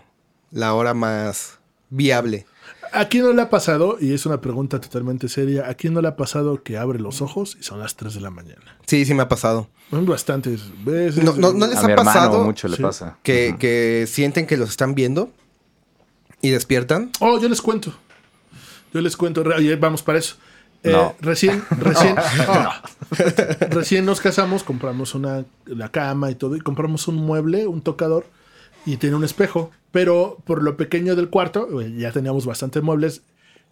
la 0.50 0.74
hora 0.74 0.94
más 0.94 1.58
viable. 1.90 2.46
¿A 2.92 3.08
quién 3.08 3.24
no 3.24 3.32
le 3.32 3.42
ha 3.42 3.50
pasado, 3.50 3.98
y 4.00 4.12
es 4.14 4.26
una 4.26 4.40
pregunta 4.40 4.80
totalmente 4.80 5.28
seria, 5.28 5.68
¿a 5.68 5.74
quién 5.74 5.92
no 5.92 6.00
le 6.00 6.08
ha 6.08 6.16
pasado 6.16 6.62
que 6.62 6.78
abre 6.78 6.98
los 6.98 7.20
ojos 7.20 7.56
y 7.60 7.62
son 7.64 7.80
las 7.80 7.96
3 7.96 8.14
de 8.14 8.20
la 8.20 8.30
mañana? 8.30 8.78
Sí, 8.86 9.04
sí 9.04 9.12
me 9.14 9.22
ha 9.22 9.28
pasado. 9.28 9.68
Bastantes 9.90 10.62
veces. 10.84 11.22
No, 11.22 11.34
no, 11.34 11.52
no 11.52 11.66
les 11.66 11.76
A 11.76 11.80
ha 11.80 11.86
mi 11.86 11.92
hermano 11.92 12.10
pasado 12.12 12.44
mucho 12.44 12.68
le 12.68 12.76
Sí. 12.76 12.82
pasa. 12.82 13.18
que, 13.22 14.06
sienten 14.08 14.46
que 14.46 14.56
los 14.56 14.70
están 14.70 14.94
viendo 14.94 15.30
y 16.40 16.50
despiertan. 16.50 17.10
Oh, 17.20 17.38
yo 17.40 17.48
les 17.48 17.60
cuento. 17.62 17.92
Yo 18.92 19.00
les 19.00 19.16
cuento. 19.16 19.44
Vamos 19.78 20.02
para 20.02 20.18
eso. 20.18 20.36
Eh, 20.82 20.92
No. 20.92 21.14
Recién, 21.20 21.62
recién, 21.78 22.14
no. 22.46 22.70
recién 23.70 24.04
nos 24.04 24.20
casamos, 24.20 24.62
compramos 24.64 25.14
una, 25.14 25.44
la 25.66 25.88
cama 25.90 26.30
y 26.30 26.34
todo, 26.34 26.56
y 26.56 26.60
compramos 26.60 27.08
un 27.08 27.16
mueble, 27.16 27.66
un 27.66 27.80
tocador, 27.82 28.26
y 28.84 28.96
tiene 28.96 29.16
un 29.16 29.24
espejo. 29.24 29.70
Pero 29.92 30.38
por 30.44 30.62
lo 30.62 30.76
pequeño 30.76 31.16
del 31.16 31.30
cuarto, 31.30 31.80
eh, 31.80 31.94
ya 31.96 32.12
teníamos 32.12 32.44
bastantes 32.46 32.82
muebles. 32.82 33.22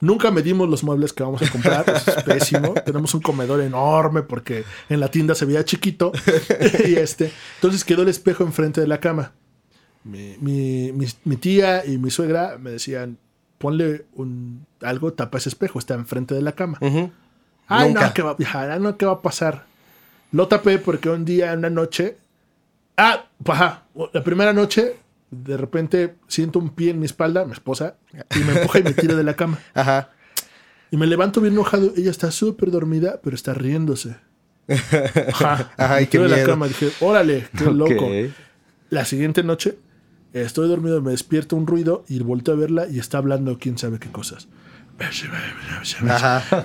Nunca 0.01 0.31
medimos 0.31 0.69
los 0.69 0.83
muebles 0.83 1.13
que 1.13 1.23
vamos 1.23 1.41
a 1.43 1.51
comprar, 1.51 1.85
eso 1.89 2.11
es 2.17 2.23
pésimo. 2.25 2.75
Tenemos 2.85 3.15
un 3.15 3.21
comedor 3.21 3.61
enorme 3.61 4.23
porque 4.23 4.65
en 4.89 5.01
la 5.01 5.09
tienda 5.11 5.35
se 5.35 5.45
veía 5.45 5.65
chiquito. 5.65 6.13
y 6.87 6.95
este, 6.97 7.31
entonces 7.57 7.85
quedó 7.85 8.03
el 8.03 8.09
espejo 8.09 8.43
enfrente 8.45 8.81
de 8.81 8.87
la 8.89 8.99
cama. 9.01 9.33
Mi, 10.03 10.37
mi- 10.41 10.93
mi- 10.93 11.07
mi 11.25 11.37
tía 11.37 11.85
y 11.87 11.97
mi 11.99 12.11
suegra 12.11 12.59
me 12.59 12.71
decían, 12.71 13.19
ponle 13.59 14.05
un, 14.15 14.67
algo, 14.85 15.13
tapa 15.13 15.39
ese 15.39 15.49
espejo, 15.49 15.79
está 15.79 15.95
enfrente 15.95 16.35
de 16.35 16.43
la 16.43 16.53
cama. 16.53 16.79
Nunca. 16.81 18.07
no, 18.09 18.15
¿qué 18.15 18.23
va, 18.23 18.37
hija, 18.39 18.79
no, 18.79 18.97
¿qué 18.97 19.07
va 19.07 19.13
a 19.13 19.23
pasar? 19.23 19.65
Lo 20.33 20.49
tapé 20.49 20.79
porque 20.79 21.09
un 21.09 21.25
día, 21.25 21.53
una 21.55 21.71
noche. 21.71 22.17
Ah, 22.97 23.25
ajá. 23.47 23.85
La 24.13 24.23
primera 24.23 24.53
noche, 24.53 24.97
de 25.31 25.57
repente 25.57 26.15
siento 26.29 26.59
un 26.59 26.71
pie 26.71 26.91
en 26.91 26.99
mi 26.99 27.07
espalda, 27.07 27.45
mi 27.45 27.53
esposa, 27.53 27.97
y 28.35 28.41
me 28.41 28.53
empuja 28.59 28.81
y 28.81 28.83
me 28.85 28.93
tira 28.93 29.15
de 29.15 29.25
la 29.25 29.35
cama. 29.35 29.59
Ajá. 29.75 30.11
Y 30.91 30.97
me 30.97 31.07
levanto 31.07 31.41
bien 31.41 31.55
enojado. 31.55 31.93
Ella 31.97 32.11
está 32.11 32.31
súper 32.31 32.71
dormida, 32.71 33.21
pero 33.23 33.35
está 33.35 33.53
riéndose. 33.55 34.17
Ajá. 35.29 35.73
Ay, 35.77 36.03
Me 36.03 36.07
qué 36.07 36.11
tiro 36.11 36.23
de 36.25 36.29
la 36.31 36.37
miedo. 36.37 36.49
cama. 36.49 36.69
Dije, 36.69 36.91
órale, 37.01 37.49
qué 37.57 37.65
loco. 37.65 38.09
La 38.91 39.05
siguiente 39.05 39.43
noche, 39.43 39.77
estoy 40.33 40.69
dormido, 40.69 41.01
me 41.03 41.11
despierto 41.11 41.57
un 41.57 41.67
ruido 41.67 42.05
y 42.09 42.19
volteo 42.21 42.55
a 42.55 42.57
verla 42.57 42.87
y 42.89 42.99
está 42.99 43.19
hablando 43.19 43.59
quién 43.59 43.77
sabe 43.79 43.99
qué 43.99 44.11
cosas. 44.11 44.47
Ajá. 46.11 46.65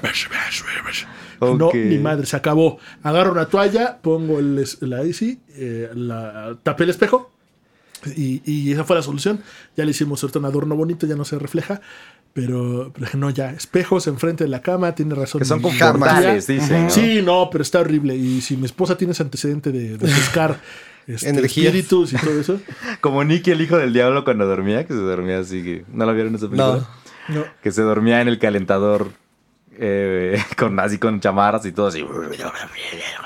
No, 1.41 1.67
Ok. 1.67 1.75
ni 1.75 1.97
madre, 1.97 2.25
se 2.25 2.35
acabó. 2.35 2.79
Agarro 3.01 3.31
una 3.31 3.45
toalla, 3.45 3.97
pongo 4.01 4.39
el, 4.39 4.65
la 4.81 5.03
IC, 5.05 5.39
eh, 5.55 5.89
la, 5.95 6.57
tapé 6.63 6.83
el 6.83 6.89
espejo 6.89 7.31
y, 8.15 8.41
y 8.45 8.71
esa 8.71 8.83
fue 8.83 8.95
la 8.97 9.01
solución. 9.01 9.39
Ya 9.75 9.85
le 9.85 9.91
hicimos 9.91 10.21
ahorita 10.23 10.39
un 10.39 10.45
adorno 10.45 10.75
bonito, 10.75 11.07
ya 11.07 11.15
no 11.15 11.25
se 11.25 11.39
refleja. 11.39 11.81
Pero, 12.33 12.93
no, 13.15 13.29
ya, 13.31 13.51
espejos 13.51 14.05
enfrente 14.07 14.43
de 14.43 14.49
la 14.49 14.61
cama, 14.61 14.93
tiene 14.93 15.15
razón. 15.15 15.39
Que 15.39 15.45
son 15.45 15.57
mi 15.57 15.63
confortables, 15.63 16.45
dicen. 16.47 16.83
¿no? 16.83 16.89
Sí, 16.89 17.21
no, 17.23 17.49
pero 17.51 17.63
está 17.63 17.79
horrible. 17.79 18.15
Y 18.15 18.41
si 18.41 18.55
mi 18.55 18.65
esposa 18.65 18.95
tiene 18.97 19.13
ese 19.13 19.23
antecedente 19.23 19.71
de, 19.71 19.97
de 19.97 20.07
pescar 20.07 20.59
este, 21.07 21.29
espíritus 21.45 22.13
y 22.13 22.17
todo 22.17 22.39
eso, 22.39 22.59
Como 23.01 23.23
Nicky, 23.23 23.51
el 23.51 23.61
hijo 23.61 23.77
del 23.77 23.93
diablo, 23.93 24.23
cuando 24.23 24.45
dormía, 24.45 24.85
que 24.85 24.93
se 24.93 24.99
dormía 24.99 25.39
así. 25.39 25.63
Que, 25.63 25.85
¿No 25.91 26.05
lo 26.05 26.13
vieron 26.13 26.35
esa 26.35 26.45
película? 26.47 26.77
No. 26.77 27.08
No. 27.29 27.45
Que 27.63 27.71
se 27.71 27.81
dormía 27.81 28.21
en 28.21 28.27
el 28.27 28.39
calentador. 28.39 29.11
eh, 29.77 30.43
con, 30.57 30.79
así 30.79 30.97
con 30.97 31.19
chamarras 31.21 31.65
y 31.65 31.71
todo 31.71 31.87
así. 31.87 31.99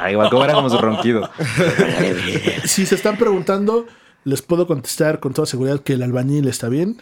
Igual 0.10 0.30
como 0.30 0.44
era 0.44 0.54
como 0.54 0.70
su 0.70 0.78
ronquido. 0.78 1.30
Si 2.66 2.86
se 2.86 2.96
están 2.96 3.18
preguntando, 3.18 3.88
les 4.24 4.42
puedo 4.42 4.68
contestar 4.68 5.20
con 5.20 5.34
toda 5.34 5.46
seguridad 5.48 5.80
que 5.82 5.94
el 5.94 6.04
albañil 6.04 6.48
está 6.48 6.70
bien. 6.70 7.02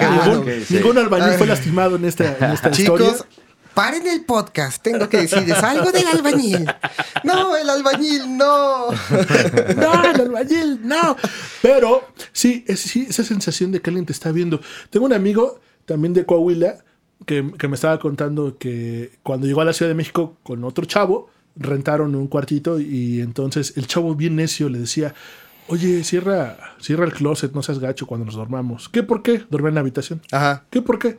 ningún, 0.00 0.38
ok, 0.42 0.48
sí. 0.66 0.74
ningún 0.74 0.98
albañil 0.98 1.38
fue 1.38 1.46
lastimado 1.46 1.96
en 1.96 2.04
esta, 2.04 2.36
en 2.38 2.52
esta 2.52 2.70
historia. 2.70 3.12
Chicos, 3.12 3.26
paren 3.74 4.06
el 4.06 4.24
podcast. 4.24 4.82
Tengo 4.82 5.08
que 5.08 5.18
decirles 5.18 5.62
algo 5.62 5.90
del 5.92 6.06
albañil. 6.06 6.66
No, 7.24 7.56
el 7.56 7.70
albañil, 7.70 8.36
no. 8.36 8.88
No, 8.90 10.04
el 10.04 10.20
albañil, 10.20 10.80
no. 10.86 11.16
Pero 11.62 12.08
sí, 12.32 12.64
es, 12.66 12.80
sí, 12.80 13.06
esa 13.08 13.24
sensación 13.24 13.72
de 13.72 13.80
que 13.80 13.90
alguien 13.90 14.04
te 14.06 14.12
está 14.12 14.30
viendo. 14.32 14.60
Tengo 14.90 15.06
un 15.06 15.12
amigo 15.14 15.60
también 15.84 16.14
de 16.14 16.24
Coahuila 16.24 16.78
que, 17.26 17.52
que 17.58 17.68
me 17.68 17.74
estaba 17.74 17.98
contando 17.98 18.58
que 18.58 19.12
cuando 19.22 19.46
llegó 19.46 19.60
a 19.60 19.64
la 19.64 19.72
Ciudad 19.72 19.90
de 19.90 19.94
México 19.94 20.36
con 20.42 20.64
otro 20.64 20.84
chavo, 20.84 21.30
rentaron 21.56 22.14
un 22.14 22.26
cuartito 22.28 22.80
y 22.80 23.20
entonces 23.20 23.74
el 23.76 23.86
chavo 23.86 24.14
bien 24.14 24.36
necio 24.36 24.68
le 24.68 24.80
decía, 24.80 25.14
oye, 25.68 26.04
cierra, 26.04 26.56
cierra 26.80 27.04
el 27.04 27.12
closet, 27.12 27.52
no 27.52 27.62
seas 27.62 27.78
gacho 27.78 28.06
cuando 28.06 28.26
nos 28.26 28.34
dormamos. 28.34 28.88
¿Qué 28.88 29.02
por 29.02 29.22
qué? 29.22 29.44
Dormir 29.50 29.68
en 29.70 29.74
la 29.74 29.80
habitación. 29.80 30.22
Ajá. 30.30 30.64
¿Qué 30.70 30.82
por 30.82 30.98
qué? 30.98 31.18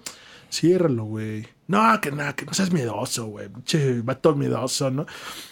Ciérralo, 0.52 1.06
güey. 1.06 1.48
No, 1.68 2.00
que 2.02 2.12
nada, 2.12 2.36
que 2.36 2.46
no 2.46 2.54
seas 2.54 2.72
miedoso, 2.72 3.28
güey. 3.28 3.48
Che, 3.64 4.02
vato 4.02 4.36
miedoso, 4.36 4.92
¿no? 4.92 5.06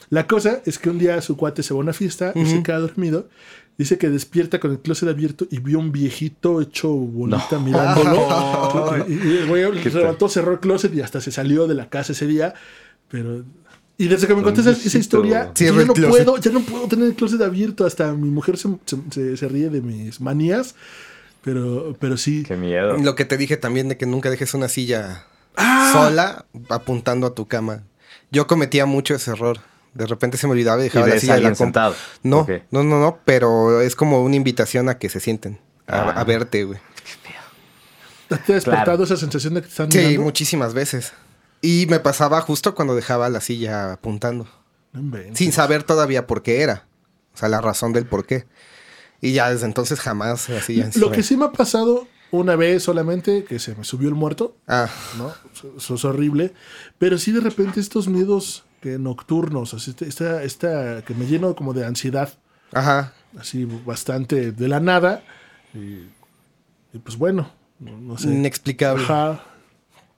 La 0.09 0.27
cosa 0.27 0.61
es 0.65 0.77
que 0.77 0.89
un 0.89 0.99
día 0.99 1.21
su 1.21 1.37
cuate 1.37 1.63
se 1.63 1.73
va 1.73 1.79
a 1.79 1.83
una 1.83 1.93
fiesta 1.93 2.33
y 2.35 2.45
se 2.45 2.61
queda 2.61 2.79
dormido. 2.79 3.29
Dice 3.77 3.97
que 3.97 4.09
despierta 4.09 4.59
con 4.59 4.71
el 4.71 4.79
closet 4.79 5.09
abierto 5.09 5.47
y 5.49 5.59
vio 5.59 5.79
un 5.79 5.91
viejito 5.91 6.61
hecho 6.61 6.89
bolita 6.89 7.57
mirándolo. 7.59 9.05
y, 9.07 9.13
y 9.13 9.37
el 9.37 9.47
güey 9.47 9.83
se 9.83 9.89
levantó, 9.89 10.29
cerró 10.29 10.51
el 10.53 10.59
closet 10.59 10.93
y 10.93 11.01
hasta 11.01 11.19
se 11.21 11.31
salió 11.31 11.67
de 11.67 11.73
la 11.75 11.89
casa 11.89 12.11
ese 12.11 12.27
día. 12.27 12.53
Pero. 13.09 13.43
Y 13.97 14.07
desde 14.07 14.27
que 14.27 14.35
me 14.35 14.41
conté 14.41 14.61
esa, 14.61 14.97
historia, 14.97 15.51
ya 15.55 15.71
no 15.71 15.93
closet. 15.93 16.09
puedo, 16.09 16.37
ya 16.37 16.51
no 16.51 16.61
puedo 16.61 16.87
tener 16.87 17.07
el 17.07 17.15
closet 17.15 17.41
abierto. 17.41 17.85
Hasta 17.85 18.13
mi 18.13 18.29
mujer 18.29 18.57
se, 18.57 18.69
se- 18.85 18.97
se- 19.09 19.37
se 19.37 19.47
ríe 19.47 19.69
de 19.69 19.81
mis 19.81 20.19
manías. 20.21 20.75
Pero, 21.43 21.95
pero 21.99 22.17
sí. 22.17 22.43
Qué 22.43 22.55
miedo. 22.55 22.97
Lo 22.97 23.15
que 23.15 23.25
te 23.25 23.37
dije 23.37 23.57
también 23.57 23.89
de 23.89 23.97
que 23.97 24.05
nunca 24.05 24.29
dejes 24.29 24.53
una 24.53 24.69
silla 24.69 25.25
¡Ah! 25.55 25.89
sola 25.93 26.45
apuntando 26.69 27.25
a 27.27 27.33
tu 27.33 27.47
cama. 27.47 27.83
Yo 28.31 28.47
cometía 28.47 28.85
mucho 28.85 29.15
ese 29.15 29.31
error. 29.31 29.59
De 29.93 30.05
repente 30.07 30.37
se 30.37 30.47
me 30.47 30.51
olvidaba 30.53 30.79
y 30.79 30.83
dejaba 30.85 31.07
Y 31.07 31.11
la 31.11 31.19
silla 31.19 31.35
de 31.35 31.41
la 31.41 31.55
sentado. 31.55 31.95
No, 32.23 32.47
no, 32.71 32.83
no, 32.83 32.99
no, 32.99 33.19
pero 33.25 33.81
es 33.81 33.95
como 33.95 34.23
una 34.23 34.35
invitación 34.35 34.87
a 34.89 34.97
que 34.97 35.09
se 35.09 35.19
sienten. 35.19 35.59
A, 35.87 36.01
Ah. 36.01 36.11
a 36.21 36.23
verte, 36.23 36.63
güey. 36.63 36.79
¿Te 38.29 38.53
ha 38.53 38.55
despertado 38.55 38.85
Claro. 38.97 39.03
esa 39.03 39.17
sensación 39.17 39.55
de 39.55 39.61
que 39.61 39.67
te 39.67 39.71
están 39.71 39.91
Sí, 39.91 39.97
mirando? 39.99 40.21
muchísimas 40.23 40.73
veces. 40.73 41.11
Y 41.61 41.85
me 41.89 41.99
pasaba 41.99 42.39
justo 42.41 42.73
cuando 42.73 42.95
dejaba 42.95 43.29
la 43.29 43.41
silla 43.41 43.93
apuntando. 43.93 44.47
Inventes. 44.93 45.37
Sin 45.37 45.51
saber 45.51 45.83
todavía 45.83 46.27
por 46.27 46.41
qué 46.41 46.61
era. 46.61 46.85
O 47.33 47.37
sea, 47.37 47.49
la 47.49 47.59
razón 47.61 47.91
del 47.93 48.05
por 48.05 48.25
qué. 48.25 48.45
Y 49.19 49.33
ya 49.33 49.51
desde 49.51 49.65
entonces 49.65 49.99
jamás 49.99 50.49
así 50.49 50.75
ya 50.77 50.89
Lo 50.95 51.11
que 51.11 51.23
sí 51.23 51.37
me 51.37 51.45
ha 51.45 51.51
pasado 51.51 52.07
una 52.31 52.55
vez 52.55 52.83
solamente, 52.83 53.43
que 53.43 53.59
se 53.59 53.75
me 53.75 53.83
subió 53.83 54.07
el 54.09 54.15
muerto, 54.15 54.55
Ah, 54.67 54.87
¿no? 55.17 55.33
Eso 55.77 55.95
es 55.95 56.05
horrible. 56.05 56.53
Pero 56.97 57.17
sí 57.17 57.31
de 57.33 57.41
repente 57.41 57.79
estos 57.81 58.07
miedos 58.07 58.63
que 58.81 58.97
nocturnos, 58.99 59.73
así, 59.73 59.91
este- 59.91 60.07
esta, 60.07 60.43
esta, 60.43 61.03
que 61.03 61.13
me 61.13 61.25
lleno 61.27 61.55
como 61.55 61.73
de 61.73 61.85
ansiedad, 61.85 62.33
ajá. 62.73 63.13
así 63.39 63.63
bastante 63.85 64.51
de 64.51 64.67
la 64.67 64.79
nada. 64.81 65.23
Y, 65.73 66.09
y 66.93 66.99
pues 67.01 67.17
bueno, 67.17 67.49
no, 67.79 67.95
no 67.97 68.17
sé. 68.17 68.27
Inexplicable. 68.29 69.03
Ajá. 69.03 69.43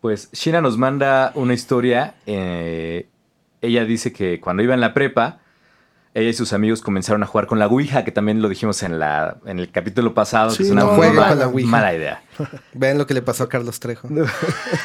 Pues 0.02 0.30
Sheena 0.34 0.62
nos 0.62 0.78
manda 0.78 1.32
una 1.36 1.54
historia. 1.54 2.16
eh, 2.26 3.08
ella 3.62 3.86
dice 3.86 4.12
que 4.12 4.42
cuando 4.42 4.62
iba 4.64 4.74
en 4.74 4.82
la 4.82 4.94
prepa, 4.94 5.40
ella 6.16 6.30
y 6.30 6.34
sus 6.34 6.54
amigos 6.54 6.82
comenzaron 6.82 7.24
a 7.24 7.26
jugar 7.26 7.48
con 7.48 7.58
la 7.58 7.66
Ouija, 7.68 8.04
que 8.04 8.12
también 8.12 8.40
lo 8.42 8.48
dijimos 8.48 8.84
en, 8.84 9.00
la, 9.00 9.38
en 9.48 9.58
el 9.58 9.72
capítulo 9.72 10.14
pasado, 10.14 10.52
Sí, 10.52 10.58
que 10.58 10.64
es 10.66 10.70
una 10.70 10.82
no 10.84 10.92
mala, 10.94 11.30
con 11.30 11.40
la 11.40 11.48
Ouija. 11.48 11.68
mala 11.70 11.94
idea. 11.96 12.24
Vean 12.74 13.00
lo 13.00 13.08
que 13.08 13.16
le 13.16 13.24
pasó 13.24 13.46
a 13.46 13.50
Carlos 13.50 13.80
Trejo. 13.80 14.08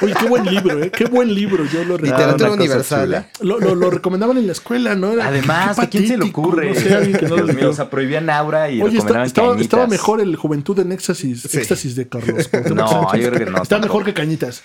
Oye, 0.03 0.15
qué 0.19 0.27
buen 0.27 0.45
libro, 0.47 0.83
¿eh? 0.83 0.91
Qué 0.91 1.05
buen 1.05 1.35
libro. 1.35 1.65
Yo 1.67 1.85
lo, 1.85 1.99
Literatura 1.99 2.53
universal. 2.53 3.13
¿eh? 3.15 3.27
lo, 3.41 3.61
lo- 3.61 3.75
lo 3.75 3.91
recomendaban 3.91 4.39
en 4.39 4.47
la 4.47 4.53
escuela, 4.53 4.95
¿no? 4.95 5.13
Era- 5.13 5.27
Además, 5.29 5.79
¿a 5.79 5.89
quién 5.91 6.07
se 6.09 6.17
le 6.17 6.25
ocurre? 6.25 6.71
No 6.73 6.75
sé, 6.81 6.95
alguien 6.95 7.19
que 7.19 7.27
no 7.29 7.37
lo 7.39 7.53
mío, 7.53 7.71
o 7.71 7.73
sea, 7.75 7.91
prohibían 7.91 8.31
aura 8.31 8.71
y 8.71 8.81
Oye, 8.81 8.97
está- 8.99 9.09
recomendaban 9.09 9.27
estaba, 9.27 9.49
cañitas. 9.49 9.65
estaba 9.65 9.87
mejor 9.87 10.21
el 10.23 10.35
Juventud 10.37 10.79
en 10.79 10.93
Éxtasis, 10.93 11.43
Sí. 11.43 11.59
éxtasis 11.59 11.95
de 11.95 12.09
Carlos. 12.09 12.49
No, 12.75 13.15
yo 13.17 13.31
creo 13.31 13.45
que 13.47 13.51
no, 13.51 13.63
Está 13.63 13.79
mejor 13.79 14.05
que 14.05 14.15
Cañitas. 14.15 14.63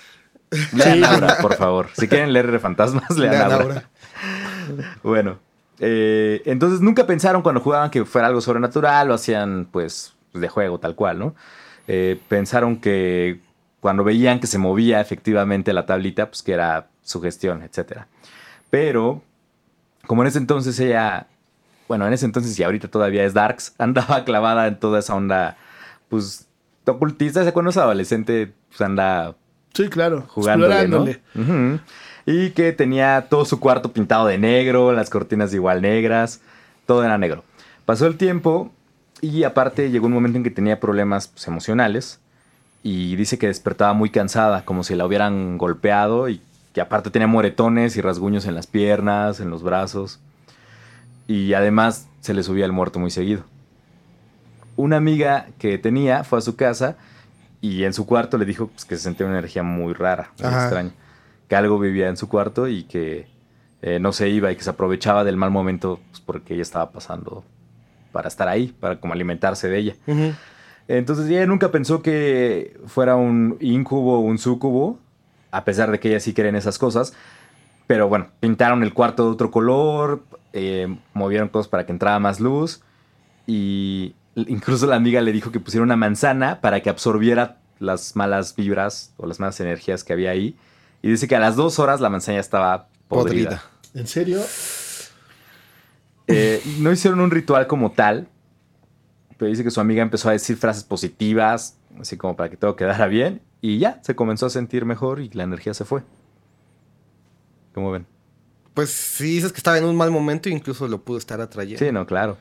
Lean 0.72 0.98
Sí. 0.98 1.04
Aura, 1.04 1.38
por 1.42 1.54
favor. 1.56 1.88
Si 1.92 2.06
quieren 2.08 2.32
leer 2.32 2.58
fantasmas, 2.60 3.10
lean, 3.18 3.32
Lean 3.32 3.52
Aura. 3.52 3.64
Aura. 3.64 3.90
Bueno, 5.02 5.38
eh, 5.80 6.42
entonces 6.44 6.80
nunca 6.80 7.06
pensaron 7.06 7.42
cuando 7.42 7.60
jugaban 7.60 7.90
que 7.90 8.04
fuera 8.04 8.28
algo 8.28 8.40
sobrenatural, 8.40 9.08
lo 9.08 9.14
hacían 9.14 9.66
pues 9.70 10.14
de 10.32 10.48
juego 10.48 10.78
tal 10.78 10.94
cual, 10.94 11.18
¿no? 11.18 11.34
Eh, 11.86 12.18
pensaron 12.28 12.76
que 12.76 13.40
cuando 13.80 14.04
veían 14.04 14.40
que 14.40 14.46
se 14.46 14.58
movía 14.58 15.00
efectivamente 15.00 15.72
la 15.72 15.84
tablita, 15.86 16.26
pues 16.26 16.42
que 16.42 16.52
era 16.52 16.88
sugestión, 17.02 17.62
etcétera. 17.62 18.06
Pero, 18.70 19.22
como 20.06 20.22
en 20.22 20.28
ese 20.28 20.38
entonces 20.38 20.80
ella, 20.80 21.26
bueno, 21.86 22.06
en 22.06 22.12
ese 22.14 22.24
entonces 22.24 22.58
y 22.58 22.62
ahorita 22.62 22.88
todavía 22.88 23.24
es 23.24 23.34
Darks, 23.34 23.74
andaba 23.78 24.24
clavada 24.24 24.66
en 24.66 24.78
toda 24.80 25.00
esa 25.00 25.14
onda, 25.14 25.56
pues, 26.08 26.48
ocultista, 26.86 27.44
¿se 27.44 27.52
cuando 27.52 27.70
es 27.70 27.76
adolescente? 27.76 28.52
Pues 28.68 28.80
anda 28.80 29.34
Sí, 29.74 29.88
claro. 29.88 30.24
jugándole, 30.28 30.88
¿no? 30.88 31.04
explorándole. 31.04 31.20
Ujú. 31.34 31.80
Y 32.26 32.50
que 32.50 32.72
tenía 32.72 33.26
todo 33.28 33.44
su 33.44 33.60
cuarto 33.60 33.92
pintado 33.92 34.26
de 34.26 34.38
negro, 34.38 34.92
las 34.92 35.10
cortinas 35.10 35.52
igual 35.52 35.82
negras, 35.82 36.40
todo 36.86 37.04
era 37.04 37.18
negro. 37.18 37.44
Pasó 37.84 38.06
el 38.06 38.16
tiempo 38.16 38.72
y 39.20 39.44
aparte 39.44 39.90
llegó 39.90 40.06
un 40.06 40.12
momento 40.12 40.38
en 40.38 40.44
que 40.44 40.50
tenía 40.50 40.80
problemas 40.80 41.28
pues, 41.28 41.46
emocionales 41.46 42.20
y 42.82 43.16
dice 43.16 43.38
que 43.38 43.46
despertaba 43.46 43.92
muy 43.92 44.10
cansada, 44.10 44.64
como 44.64 44.84
si 44.84 44.94
la 44.94 45.06
hubieran 45.06 45.58
golpeado 45.58 46.28
y 46.28 46.40
que 46.72 46.80
aparte 46.80 47.10
tenía 47.10 47.28
moretones 47.28 47.96
y 47.96 48.00
rasguños 48.00 48.46
en 48.46 48.54
las 48.54 48.66
piernas, 48.66 49.40
en 49.40 49.50
los 49.50 49.62
brazos 49.62 50.20
y 51.26 51.54
además 51.54 52.06
se 52.20 52.34
le 52.34 52.42
subía 52.42 52.64
el 52.64 52.72
muerto 52.72 52.98
muy 52.98 53.10
seguido. 53.10 53.44
Una 54.76 54.96
amiga 54.96 55.46
que 55.58 55.78
tenía 55.78 56.24
fue 56.24 56.38
a 56.38 56.42
su 56.42 56.56
casa 56.56 56.96
y 57.60 57.84
en 57.84 57.94
su 57.94 58.06
cuarto 58.06 58.38
le 58.38 58.44
dijo 58.44 58.66
pues, 58.68 58.84
que 58.84 58.96
se 58.96 59.02
sentía 59.02 59.26
una 59.26 59.38
energía 59.38 59.62
muy 59.62 59.94
rara, 59.94 60.30
muy 60.38 60.48
Ajá. 60.48 60.62
extraña. 60.64 60.90
Que 61.48 61.56
algo 61.56 61.78
vivía 61.78 62.08
en 62.08 62.16
su 62.16 62.28
cuarto 62.28 62.68
y 62.68 62.84
que 62.84 63.26
eh, 63.82 63.98
no 63.98 64.12
se 64.12 64.28
iba 64.28 64.50
y 64.50 64.56
que 64.56 64.62
se 64.62 64.70
aprovechaba 64.70 65.24
del 65.24 65.36
mal 65.36 65.50
momento 65.50 66.00
pues, 66.10 66.20
porque 66.20 66.54
ella 66.54 66.62
estaba 66.62 66.90
pasando 66.90 67.44
para 68.12 68.28
estar 68.28 68.48
ahí, 68.48 68.68
para 68.68 69.00
como 69.00 69.12
alimentarse 69.12 69.68
de 69.68 69.78
ella. 69.78 69.96
Entonces 70.88 71.28
ella 71.28 71.46
nunca 71.46 71.70
pensó 71.70 72.02
que 72.02 72.78
fuera 72.86 73.16
un 73.16 73.56
incubo 73.60 74.18
o 74.18 74.20
un 74.20 74.38
sucubo, 74.38 74.98
a 75.50 75.64
pesar 75.64 75.90
de 75.90 75.98
que 75.98 76.08
ella 76.08 76.20
sí 76.20 76.32
cree 76.34 76.48
en 76.48 76.56
esas 76.56 76.78
cosas. 76.78 77.14
Pero 77.86 78.08
bueno, 78.08 78.28
pintaron 78.40 78.82
el 78.82 78.94
cuarto 78.94 79.24
de 79.24 79.30
otro 79.30 79.50
color, 79.50 80.22
eh, 80.52 80.96
movieron 81.12 81.48
cosas 81.48 81.68
para 81.68 81.84
que 81.84 81.92
entrara 81.92 82.18
más 82.18 82.40
luz 82.40 82.82
y 83.46 84.14
incluso 84.36 84.86
la 84.86 84.96
amiga 84.96 85.20
le 85.20 85.32
dijo 85.32 85.52
que 85.52 85.60
pusiera 85.60 85.84
una 85.84 85.96
manzana 85.96 86.60
para 86.60 86.80
que 86.80 86.90
absorbiera 86.90 87.58
las 87.78 88.16
malas 88.16 88.56
vibras 88.56 89.12
o 89.16 89.26
las 89.26 89.40
malas 89.40 89.60
energías 89.60 90.04
que 90.04 90.12
había 90.12 90.30
ahí. 90.30 90.56
Y 91.04 91.10
dice 91.10 91.28
que 91.28 91.36
a 91.36 91.38
las 91.38 91.54
dos 91.54 91.78
horas 91.78 92.00
la 92.00 92.08
manzana 92.08 92.36
ya 92.36 92.40
estaba 92.40 92.88
podrida. 93.08 93.50
Podrida. 93.50 93.62
¿En 93.92 94.06
serio? 94.06 94.40
Eh, 96.26 96.62
no 96.78 96.90
hicieron 96.90 97.20
un 97.20 97.30
ritual 97.30 97.66
como 97.66 97.92
tal, 97.92 98.26
pero 99.36 99.50
dice 99.50 99.62
que 99.62 99.70
su 99.70 99.82
amiga 99.82 100.02
empezó 100.02 100.30
a 100.30 100.32
decir 100.32 100.56
frases 100.56 100.82
positivas, 100.82 101.76
así 102.00 102.16
como 102.16 102.36
para 102.36 102.48
que 102.48 102.56
todo 102.56 102.74
quedara 102.74 103.06
bien, 103.06 103.42
y 103.60 103.76
ya, 103.78 104.00
se 104.02 104.16
comenzó 104.16 104.46
a 104.46 104.50
sentir 104.50 104.86
mejor 104.86 105.20
y 105.20 105.28
la 105.28 105.42
energía 105.42 105.74
se 105.74 105.84
fue. 105.84 106.04
¿Cómo 107.74 107.92
ven? 107.92 108.06
Pues 108.72 108.88
si 108.88 109.24
dices 109.24 109.52
que 109.52 109.58
estaba 109.58 109.76
en 109.76 109.84
un 109.84 109.96
mal 109.96 110.10
momento, 110.10 110.48
incluso 110.48 110.88
lo 110.88 111.02
pudo 111.02 111.18
estar 111.18 111.38
atrayendo. 111.38 111.84
Sí, 111.84 111.92
no, 111.92 112.06
claro. 112.06 112.38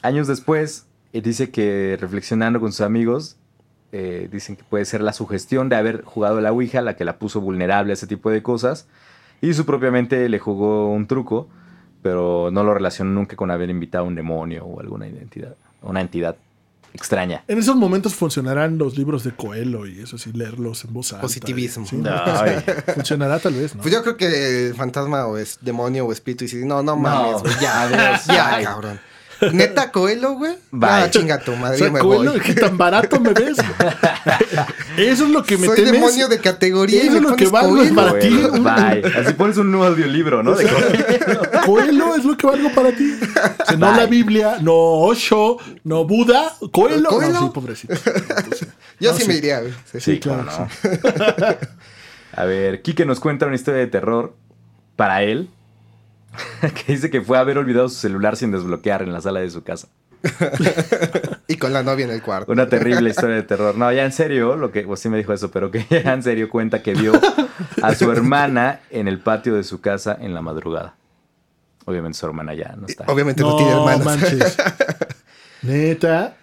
Años 0.00 0.28
después, 0.28 0.86
eh, 1.12 1.22
dice 1.22 1.50
que 1.50 1.98
reflexionando 2.00 2.60
con 2.60 2.70
sus 2.70 2.82
amigos, 2.82 3.36
eh, 3.92 4.28
dicen 4.30 4.56
que 4.56 4.62
puede 4.62 4.84
ser 4.84 5.00
la 5.00 5.12
sugestión 5.12 5.68
de 5.68 5.76
haber 5.76 6.02
jugado 6.04 6.40
la 6.40 6.52
Ouija 6.52 6.80
la 6.80 6.96
que 6.96 7.04
la 7.04 7.18
puso 7.18 7.40
vulnerable 7.40 7.92
a 7.92 7.94
ese 7.94 8.06
tipo 8.06 8.30
de 8.30 8.42
cosas. 8.42 8.86
Y 9.40 9.54
su 9.54 9.64
propia 9.64 9.90
mente 9.90 10.28
le 10.28 10.38
jugó 10.38 10.90
un 10.90 11.06
truco, 11.06 11.48
pero 12.02 12.50
no 12.52 12.62
lo 12.62 12.74
relacionó 12.74 13.10
nunca 13.12 13.36
con 13.36 13.50
haber 13.50 13.70
invitado 13.70 14.04
a 14.04 14.08
un 14.08 14.14
demonio 14.14 14.64
o 14.64 14.80
alguna 14.80 15.08
identidad, 15.08 15.56
una 15.82 16.00
entidad 16.00 16.36
extraña. 16.92 17.44
En 17.48 17.58
esos 17.58 17.76
momentos 17.76 18.14
funcionarán 18.14 18.78
los 18.78 18.98
libros 18.98 19.24
de 19.24 19.32
Coelho 19.32 19.86
y 19.86 20.00
eso 20.00 20.18
sí, 20.18 20.32
leerlos 20.32 20.84
en 20.84 20.92
voz 20.92 21.12
alta. 21.12 21.22
Positivismo. 21.22 21.86
Sí. 21.86 22.02
Funcionará 22.94 23.38
tal 23.38 23.54
vez, 23.54 23.74
¿no? 23.74 23.82
Pues 23.82 23.94
yo 23.94 24.02
creo 24.02 24.16
que 24.16 24.68
el 24.68 24.74
fantasma 24.74 25.26
o 25.26 25.36
es 25.38 25.58
demonio 25.60 26.06
o 26.06 26.12
espíritu 26.12 26.44
y 26.44 26.48
dice, 26.48 26.64
no, 26.64 26.82
no 26.82 26.96
No, 26.96 26.96
mames, 26.96 27.42
güey, 27.42 27.54
ya, 27.60 28.20
ya, 28.26 28.62
cabrón. 28.62 29.00
Neta 29.52 29.90
Coelho, 29.90 30.32
güey. 30.34 30.52
Bye. 30.70 30.88
Ah, 30.90 31.10
chinga 31.10 31.38
tu 31.38 31.52
O 31.52 31.56
madre, 31.56 31.78
sea, 31.78 31.86
yo 31.88 31.92
me 31.92 32.00
Coelho, 32.00 32.32
voy. 32.32 32.40
¿qué 32.40 32.54
tan 32.54 32.76
barato 32.76 33.18
me 33.20 33.32
ves? 33.32 33.56
Eso 34.96 35.24
es 35.24 35.30
lo 35.30 35.42
que 35.42 35.56
me 35.56 35.66
Soy 35.66 35.76
temes. 35.76 35.92
demonio 35.92 36.28
de 36.28 36.38
categoría 36.40 37.02
y 37.04 37.06
Eso 37.08 37.16
es 37.16 37.22
lo 37.22 37.36
que 37.36 37.46
valgo 37.48 37.76
Coelho. 37.76 37.94
para 37.94 38.18
ti. 38.18 38.28
Bye. 38.28 39.12
Así 39.18 39.32
pones 39.34 39.56
un 39.56 39.70
nuevo 39.70 39.86
audiolibro, 39.86 40.42
¿no? 40.42 40.54
De 40.54 40.66
Coelho 41.66 42.14
es 42.16 42.24
lo 42.24 42.36
que 42.36 42.46
valgo 42.46 42.70
para 42.74 42.92
ti. 42.92 43.18
O 43.22 43.64
sea, 43.66 43.76
no 43.76 43.92
la 43.94 44.06
Biblia, 44.06 44.58
no 44.60 44.74
Osho, 44.74 45.56
no 45.84 46.04
Buda, 46.04 46.52
Coelho. 46.72 47.08
¿Coelho? 47.08 47.32
No, 47.32 47.46
sí, 47.46 47.50
pobrecito. 47.54 47.94
Yo 49.00 49.12
No, 49.12 49.16
sí, 49.16 49.22
sí. 49.22 49.28
me 49.28 49.34
iría, 49.36 49.60
güey. 49.60 49.72
Sí, 49.72 50.00
Sí, 50.00 50.12
Sí, 50.14 50.20
claro. 50.20 50.44
no. 50.44 50.68
A 52.36 52.44
ver, 52.44 52.82
Quique 52.82 53.04
nos 53.06 53.18
cuenta 53.20 53.46
una 53.46 53.54
historia 53.56 53.80
de 53.80 53.86
terror 53.86 54.36
para 54.96 55.22
él. 55.22 55.50
Que 56.60 56.92
dice 56.92 57.10
que 57.10 57.20
fue 57.20 57.36
a 57.38 57.40
haber 57.40 57.58
olvidado 57.58 57.88
su 57.88 57.96
celular 57.96 58.36
sin 58.36 58.50
desbloquear 58.52 59.02
en 59.02 59.12
la 59.12 59.20
sala 59.20 59.40
de 59.40 59.50
su 59.50 59.62
casa. 59.62 59.88
Y 61.48 61.56
con 61.56 61.72
la 61.72 61.82
novia 61.82 62.04
en 62.04 62.12
el 62.12 62.22
cuarto. 62.22 62.52
Una 62.52 62.68
terrible 62.68 63.10
historia 63.10 63.34
de 63.34 63.42
terror. 63.42 63.74
No, 63.76 63.90
ya 63.92 64.04
en 64.04 64.12
serio, 64.12 64.54
lo 64.54 64.70
que 64.70 64.82
pues 64.82 65.00
sí 65.00 65.08
me 65.08 65.18
dijo 65.18 65.32
eso, 65.32 65.50
pero 65.50 65.72
que 65.72 65.84
ya 65.90 66.12
en 66.12 66.22
serio 66.22 66.48
cuenta 66.48 66.80
que 66.82 66.94
vio 66.94 67.12
a 67.82 67.94
su 67.96 68.10
hermana 68.12 68.80
en 68.90 69.08
el 69.08 69.18
patio 69.18 69.54
de 69.56 69.64
su 69.64 69.80
casa 69.80 70.16
en 70.20 70.32
la 70.32 70.42
madrugada. 70.42 70.94
Obviamente 71.86 72.18
su 72.18 72.26
hermana 72.26 72.54
ya 72.54 72.76
no 72.76 72.86
está. 72.86 73.04
Obviamente 73.08 73.42
no, 73.42 73.50
No 73.50 73.56
tiene 73.56 73.72
hermanos. 73.72 74.04
manches. 74.04 74.56
Neta. 75.62 76.36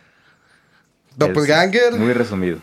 Doppelganger. 1.15 1.93
Es 1.93 1.97
muy 1.97 2.11
resumido. 2.13 2.59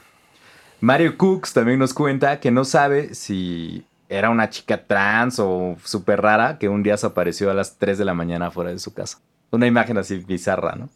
Mario 0.80 1.16
Cooks 1.16 1.54
también 1.54 1.78
nos 1.78 1.94
cuenta 1.94 2.40
que 2.40 2.50
no 2.50 2.66
sabe 2.66 3.14
si 3.14 3.86
era 4.09 4.30
una 4.30 4.50
chica 4.50 4.84
trans 4.86 5.38
o 5.38 5.76
súper 5.84 6.20
rara 6.20 6.59
que 6.59 6.68
un 6.68 6.82
día 6.82 6.96
se 6.96 7.07
apareció 7.07 7.50
a 7.50 7.55
las 7.55 7.76
3 7.78 7.98
de 7.98 8.05
la 8.05 8.14
mañana 8.14 8.50
fuera 8.50 8.70
de 8.70 8.78
su 8.78 8.92
casa. 8.94 9.18
Una 9.50 9.66
imagen 9.66 9.98
así 9.98 10.18
bizarra, 10.18 10.74
¿no? 10.76 10.88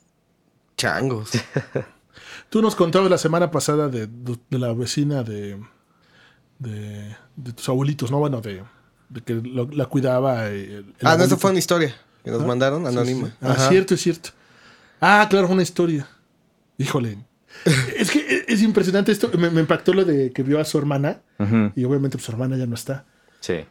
Changos. 0.76 1.30
Tú 2.50 2.62
nos 2.62 2.74
contabas 2.76 3.10
la 3.10 3.18
semana 3.18 3.50
pasada 3.50 3.88
de, 3.88 4.06
de 4.06 4.58
la 4.58 4.72
vecina 4.72 5.22
de, 5.22 5.60
de, 6.58 7.16
de 7.36 7.52
tus 7.52 7.68
abuelitos, 7.68 8.10
¿no? 8.10 8.18
Bueno, 8.18 8.40
de, 8.40 8.62
de 9.08 9.20
que 9.22 9.34
lo- 9.34 9.68
la 9.70 9.86
cuidaba. 9.86 10.46
el- 10.48 10.94
el 10.98 11.06
Ah, 11.06 11.16
no, 11.16 11.24
esa 11.24 11.36
fue 11.36 11.50
una 11.50 11.58
historia 11.58 11.94
que 12.24 12.30
nos 12.30 12.42
Ah, 12.42 12.46
mandaron, 12.46 12.82
sí, 12.82 12.88
anónima. 12.88 13.28
sí. 13.28 13.34
Ah, 13.40 13.50
Ajá. 13.52 13.68
cierto, 13.68 13.94
es 13.94 14.00
cierto. 14.02 14.30
Ah, 15.00 15.26
claro, 15.30 15.48
una 15.48 15.62
historia. 15.62 16.06
Híjole. 16.78 17.18
es 17.96 18.10
que 18.10 18.18
es- 18.20 18.44
es 18.48 18.62
impresionante 18.62 19.12
esto. 19.12 19.30
Me, 19.38 19.50
me 19.50 19.60
impactó 19.60 19.92
lo 19.94 20.04
de 20.04 20.30
que 20.32 20.42
vio 20.42 20.60
a 20.60 20.64
su 20.64 20.78
hermana 20.78 21.20
y 21.74 21.84
obviamente 21.84 22.16
pues, 22.18 22.24
su 22.24 22.32
hermana 22.32 22.56
ya 22.56 22.66
no 22.66 22.74
está. 22.74 23.04
Sí. 23.40 23.64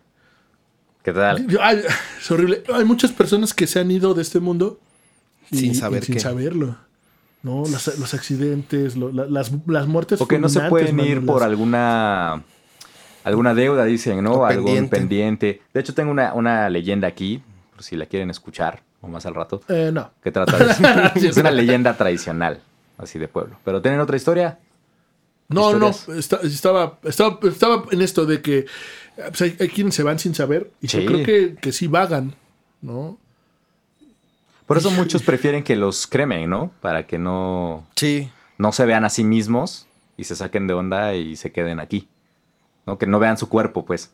¿Qué 1.04 1.14
tal? 1.14 1.48
Ay, 1.62 1.82
es 2.20 2.32
horrible. 2.32 2.64
Hay 2.74 2.84
muchas 2.86 3.12
personas 3.12 3.54
que 3.54 3.66
se 3.68 3.80
han 3.80 3.90
ido 3.92 4.14
de 4.14 4.22
este 4.22 4.40
mundo 4.40 4.80
y- 5.52 5.58
Sin 5.60 5.76
saber 5.76 6.04
y 6.04 6.06
sin 6.08 6.16
qué. 6.16 6.20
saberlo. 6.22 6.78
¿no? 7.44 7.64
Los, 7.70 7.98
los 8.00 8.14
accidentes, 8.14 8.98
lo- 8.98 9.12
la- 9.12 9.26
las, 9.28 9.52
las 9.68 9.88
muertes. 9.88 10.20
O 10.20 10.28
que 10.28 10.38
no 10.40 10.50
se 10.50 10.62
pueden 10.62 11.00
ir 11.00 11.26
por 11.26 11.42
las- 11.42 11.50
alguna 11.50 12.44
alguna 13.24 13.54
deuda, 13.54 13.84
dicen, 13.86 14.24
¿no? 14.24 14.32
O 14.34 14.46
Algún 14.46 14.66
pendiente. 14.66 14.98
pendiente. 14.98 15.62
De 15.74 15.80
hecho, 15.82 15.94
tengo 15.94 16.12
una, 16.12 16.34
una 16.34 16.70
leyenda 16.70 17.08
aquí, 17.10 17.42
por 17.74 17.84
si 17.84 17.96
la 17.98 18.06
quieren 18.06 18.30
escuchar, 18.30 18.82
o 19.02 19.08
más 19.10 19.26
al 19.26 19.36
rato, 19.36 19.62
Eh, 19.68 19.92
no. 19.94 20.12
que 20.24 20.32
trata 20.32 20.58
de... 20.58 21.28
es 21.28 21.36
una 21.38 21.52
leyenda 21.52 21.96
tradicional, 21.98 22.62
así 22.98 23.20
de 23.20 23.28
pueblo. 23.28 23.58
Pero 23.64 23.82
¿tienen 23.82 24.00
otra 24.00 24.18
historia? 24.18 24.60
No, 25.50 25.74
no, 25.74 25.90
historias. 25.90 26.20
está- 26.34 26.46
estaba, 26.48 27.00
estaba, 27.04 27.40
estaba 27.44 27.84
en 27.92 28.02
esto 28.02 28.26
de 28.26 28.42
que 28.42 28.66
pues, 29.16 29.42
hay, 29.42 29.56
hay 29.60 29.70
quienes 29.70 29.96
se 29.96 30.04
van 30.04 30.20
sin 30.20 30.36
saber 30.36 30.72
y 30.82 30.88
yo 30.88 31.00
Sí. 31.00 31.06
creo 31.06 31.26
que, 31.26 31.56
que 31.56 31.72
sí 31.72 31.88
vagan, 31.88 32.36
¿no? 32.82 33.18
Por 34.66 34.78
eso 34.78 34.92
muchos 34.92 35.24
prefieren 35.24 35.64
que 35.64 35.76
los 35.78 36.08
cremen, 36.08 36.50
¿no? 36.50 36.72
Para 36.82 37.08
que 37.08 37.18
no, 37.18 37.88
Sí. 37.96 38.30
no 38.58 38.74
se 38.74 38.86
vean 38.86 39.06
a 39.06 39.10
sí 39.10 39.24
mismos 39.24 39.88
y 40.18 40.26
se 40.26 40.36
saquen 40.36 40.68
de 40.68 40.74
onda 40.74 41.16
y 41.16 41.36
se 41.38 41.52
queden 41.52 41.80
aquí. 41.80 42.08
¿No? 42.86 42.98
Que 42.98 43.06
no 43.08 43.20
vean 43.20 43.38
su 43.38 43.48
cuerpo, 43.50 43.86
pues. 43.86 44.12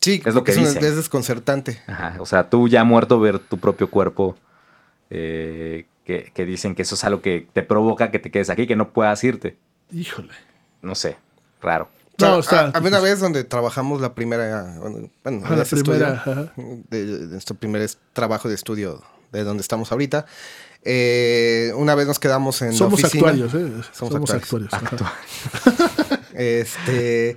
Sí, 0.00 0.20
Es 0.24 0.34
lo 0.34 0.42
que 0.44 0.52
un- 0.52 0.58
dicen. 0.58 0.84
es 0.84 0.96
desconcertante. 0.96 1.80
Ajá, 1.86 2.16
o 2.20 2.26
sea, 2.26 2.48
tú 2.50 2.66
ya 2.68 2.82
muerto 2.84 3.20
ver 3.20 3.38
tu 3.38 3.58
propio 3.58 3.88
cuerpo, 3.90 4.36
eh, 5.10 5.86
que, 6.04 6.30
que 6.34 6.44
dicen 6.44 6.74
que 6.74 6.82
eso 6.82 6.94
es 6.94 7.04
algo 7.04 7.20
que 7.22 7.46
te 7.52 7.62
provoca 7.62 8.10
que 8.10 8.18
te 8.18 8.30
quedes 8.30 8.50
aquí, 8.50 8.66
que 8.66 8.76
no 8.76 8.92
puedas 8.92 9.22
irte. 9.24 9.56
Híjole. 9.92 10.30
No 10.82 10.94
sé, 10.94 11.16
raro. 11.60 11.88
No, 12.18 12.28
No, 12.32 12.38
está- 12.40 12.66
a- 12.66 12.70
Había 12.74 12.88
una 12.88 13.00
vez 13.00 13.20
donde 13.20 13.44
trabajamos 13.44 14.00
la 14.00 14.14
primera. 14.14 14.76
Bueno, 14.80 15.08
Ah, 15.24 15.30
la 15.56 15.64
primera, 15.64 16.22
estudio, 16.24 16.50
de, 16.90 17.06
de 17.06 17.26
nuestro 17.28 17.56
primer 17.56 17.88
trabajo 18.12 18.48
de 18.48 18.54
estudio 18.54 19.02
de 19.32 19.44
donde 19.44 19.60
estamos 19.62 19.90
ahorita. 19.92 20.26
Eh, 20.84 21.72
una 21.76 21.94
vez 21.94 22.06
nos 22.08 22.18
quedamos 22.18 22.60
en 22.62 22.72
Somos 22.74 23.00
la 23.00 23.06
oficina. 23.08 23.30
actuarios, 23.30 23.54
¿eh? 23.54 23.88
Somos 23.92 24.12
Somos, 24.12 24.30
actuarios. 24.34 24.72
actuarios. 24.74 25.02
ajá. 25.02 26.22
Este, 26.34 27.36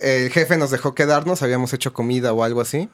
el 0.00 0.30
jefe 0.30 0.56
nos 0.58 0.70
dejó 0.70 0.94
quedarnos, 0.94 1.42
habíamos 1.42 1.72
hecho 1.72 1.92
comida 1.92 2.32
o 2.32 2.42
algo 2.44 2.60
así. 2.60 2.88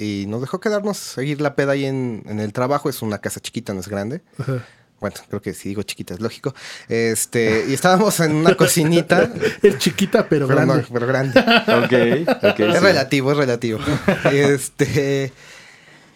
Y 0.00 0.24
nos 0.28 0.40
dejó 0.40 0.60
quedarnos, 0.60 0.96
seguir 0.96 1.42
la 1.42 1.54
peda 1.54 1.72
ahí 1.72 1.84
en, 1.84 2.22
en 2.26 2.40
el 2.40 2.54
trabajo. 2.54 2.88
Es 2.88 3.02
una 3.02 3.18
casa 3.18 3.38
chiquita, 3.38 3.74
no 3.74 3.80
es 3.80 3.88
grande. 3.88 4.22
Ajá. 4.38 4.64
Bueno, 4.98 5.16
creo 5.28 5.42
que 5.42 5.52
si 5.52 5.68
digo 5.68 5.82
chiquita 5.82 6.14
es 6.14 6.20
lógico. 6.20 6.54
Este, 6.88 7.66
y 7.68 7.74
estábamos 7.74 8.18
en 8.20 8.34
una 8.34 8.54
cocinita. 8.54 9.30
Es 9.62 9.76
chiquita, 9.78 10.26
pero, 10.26 10.46
pero, 10.46 10.64
no, 10.64 10.74
grande. 10.74 10.88
pero 10.90 11.06
grande. 11.06 11.40
Ok, 11.40 12.42
ok. 12.44 12.60
Es 12.60 12.78
sí. 12.78 12.80
relativo, 12.80 13.32
es 13.32 13.36
relativo. 13.36 13.78
este, 14.32 15.32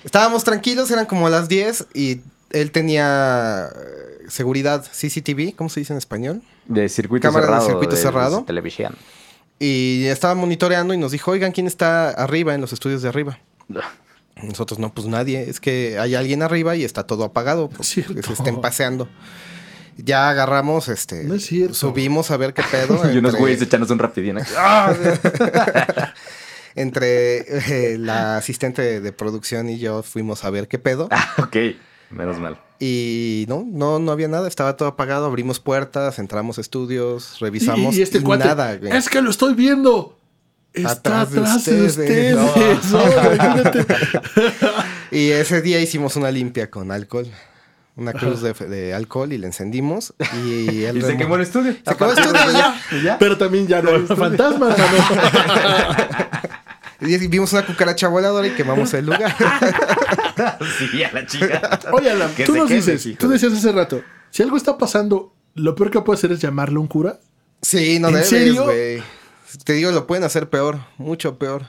estábamos 0.03 0.45
tranquilos, 0.45 0.91
eran 0.91 1.05
como 1.05 1.29
las 1.29 1.49
10 1.49 1.89
y 1.93 2.21
él 2.51 2.71
tenía 2.71 3.69
eh, 3.75 4.25
seguridad 4.29 4.83
CCTV, 4.83 5.55
¿cómo 5.57 5.69
se 5.69 5.81
dice 5.81 5.93
en 5.93 5.99
español? 5.99 6.43
De 6.67 6.89
circuito 6.89 7.29
Cámara 7.29 7.47
de 7.47 7.53
cerrado. 7.53 7.67
circuito 7.69 7.97
de 7.97 8.01
cerrado. 8.01 8.45
Televisión. 8.45 8.95
Y 9.59 10.05
estaba 10.07 10.35
monitoreando 10.35 10.95
y 10.95 10.99
nos 10.99 11.13
dijo, 11.13 11.31
oigan, 11.31 11.53
¿quién 11.53 11.67
está 11.67 12.11
arriba 12.11 12.55
en 12.55 12.63
los 12.63 12.73
estudios 12.73 13.03
de 13.03 13.09
arriba? 13.09 13.39
Nosotros 14.43 14.79
no, 14.79 14.93
pues 14.93 15.07
nadie. 15.07 15.49
Es 15.49 15.61
que 15.61 15.99
hay 15.99 16.15
alguien 16.15 16.43
arriba 16.43 16.75
y 16.77 16.85
está 16.85 17.07
todo 17.07 17.25
apagado. 17.25 17.69
Porque 17.69 17.85
Cierto. 17.85 18.23
se 18.23 18.33
estén 18.33 18.61
paseando. 18.61 19.09
Ya 19.97 20.29
agarramos, 20.29 20.89
este. 20.89 21.23
No 21.25 21.35
es 21.35 21.47
cierto. 21.47 21.75
Subimos 21.75 22.31
a 22.33 22.37
ver 22.37 22.53
qué 22.53 22.63
pedo. 22.69 22.97
Y 23.13 23.19
unos 23.19 23.31
entre- 23.31 23.41
güeyes 23.41 23.63
echándose 23.63 23.93
un 23.93 24.01
rapidín. 24.01 24.39
aquí. 24.39 24.51
entre 26.75 27.93
eh, 27.93 27.99
la 27.99 28.37
asistente 28.37 28.83
de, 28.83 29.01
de 29.01 29.13
producción 29.13 29.69
y 29.69 29.79
yo 29.79 30.03
fuimos 30.03 30.45
a 30.45 30.51
ver 30.51 30.69
qué 30.69 30.79
pedo. 30.79 31.09
Ah, 31.11 31.33
ok, 31.39 31.57
menos 32.11 32.39
mal. 32.41 32.59
Y 32.81 33.47
no, 33.49 33.65
no, 33.67 33.99
no 34.01 34.11
había 34.11 34.27
nada, 34.29 34.49
estaba 34.49 34.77
todo 34.77 34.89
apagado, 34.89 35.27
abrimos 35.27 35.61
puertas, 35.61 36.19
entramos 36.19 36.59
a 36.59 36.61
estudios, 36.61 37.39
revisamos 37.41 37.95
Y, 37.95 38.01
y 38.01 38.03
este 38.03 38.21
cuate, 38.21 38.45
nada, 38.47 38.77
güey. 38.77 38.93
es 38.97 39.09
que 39.09 39.23
lo 39.23 39.31
estoy 39.31 39.55
viendo. 39.55 40.19
Está 40.75 41.23
Atrás 41.23 41.31
de 41.33 41.41
atrás 41.41 41.65
de 41.65 41.83
ustedes. 41.87 42.37
ustedes. 42.37 42.85
No. 42.91 43.01
Y 45.11 45.31
ese 45.31 45.63
día 45.63 45.81
hicimos 45.81 46.17
una 46.17 46.31
limpia 46.33 46.71
con 46.71 46.91
alcohol. 46.91 47.29
Una 47.97 48.13
cruz 48.13 48.43
de, 48.43 48.53
de 48.53 48.93
alcohol 48.93 49.33
y 49.33 49.39
la 49.39 49.47
encendimos. 49.47 50.13
Y, 50.45 50.83
él 50.85 50.99
Y 50.99 51.03
se 51.03 51.17
quemó 51.17 51.37
el 51.37 51.43
estudio. 51.43 51.77
Se 51.87 51.97
quemó 51.97 52.11
el 52.11 52.19
estudio 52.19 53.03
ya. 53.05 53.17
Pero 53.19 53.39
también 53.39 53.69
ya 53.69 53.81
no 53.83 53.91
hay 53.91 54.05
fantasmas. 54.07 54.77
Y 57.01 57.19
vimos 57.29 57.53
una 57.53 57.67
cucaracha 57.67 58.09
voladora 58.09 58.47
y 58.47 58.53
quemamos 58.53 58.95
el 58.95 59.05
lugar. 59.07 59.35
Sí, 60.79 61.03
a 61.05 61.13
la 61.13 61.27
chica. 61.27 61.79
Oye, 61.93 62.11
Alan, 62.11 62.33
Que 62.35 62.45
tú 62.45 62.57
nos 62.57 62.69
queme, 62.69 62.81
dices, 62.81 63.05
hijo 63.05 63.19
tú 63.19 63.29
de- 63.29 63.35
decías 63.35 63.53
hace 63.53 63.73
rato, 63.73 64.03
si 64.31 64.43
algo 64.43 64.57
está 64.57 64.79
pasando, 64.79 65.35
lo 65.55 65.75
peor 65.75 65.91
que 65.91 66.01
puede 66.01 66.17
hacer 66.19 66.33
es 66.33 66.41
llamarle 66.41 66.77
a 66.77 66.81
un 66.81 66.87
cura. 66.87 67.19
Sí, 67.61 67.99
no 67.99 68.09
¿En 68.09 68.15
debes, 68.15 68.55
güey. 68.59 69.03
Te 69.65 69.73
digo, 69.75 69.91
lo 69.93 70.07
pueden 70.07 70.25
hacer 70.25 70.49
peor, 70.49 70.81
mucho 70.99 71.39
peor. 71.39 71.67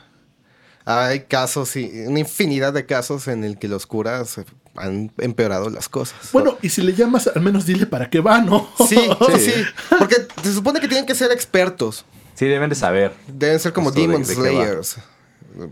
Hay 0.85 1.21
casos, 1.21 1.75
y 1.75 1.89
una 2.05 2.19
infinidad 2.19 2.71
de 2.73 2.85
casos 2.85 3.27
en 3.27 3.43
el 3.43 3.57
que 3.57 3.67
los 3.67 3.85
curas 3.87 4.37
han 4.75 5.11
empeorado 5.17 5.69
las 5.69 5.89
cosas. 5.89 6.17
Bueno, 6.31 6.57
y 6.61 6.69
si 6.69 6.81
le 6.81 6.93
llamas, 6.93 7.27
al 7.33 7.41
menos 7.41 7.65
dile 7.65 7.85
para 7.87 8.09
qué 8.09 8.19
va, 8.19 8.39
¿no? 8.41 8.69
Sí, 8.87 8.97
sí, 8.97 9.39
sí. 9.39 9.53
Porque 9.97 10.15
se 10.43 10.53
supone 10.53 10.79
que 10.79 10.87
tienen 10.87 11.05
que 11.05 11.15
ser 11.15 11.31
expertos. 11.31 12.05
Sí, 12.35 12.45
deben 12.45 12.69
de 12.69 12.75
saber. 12.75 13.13
Deben 13.27 13.59
ser 13.59 13.73
como 13.73 13.91
de- 13.91 14.01
Demon 14.01 14.21
de. 14.23 14.35
Slayers. 14.35 14.97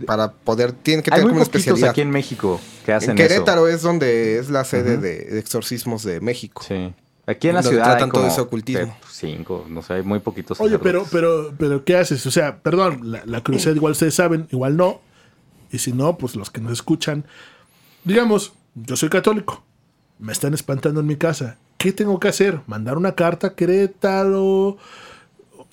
Para 0.07 0.31
poder, 0.31 0.71
tienen 0.71 1.03
que 1.03 1.09
Hay 1.13 1.17
tener 1.19 1.23
muy 1.25 1.29
como 1.31 1.35
una 1.39 1.43
especialidad. 1.43 1.89
aquí 1.89 1.99
en 2.01 2.09
México 2.09 2.59
que 2.85 2.93
hacen 2.93 3.11
En 3.11 3.17
Querétaro 3.17 3.67
es 3.67 3.81
donde 3.81 4.39
es 4.39 4.49
la 4.49 4.63
sede 4.63 4.95
de, 4.97 5.25
de 5.25 5.39
exorcismos 5.39 6.03
de 6.03 6.21
México. 6.21 6.63
Sí. 6.65 6.93
Aquí 7.25 7.47
en 7.47 7.55
la 7.55 7.63
ciudad 7.63 7.85
hay 7.85 7.91
tratan 7.91 8.11
todo 8.11 8.27
ese 8.27 8.41
ocultismo. 8.41 8.81
eh, 8.83 8.95
cinco, 9.09 9.65
no 9.69 9.81
sé, 9.81 9.93
hay 9.93 10.03
muy 10.03 10.19
poquitos. 10.19 10.59
Oye, 10.59 10.77
pero, 10.79 11.05
pero, 11.11 11.53
pero, 11.57 11.85
¿qué 11.85 11.95
haces? 11.95 12.25
O 12.25 12.31
sea, 12.31 12.57
perdón, 12.57 13.11
la, 13.11 13.21
la 13.25 13.41
curiosidad 13.41 13.75
igual 13.75 13.93
ustedes 13.93 14.15
saben, 14.15 14.47
igual 14.51 14.75
no. 14.75 14.99
Y 15.71 15.79
si 15.79 15.93
no, 15.93 16.17
pues 16.17 16.35
los 16.35 16.49
que 16.51 16.59
nos 16.61 16.73
escuchan, 16.73 17.25
digamos, 18.03 18.53
yo 18.75 18.95
soy 18.95 19.09
católico, 19.09 19.63
me 20.19 20.31
están 20.33 20.53
espantando 20.53 20.99
en 20.99 21.07
mi 21.07 21.15
casa. 21.15 21.57
¿Qué 21.77 21.91
tengo 21.91 22.19
que 22.19 22.27
hacer? 22.27 22.59
¿Mandar 22.67 22.97
una 22.97 23.13
carta 23.15 23.47
a 23.47 23.55
Querétaro? 23.55 24.77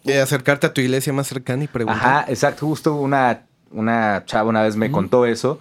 Y 0.05 0.13
acercarte 0.13 0.67
a 0.67 0.73
tu 0.73 0.81
iglesia 0.81 1.13
más 1.13 1.27
cercana 1.27 1.65
y 1.65 1.69
preguntar. 1.69 2.01
Ajá, 2.01 2.25
exacto. 2.29 2.67
Justo 2.67 2.95
una, 2.95 3.43
una 3.71 4.25
chava 4.25 4.49
una 4.49 4.63
vez 4.63 4.77
me 4.77 4.91
contó 4.91 5.27
eso, 5.27 5.61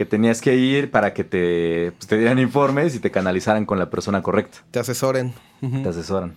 que 0.00 0.06
tenías 0.06 0.40
que 0.40 0.56
ir 0.56 0.90
para 0.90 1.12
que 1.12 1.24
te, 1.24 1.92
pues, 1.98 2.06
te 2.08 2.16
dieran 2.16 2.38
informes 2.38 2.94
y 2.94 3.00
te 3.00 3.10
canalizaran 3.10 3.66
con 3.66 3.78
la 3.78 3.90
persona 3.90 4.22
correcta. 4.22 4.56
Te 4.70 4.78
asesoren. 4.78 5.34
Te 5.60 5.86
asesoran. 5.90 6.36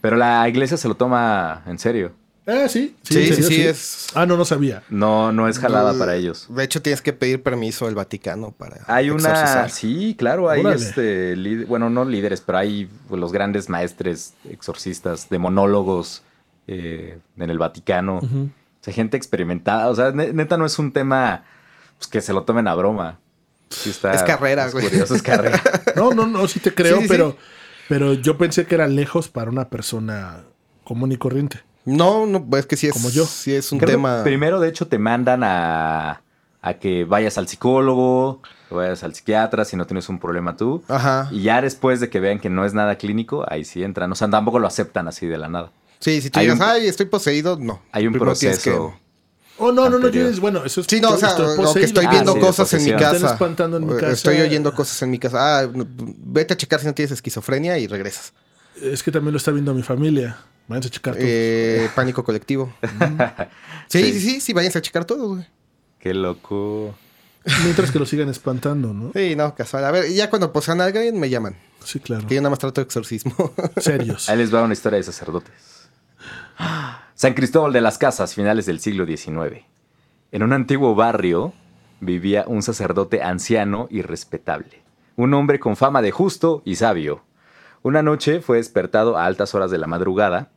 Pero 0.00 0.14
la 0.14 0.48
iglesia 0.48 0.76
se 0.76 0.86
lo 0.86 0.94
toma 0.94 1.64
en 1.66 1.80
serio. 1.80 2.12
Ah, 2.46 2.68
sí. 2.68 2.94
Sí, 3.02 3.18
¿en 3.18 3.26
sí, 3.34 3.42
serio? 3.42 3.48
sí, 3.48 3.62
es- 3.62 4.06
Ah, 4.14 4.26
no, 4.26 4.36
no 4.36 4.44
sabía. 4.44 4.84
No, 4.90 5.32
no 5.32 5.48
es 5.48 5.58
jalada 5.58 5.98
para 5.98 6.14
ellos. 6.14 6.46
De 6.48 6.62
hecho, 6.62 6.82
tienes 6.82 7.02
que 7.02 7.12
pedir 7.12 7.42
permiso 7.42 7.88
al 7.88 7.96
Vaticano 7.96 8.52
para 8.52 8.76
Hay 8.86 9.10
una, 9.10 9.30
exorcizar. 9.30 9.70
sí, 9.70 10.14
claro, 10.16 10.48
hay 10.48 10.60
Órale. 10.60 10.76
este, 10.76 11.64
bueno, 11.66 11.90
no 11.90 12.04
líderes, 12.04 12.42
pero 12.42 12.58
hay 12.58 12.88
los 13.10 13.32
grandes 13.32 13.68
maestres 13.68 14.34
exorcistas, 14.48 15.28
demonólogos 15.30 16.22
eh, 16.68 17.18
en 17.38 17.50
el 17.50 17.58
Vaticano. 17.58 18.18
O 18.18 18.48
sea, 18.82 18.94
gente 18.94 19.16
experimentada. 19.16 19.88
O 19.88 19.96
sea, 19.96 20.12
ne- 20.12 20.32
neta 20.32 20.56
no 20.56 20.64
es 20.64 20.78
un 20.78 20.92
tema 20.92 21.42
pues, 21.98 22.08
que 22.08 22.20
se 22.20 22.32
lo 22.32 22.42
tomen 22.44 22.68
a 22.68 22.74
broma. 22.74 23.18
Sí 23.70 23.90
está, 23.90 24.12
Es 24.14 24.22
carrera, 24.22 24.66
es 24.66 24.72
güey. 24.72 24.88
curioso, 24.88 25.14
es 25.14 25.22
carrera. 25.22 25.60
No, 25.96 26.12
no, 26.12 26.26
no, 26.26 26.46
sí 26.48 26.60
te 26.60 26.74
creo, 26.74 26.96
Sí, 26.98 27.02
sí, 27.02 27.08
pero, 27.08 27.30
sí. 27.32 27.36
pero 27.88 28.14
yo 28.14 28.36
pensé 28.38 28.66
que 28.66 28.74
era 28.74 28.86
lejos 28.86 29.28
para 29.28 29.50
una 29.50 29.68
persona 29.68 30.44
común 30.84 31.12
y 31.12 31.16
corriente. 31.16 31.60
No, 31.84 32.26
no, 32.26 32.46
es 32.56 32.66
que 32.66 32.76
sí 32.76 32.86
es, 32.86 32.92
Como 32.94 33.10
yo. 33.10 33.26
sí 33.26 33.54
es 33.54 33.70
un 33.72 33.78
Creo 33.78 33.90
tema. 33.90 34.22
Primero, 34.24 34.58
de 34.60 34.68
hecho, 34.68 34.86
te 34.86 34.98
mandan 34.98 35.42
a, 35.44 36.22
a 36.62 36.74
que 36.74 37.04
vayas 37.04 37.36
al 37.36 37.46
psicólogo, 37.46 38.40
que 38.68 38.74
vayas 38.74 39.02
al 39.04 39.14
psiquiatra 39.14 39.64
si 39.66 39.76
no 39.76 39.86
tienes 39.86 40.08
un 40.08 40.18
problema 40.18 40.56
tú. 40.56 40.82
Ajá. 40.88 41.28
Y 41.30 41.42
ya 41.42 41.60
después 41.60 42.00
de 42.00 42.08
que 42.08 42.20
vean 42.20 42.38
que 42.40 42.48
no 42.48 42.64
es 42.64 42.72
nada 42.74 42.96
clínico, 42.96 43.44
ahí 43.48 43.64
sí 43.64 43.82
entran. 43.82 44.10
O 44.10 44.14
sea, 44.14 44.30
tampoco 44.30 44.58
lo 44.58 44.66
aceptan 44.66 45.08
así 45.08 45.26
de 45.26 45.36
la 45.36 45.48
nada. 45.48 45.72
Sí, 46.00 46.20
si 46.22 46.30
tú 46.30 46.40
digas, 46.40 46.60
ay, 46.60 46.86
estoy 46.86 47.06
poseído, 47.06 47.58
no. 47.58 47.82
Hay 47.92 48.06
un 48.06 48.12
Primero 48.14 48.30
proceso. 48.32 48.94
Oh, 49.58 49.70
no, 49.70 49.88
no, 49.88 49.98
no, 49.98 50.06
Anterior. 50.06 50.32
yo- 50.32 50.40
bueno, 50.40 50.64
eso 50.64 50.80
es 50.80 50.86
Sí, 50.88 51.00
no, 51.00 51.10
o 51.10 51.16
sea, 51.16 51.28
estoy 51.30 51.74
que 51.74 51.84
estoy 51.86 52.04
Ah, 52.06 52.10
viendo 52.10 52.32
sí, 52.34 52.40
cosas 52.40 52.72
en 52.74 52.84
mi 52.84 52.90
casa. 52.92 53.36
en 53.48 53.86
mi 53.86 53.92
Eh, 53.92 53.96
casa. 53.96 54.12
Estoy 54.12 54.40
oyendo 54.40 54.74
cosas 54.74 55.00
en 55.02 55.10
mi 55.10 55.18
casa. 55.20 55.60
Ah, 55.60 55.68
no, 55.72 55.86
vete 55.88 56.54
a 56.54 56.56
checar 56.56 56.80
si 56.80 56.86
no 56.86 56.94
tienes 56.94 57.12
esquizofrenia 57.12 57.78
y 57.78 57.86
regresas. 57.86 58.32
Es 58.80 59.02
que 59.04 59.12
también 59.12 59.32
lo 59.32 59.38
está 59.38 59.52
viendo 59.52 59.72
mi 59.72 59.82
familia. 59.84 60.36
Váyanse 60.66 60.88
a 60.88 60.90
checar 60.90 61.14
todo. 61.14 61.22
Eh, 61.24 61.88
pánico 61.94 62.24
colectivo. 62.24 62.72
sí, 63.88 64.12
sí, 64.12 64.20
sí, 64.20 64.40
sí, 64.40 64.52
váyanse 64.52 64.78
a 64.78 64.82
checar 64.82 65.04
todo, 65.04 65.28
güey. 65.28 65.46
Qué 66.00 66.14
loco. 66.14 66.94
Mientras 67.62 67.90
que 67.90 67.98
lo 67.98 68.06
sigan 68.06 68.28
espantando, 68.30 68.92
¿no? 68.94 69.12
Sí, 69.14 69.36
no, 69.36 69.54
casual. 69.54 69.84
A 69.84 69.90
ver, 69.90 70.10
ya 70.12 70.30
cuando 70.30 70.52
posean 70.52 70.80
a 70.80 70.84
alguien 70.86 71.20
me 71.20 71.28
llaman. 71.30 71.56
Sí, 71.84 72.00
claro. 72.00 72.26
Que 72.26 72.34
yo 72.34 72.40
nada 72.40 72.50
más 72.50 72.58
trato 72.58 72.80
de 72.80 72.86
exorcismo. 72.86 73.52
Serios. 73.76 74.28
Ahí 74.30 74.38
les 74.38 74.52
va 74.52 74.62
una 74.62 74.72
historia 74.72 74.96
de 74.96 75.02
sacerdotes. 75.04 75.52
San 77.16 77.34
Cristóbal 77.34 77.72
de 77.72 77.80
las 77.80 77.96
Casas, 77.96 78.34
finales 78.34 78.66
del 78.66 78.80
siglo 78.80 79.06
XIX. 79.06 79.64
En 80.32 80.42
un 80.42 80.52
antiguo 80.52 80.96
barrio 80.96 81.52
vivía 82.00 82.44
un 82.48 82.60
sacerdote 82.60 83.22
anciano 83.22 83.86
y 83.88 84.02
respetable. 84.02 84.82
Un 85.14 85.32
hombre 85.32 85.60
con 85.60 85.76
fama 85.76 86.02
de 86.02 86.10
justo 86.10 86.60
y 86.64 86.74
sabio. 86.74 87.22
Una 87.82 88.02
noche 88.02 88.40
fue 88.40 88.56
despertado 88.56 89.16
a 89.16 89.26
altas 89.26 89.54
horas 89.54 89.70
de 89.70 89.78
la 89.78 89.86
madrugada. 89.86 90.50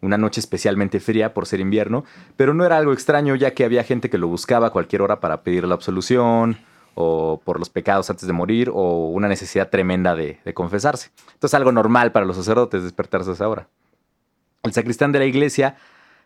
Una 0.00 0.16
noche 0.16 0.40
especialmente 0.40 0.98
fría 0.98 1.34
por 1.34 1.44
ser 1.44 1.60
invierno, 1.60 2.06
pero 2.36 2.54
no 2.54 2.64
era 2.64 2.78
algo 2.78 2.94
extraño 2.94 3.34
ya 3.34 3.52
que 3.52 3.66
había 3.66 3.84
gente 3.84 4.08
que 4.08 4.16
lo 4.16 4.28
buscaba 4.28 4.68
a 4.68 4.70
cualquier 4.70 5.02
hora 5.02 5.20
para 5.20 5.42
pedir 5.42 5.64
la 5.64 5.74
absolución 5.74 6.56
o 6.94 7.42
por 7.44 7.58
los 7.58 7.68
pecados 7.68 8.08
antes 8.08 8.26
de 8.26 8.32
morir 8.32 8.70
o 8.72 9.08
una 9.08 9.28
necesidad 9.28 9.68
tremenda 9.68 10.16
de, 10.16 10.40
confesarse. 10.54 11.10
Entonces 11.34 11.54
algo 11.54 11.70
normal 11.70 12.12
para 12.12 12.24
los 12.24 12.36
sacerdotes 12.36 12.82
despertarse 12.82 13.28
a 13.28 13.34
esa 13.34 13.46
hora. 13.46 13.68
El 14.62 14.72
sacristán 14.72 15.12
de 15.12 15.18
la 15.18 15.26
iglesia 15.26 15.76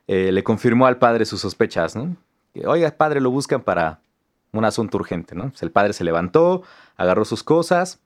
eh, 0.07 0.33
le 0.33 0.43
confirmó 0.43 0.87
al 0.87 0.99
padre 0.99 1.25
sus 1.25 1.41
sospechas, 1.41 1.97
¿no? 1.97 2.17
Oiga, 2.67 2.91
padre, 2.91 3.21
lo 3.21 3.31
buscan 3.31 3.63
para 3.63 4.01
un 4.53 4.65
asunto 4.65 4.99
urgente, 4.99 5.35
¿no? 5.35 5.53
El 5.61 5.71
padre 5.71 5.93
se 5.93 6.05
levantó, 6.05 6.63
agarró 6.97 7.25
sus 7.25 7.43
cosas 7.43 8.01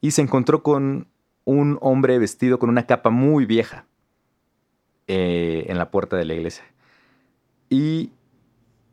y 0.00 0.12
se 0.12 0.22
encontró 0.22 0.62
con 0.62 1.06
un 1.44 1.78
hombre 1.80 2.18
vestido 2.18 2.58
con 2.58 2.70
una 2.70 2.86
capa 2.86 3.10
muy 3.10 3.44
vieja 3.44 3.84
eh, 5.08 5.66
en 5.68 5.78
la 5.78 5.90
puerta 5.90 6.16
de 6.16 6.24
la 6.24 6.34
iglesia. 6.34 6.64
Y 7.68 8.12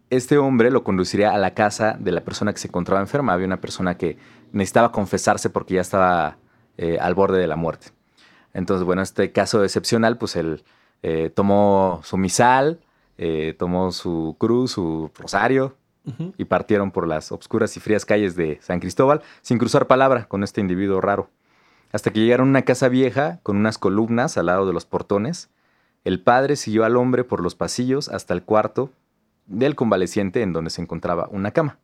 este 0.10 0.38
hombre 0.38 0.72
lo 0.72 0.84
conduciría 0.84 1.34
a 1.34 1.38
la 1.38 1.54
casa 1.54 1.98
de 2.00 2.12
la 2.12 2.22
persona 2.22 2.54
que 2.54 2.60
se 2.60 2.68
encontraba 2.68 3.02
enferma. 3.02 3.34
Había 3.34 3.48
una 3.48 3.62
persona 3.62 3.98
que 3.98 4.18
necesitaba 4.52 4.92
confesarse 4.92 5.50
porque 5.50 5.76
ya 5.76 5.82
estaba 5.82 6.38
eh, 6.78 6.98
al 7.00 7.14
borde 7.14 7.40
de 7.40 7.48
la 7.48 7.56
muerte. 7.56 7.88
Entonces, 8.54 8.86
bueno, 8.86 9.02
este 9.02 9.32
caso 9.32 9.64
excepcional, 9.64 10.18
pues 10.18 10.36
él 10.36 10.64
eh, 11.04 11.32
tomó 11.34 12.02
su 12.04 12.18
misal, 12.18 12.80
eh, 13.18 13.56
tomó 13.58 13.92
su 13.92 14.36
cruz, 14.40 14.72
su 14.72 15.12
rosario, 15.18 15.76
y 16.38 16.46
partieron 16.46 16.92
por 16.92 17.06
las 17.06 17.34
obscuras 17.34 17.76
y 17.76 17.82
frías 17.82 18.06
calles 18.06 18.38
de 18.38 18.60
San 18.62 18.80
Cristóbal 18.80 19.22
sin 19.42 19.58
cruzar 19.58 19.88
palabra 19.88 20.26
con 20.30 20.42
este 20.42 20.62
individuo 20.62 21.02
raro. 21.02 21.30
Hasta 21.92 22.12
que 22.12 22.22
llegaron 22.22 22.48
a 22.48 22.52
una 22.52 22.62
casa 22.62 22.88
vieja 22.88 23.42
con 23.44 23.58
unas 23.58 23.78
columnas 23.78 24.38
al 24.38 24.46
lado 24.46 24.66
de 24.66 24.72
los 24.72 24.86
portones. 24.86 25.50
El 26.06 26.22
padre 26.22 26.56
siguió 26.56 26.86
al 26.86 26.96
hombre 26.96 27.26
por 27.26 27.42
los 27.42 27.56
pasillos 27.56 28.08
hasta 28.08 28.34
el 28.34 28.44
cuarto 28.44 28.90
del 29.48 29.76
convaleciente 29.76 30.42
en 30.42 30.54
donde 30.54 30.70
se 30.70 30.82
encontraba 30.82 31.28
una 31.32 31.52
cama. 31.52 31.78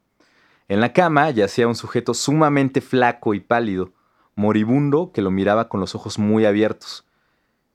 En 0.69 0.79
la 0.79 0.93
cama 0.93 1.29
yacía 1.29 1.67
un 1.67 1.75
sujeto 1.75 2.13
sumamente 2.13 2.79
flaco 2.79 3.33
y 3.33 3.41
pálido, 3.41 3.91
moribundo 4.35 5.11
que 5.13 5.21
lo 5.21 5.31
miraba 5.31 5.67
con 5.67 5.79
los 5.79 5.95
ojos 5.95 6.17
muy 6.19 6.45
abiertos. 6.45 7.05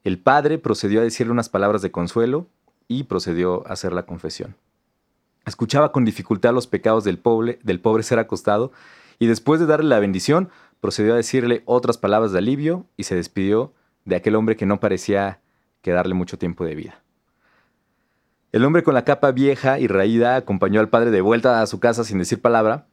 El 0.05 0.19
padre 0.19 0.59
procedió 0.59 1.01
a 1.01 1.05
decirle 1.05 1.33
unas 1.33 1.49
palabras 1.49 1.83
de 1.83 1.91
consuelo 1.91 2.47
y 2.87 3.05
procedió 3.05 3.67
a 3.67 3.73
hacer 3.73 3.93
la 3.93 4.07
confesión. 4.07 4.57
Escuchaba 5.45 5.93
con 5.93 6.05
dificultad 6.05 6.53
los 6.53 6.67
pecados 6.67 7.05
del 7.05 7.19
pobre, 7.19 7.59
del 7.63 7.81
pobre 7.81 8.03
ser 8.03 8.19
acostado 8.19 8.73
y 9.19 9.27
después 9.27 9.61
de 9.61 9.67
darle 9.67 9.89
la 9.89 9.99
bendición, 9.99 10.51
procedió 10.81 11.15
a 11.15 11.17
decirle 11.17 11.63
otras 11.65 11.99
palabras 11.99 12.33
de 12.33 12.39
alivio 12.39 12.87
y 12.97 13.05
se 13.05 13.15
despidió 13.15 13.73
de 14.05 14.17
aquel 14.17 14.37
hombre 14.37 14.57
que 14.57 14.67
no 14.67 14.81
parecía 14.81 15.41
quedarle 15.83 16.15
mucho 16.15 16.39
tiempo 16.39 16.65
de 16.65 16.75
vida. 16.75 17.03
El 18.53 18.65
hombre 18.65 18.83
con 18.83 18.95
la 18.95 19.05
capa 19.05 19.31
vieja 19.33 19.79
y 19.79 19.89
raída 19.89 20.37
acompañó 20.37 20.81
al 20.81 20.89
padre 20.89 21.11
de 21.11 21.21
vuelta 21.21 21.61
a 21.61 21.67
su 21.67 21.81
casa 21.81 22.05
sin 22.05 22.19
decir 22.19 22.41
palabra 22.41 22.87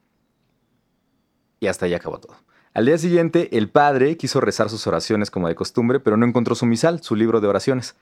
y 1.60 1.68
hasta 1.68 1.86
ahí 1.86 1.94
acabó 1.94 2.20
todo. 2.20 2.36
Al 2.76 2.86
día 2.86 2.98
siguiente, 2.98 3.58
el 3.58 3.70
padre 3.70 4.18
quiso 4.18 4.42
rezar 4.42 4.70
sus 4.70 4.86
oraciones 4.86 5.32
como 5.32 5.48
de 5.48 5.56
costumbre, 5.56 6.02
pero 6.02 6.18
no 6.18 6.26
encontró 6.26 6.56
su 6.56 6.66
misal, 6.66 7.02
su 7.02 7.16
libro 7.16 7.40
de 7.40 7.48
oraciones. 7.48 7.96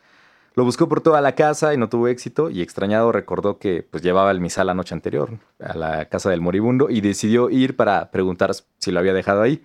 Lo 0.56 0.64
buscó 0.64 0.90
por 0.90 1.02
toda 1.02 1.22
la 1.22 1.36
casa 1.36 1.76
y 1.76 1.78
no 1.78 1.90
tuvo 1.90 2.08
éxito 2.08 2.50
y 2.50 2.64
extrañado 2.64 3.12
recordó 3.12 3.60
que 3.60 3.88
pues, 3.88 4.02
llevaba 4.02 4.32
el 4.32 4.42
misal 4.42 4.66
la 4.66 4.74
noche 4.74 4.96
anterior 4.96 5.38
a 5.60 5.78
la 5.78 6.06
casa 6.06 6.32
del 6.32 6.42
moribundo 6.42 6.90
y 6.90 7.02
decidió 7.02 7.52
ir 7.52 7.76
para 7.76 8.10
preguntar 8.10 8.50
si 8.80 8.92
lo 8.92 8.98
había 8.98 9.14
dejado 9.14 9.44
ahí. 9.44 9.64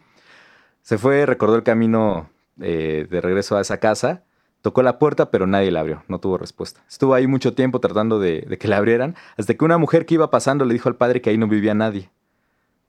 Se 0.82 0.98
fue, 0.98 1.24
recordó 1.24 1.56
el 1.56 1.62
camino 1.62 2.28
eh, 2.60 3.06
de 3.08 3.20
regreso 3.22 3.56
a 3.56 3.62
esa 3.62 3.78
casa, 3.78 4.24
tocó 4.60 4.82
la 4.82 4.98
puerta 4.98 5.30
pero 5.30 5.46
nadie 5.46 5.70
la 5.70 5.80
abrió, 5.80 6.04
no 6.08 6.20
tuvo 6.20 6.36
respuesta. 6.36 6.82
Estuvo 6.86 7.14
ahí 7.14 7.26
mucho 7.26 7.54
tiempo 7.54 7.80
tratando 7.80 8.20
de, 8.20 8.42
de 8.42 8.58
que 8.58 8.68
la 8.68 8.76
abrieran 8.76 9.16
hasta 9.38 9.54
que 9.54 9.64
una 9.64 9.78
mujer 9.78 10.04
que 10.04 10.16
iba 10.16 10.30
pasando 10.30 10.66
le 10.66 10.74
dijo 10.74 10.90
al 10.90 10.96
padre 10.96 11.22
que 11.22 11.30
ahí 11.30 11.38
no 11.38 11.48
vivía 11.48 11.72
nadie. 11.72 12.10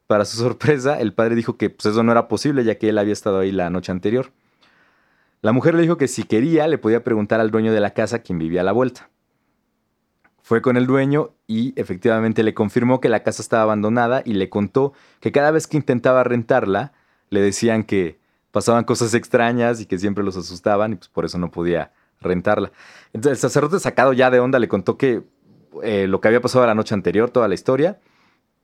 Para 0.09 0.25
su 0.25 0.37
sorpresa, 0.39 0.99
el 0.99 1.13
padre 1.13 1.35
dijo 1.35 1.55
que 1.55 1.69
pues, 1.69 1.85
eso 1.85 2.01
no 2.01 2.11
era 2.11 2.27
posible 2.27 2.63
ya 2.63 2.79
que 2.79 2.89
él 2.89 2.97
había 2.97 3.13
estado 3.13 3.37
ahí 3.37 3.51
la 3.51 3.69
noche 3.69 3.91
anterior. 3.91 4.31
La 5.43 5.51
mujer 5.51 5.75
le 5.75 5.83
dijo 5.83 5.97
que 5.97 6.07
si 6.07 6.23
quería 6.23 6.67
le 6.67 6.79
podía 6.79 7.03
preguntar 7.03 7.39
al 7.39 7.51
dueño 7.51 7.71
de 7.71 7.79
la 7.79 7.91
casa 7.91 8.23
quien 8.23 8.39
vivía 8.39 8.61
a 8.61 8.63
la 8.63 8.71
vuelta. 8.71 9.11
Fue 10.41 10.63
con 10.63 10.77
el 10.77 10.87
dueño 10.87 11.35
y 11.45 11.79
efectivamente 11.79 12.41
le 12.41 12.55
confirmó 12.55 12.99
que 12.99 13.07
la 13.07 13.21
casa 13.21 13.43
estaba 13.43 13.61
abandonada 13.61 14.23
y 14.25 14.33
le 14.33 14.49
contó 14.49 14.93
que 15.19 15.31
cada 15.31 15.51
vez 15.51 15.67
que 15.67 15.77
intentaba 15.77 16.23
rentarla 16.23 16.91
le 17.29 17.39
decían 17.39 17.83
que 17.83 18.17
pasaban 18.49 18.85
cosas 18.85 19.13
extrañas 19.13 19.79
y 19.79 19.85
que 19.85 19.99
siempre 19.99 20.23
los 20.23 20.35
asustaban 20.35 20.93
y 20.93 20.95
pues 20.95 21.09
por 21.09 21.25
eso 21.25 21.37
no 21.37 21.51
podía 21.51 21.93
rentarla. 22.19 22.71
Entonces 23.13 23.37
el 23.37 23.41
sacerdote 23.47 23.79
sacado 23.79 24.13
ya 24.13 24.31
de 24.31 24.39
onda 24.39 24.57
le 24.57 24.67
contó 24.67 24.97
que 24.97 25.21
eh, 25.83 26.07
lo 26.07 26.19
que 26.19 26.29
había 26.29 26.41
pasado 26.41 26.65
la 26.65 26.73
noche 26.73 26.95
anterior, 26.95 27.29
toda 27.29 27.47
la 27.47 27.53
historia, 27.53 27.99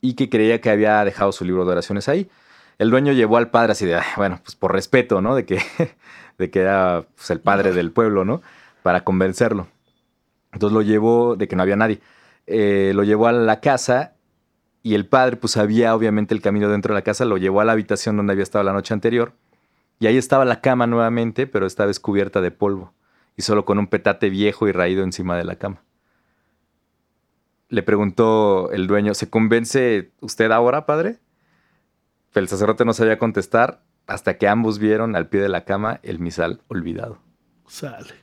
y 0.10 0.14
que 0.14 0.30
creía 0.30 0.62
que 0.62 0.70
había 0.70 1.04
dejado 1.04 1.32
su 1.32 1.46
libro 1.46 1.66
de 1.66 1.72
oraciones 1.72 2.08
ahí. 2.10 2.30
el 2.78 2.90
dueño 2.90 3.14
llevó 3.14 3.38
al 3.38 3.50
padre 3.52 3.72
así 3.72 3.86
de, 3.86 3.96
"Ay, 3.96 4.04
bueno, 4.18 4.40
pues 4.44 4.56
por 4.58 4.74
respeto, 4.74 5.22
¿no? 5.22 5.34
De 5.36 5.46
que, 5.46 5.60
de 6.38 6.50
que 6.52 6.60
era 6.60 7.06
pues, 7.16 7.30
el 7.32 7.40
padre 7.40 7.72
del 7.72 7.92
pueblo, 7.92 8.26
¿no? 8.26 8.42
Para 8.84 9.04
convencerlo. 9.06 9.68
Entonces 10.52 10.74
lo 10.74 10.82
llevó, 10.82 11.36
de 11.38 11.48
que 11.48 11.56
no 11.56 11.64
había 11.64 11.78
nadie, 11.78 12.02
eh, 12.48 12.92
lo 12.96 13.04
llevó 13.04 13.28
a 13.28 13.32
la 13.32 13.62
casa 13.62 14.14
y 14.84 14.96
el 14.96 15.06
padre 15.06 15.38
pues 15.38 15.54
sabía 15.54 15.96
obviamente 15.96 16.34
el 16.34 16.42
camino 16.42 16.70
dentro 16.70 16.94
de 16.94 17.00
la 17.00 17.04
casa, 17.04 17.26
lo 17.26 17.38
llevó 17.38 17.62
a 17.62 17.66
la 17.66 17.72
habitación 17.74 18.18
donde 18.18 18.34
había 18.34 18.44
estado 18.44 18.64
la 18.66 18.74
noche 18.74 18.94
anterior 18.94 19.34
y 20.00 20.08
ahí 20.08 20.18
estaba 20.18 20.46
la 20.46 20.62
cama 20.62 20.88
nuevamente, 20.88 21.48
pero 21.48 21.66
esta 21.66 21.86
vez 21.86 22.00
cubierta 22.00 22.42
de 22.42 22.52
polvo 22.52 22.94
y 23.38 23.42
solo 23.42 23.66
con 23.66 23.80
un 23.80 23.88
petate 23.88 24.30
viejo 24.30 24.68
y 24.68 24.72
raído 24.72 25.04
encima 25.04 25.38
de 25.38 25.46
la 25.46 25.56
cama. 25.56 25.85
Le 27.70 27.84
preguntó 27.84 28.72
el 28.72 28.88
dueño, 28.88 29.14
¿se 29.14 29.30
convence 29.30 30.12
usted 30.22 30.52
ahora, 30.52 30.86
padre? 30.86 31.18
El 32.34 32.48
sacerdote 32.48 32.86
no 32.86 32.94
sabía 32.94 33.18
contestar 33.18 33.82
hasta 34.08 34.38
que 34.38 34.48
ambos 34.48 34.78
vieron 34.78 35.16
al 35.16 35.28
pie 35.30 35.42
de 35.42 35.50
la 35.50 35.64
cama 35.66 36.00
el 36.04 36.20
misal 36.20 36.62
olvidado. 36.68 37.18
Sale. 37.68 38.14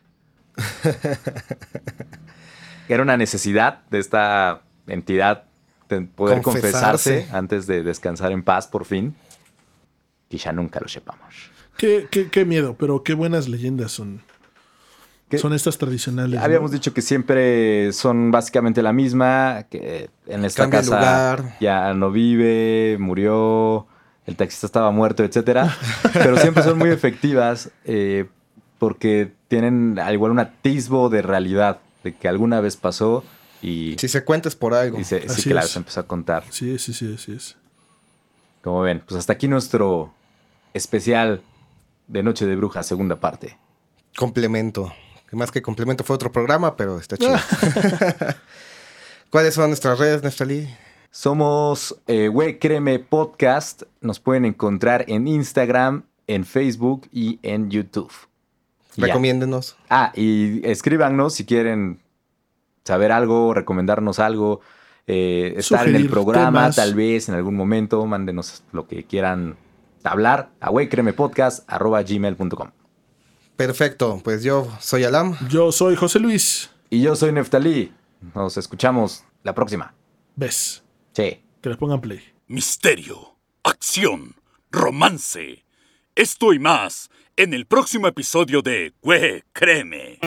Era 2.89 3.03
una 3.03 3.17
necesidad 3.17 3.81
de 3.91 3.99
esta 3.99 4.63
entidad 4.87 5.45
de 5.89 6.03
poder 6.03 6.43
Confesarse. 6.43 7.11
confesarse 7.23 7.37
antes 7.37 7.67
de 7.67 7.83
descansar 7.83 8.33
en 8.33 8.43
paz 8.43 8.67
por 8.67 8.85
fin. 8.85 9.15
Quizá 10.29 10.53
nunca 10.53 10.81
lo 10.81 10.89
sepamos. 10.89 11.51
Qué, 11.77 12.07
qué- 12.11 12.29
qué 12.31 12.45
miedo, 12.45 12.77
pero 12.79 13.03
qué 13.03 13.15
buenas 13.15 13.49
leyendas 13.49 13.93
son. 13.93 14.21
Son 15.39 15.53
estas 15.53 15.79
tradicionales. 15.79 16.39
¿no? 16.39 16.45
Habíamos 16.45 16.71
dicho 16.71 16.93
que 16.93 17.03
siempre 17.03 17.93
son 17.93 18.31
básicamente 18.31 18.83
la 18.83 18.93
misma, 18.93 19.67
que 19.71 20.11
en 20.27 20.45
esta 20.45 20.63
Cambia 20.65 20.81
casa 20.81 20.97
lugar. 20.97 21.57
ya 21.61 21.95
no 21.95 22.11
vive, 22.11 22.97
murió, 22.99 23.87
el 24.27 24.37
taxista 24.37 24.67
estaba 24.67 24.91
muerto, 24.91 25.25
etcétera. 25.25 25.77
Pero 26.13 26.37
siempre 26.37 26.63
son 26.63 26.79
muy 26.79 26.91
efectivas 26.91 27.71
eh, 27.85 28.27
porque 28.79 29.33
tienen 29.49 29.99
al 29.99 30.15
igual 30.15 30.33
un 30.33 30.39
atisbo 30.39 31.09
de 31.09 31.23
realidad, 31.23 31.81
de 32.05 32.15
que 32.15 32.29
alguna 32.29 32.61
vez 32.61 32.77
pasó 32.77 33.25
y, 33.63 33.97
Si 33.99 34.09
se 34.09 34.25
cuenta 34.25 34.49
es 34.49 34.57
por 34.57 34.75
algo. 34.75 34.99
y 34.99 35.05
se, 35.05 35.29
sí, 35.29 35.51
claro, 35.51 35.69
se 35.69 35.79
empezó 35.79 36.01
a 36.01 36.07
contar. 36.07 36.45
Sí, 36.51 36.79
sí, 36.79 36.93
sí, 36.93 37.15
así 37.15 37.33
es. 37.33 37.57
Como 38.61 38.81
ven, 38.83 39.03
pues 39.07 39.19
hasta 39.19 39.33
aquí 39.33 39.49
nuestro 39.49 40.13
especial 40.75 41.43
de 42.09 42.23
Noche 42.23 42.47
de 42.47 42.57
Brujas, 42.57 42.87
segunda 42.87 43.17
parte. 43.17 43.57
Complemento. 44.17 44.93
Que 45.33 45.37
más 45.37 45.51
que 45.51 45.63
complemento 45.63 46.05
fue 46.05 46.15
otro 46.15 46.31
programa, 46.31 46.77
pero 46.77 46.99
está 46.99 47.17
chido. 47.17 47.35
¿Cuáles 49.31 49.55
son 49.55 49.71
nuestras 49.71 49.99
redes, 49.99 50.23
Neftali? 50.23 50.69
Somos 51.11 51.97
eh, 52.07 52.59
Créeme 52.61 52.99
Podcast. 52.99 53.85
Nos 54.03 54.21
pueden 54.21 54.45
encontrar 54.45 55.07
en 55.09 55.27
Instagram, 55.27 56.03
en 56.27 56.45
Facebook 56.45 57.09
y 57.11 57.39
en 57.43 57.71
YouTube. 57.71 58.13
Ya. 58.97 59.07
Recomiéndenos. 59.07 59.79
Ah, 59.89 60.13
y 60.15 60.61
escríbanos 60.69 61.33
si 61.33 61.47
quieren 61.47 62.03
saber 62.85 63.11
algo, 63.11 63.55
recomendarnos 63.55 64.19
algo, 64.19 64.61
eh, 65.07 65.55
estar 65.57 65.89
en 65.89 65.97
el 65.97 66.11
programa, 66.11 66.61
temas. 66.61 66.77
tal 66.77 66.95
vez 66.95 67.31
en 67.31 67.37
algún 67.37 67.57
momento. 67.57 68.05
Mándenos 68.05 68.65
lo 68.73 68.87
que 68.87 69.05
quieran 69.05 69.57
hablar 70.05 70.51
a 70.61 70.71
gmail.com 72.03 72.82
Perfecto. 73.67 74.21
Pues 74.25 74.43
yo 74.43 74.69
soy 74.81 75.05
Alam. 75.05 75.37
Yo 75.49 75.71
soy 75.71 75.95
José 75.95 76.19
Luis. 76.19 76.69
Y 76.91 77.01
yo 77.01 77.15
soy 77.15 77.31
Neftalí. 77.31 77.93
Nos 78.35 78.57
escuchamos 78.57 79.23
la 79.45 79.55
próxima. 79.55 79.95
Ves. 80.35 80.83
Sí. 81.13 81.45
Que 81.61 81.69
les 81.69 81.79
pongan 81.79 82.01
play. 82.01 82.21
Misterio, 82.49 83.37
acción, 83.63 84.35
romance. 84.73 85.65
Esto 86.17 86.53
y 86.53 86.59
más 86.59 87.09
en 87.37 87.55
el 87.55 87.67
próximo 87.67 88.09
episodio 88.09 88.63
de 88.63 88.95
Güey, 89.01 89.45
créeme. 89.53 90.19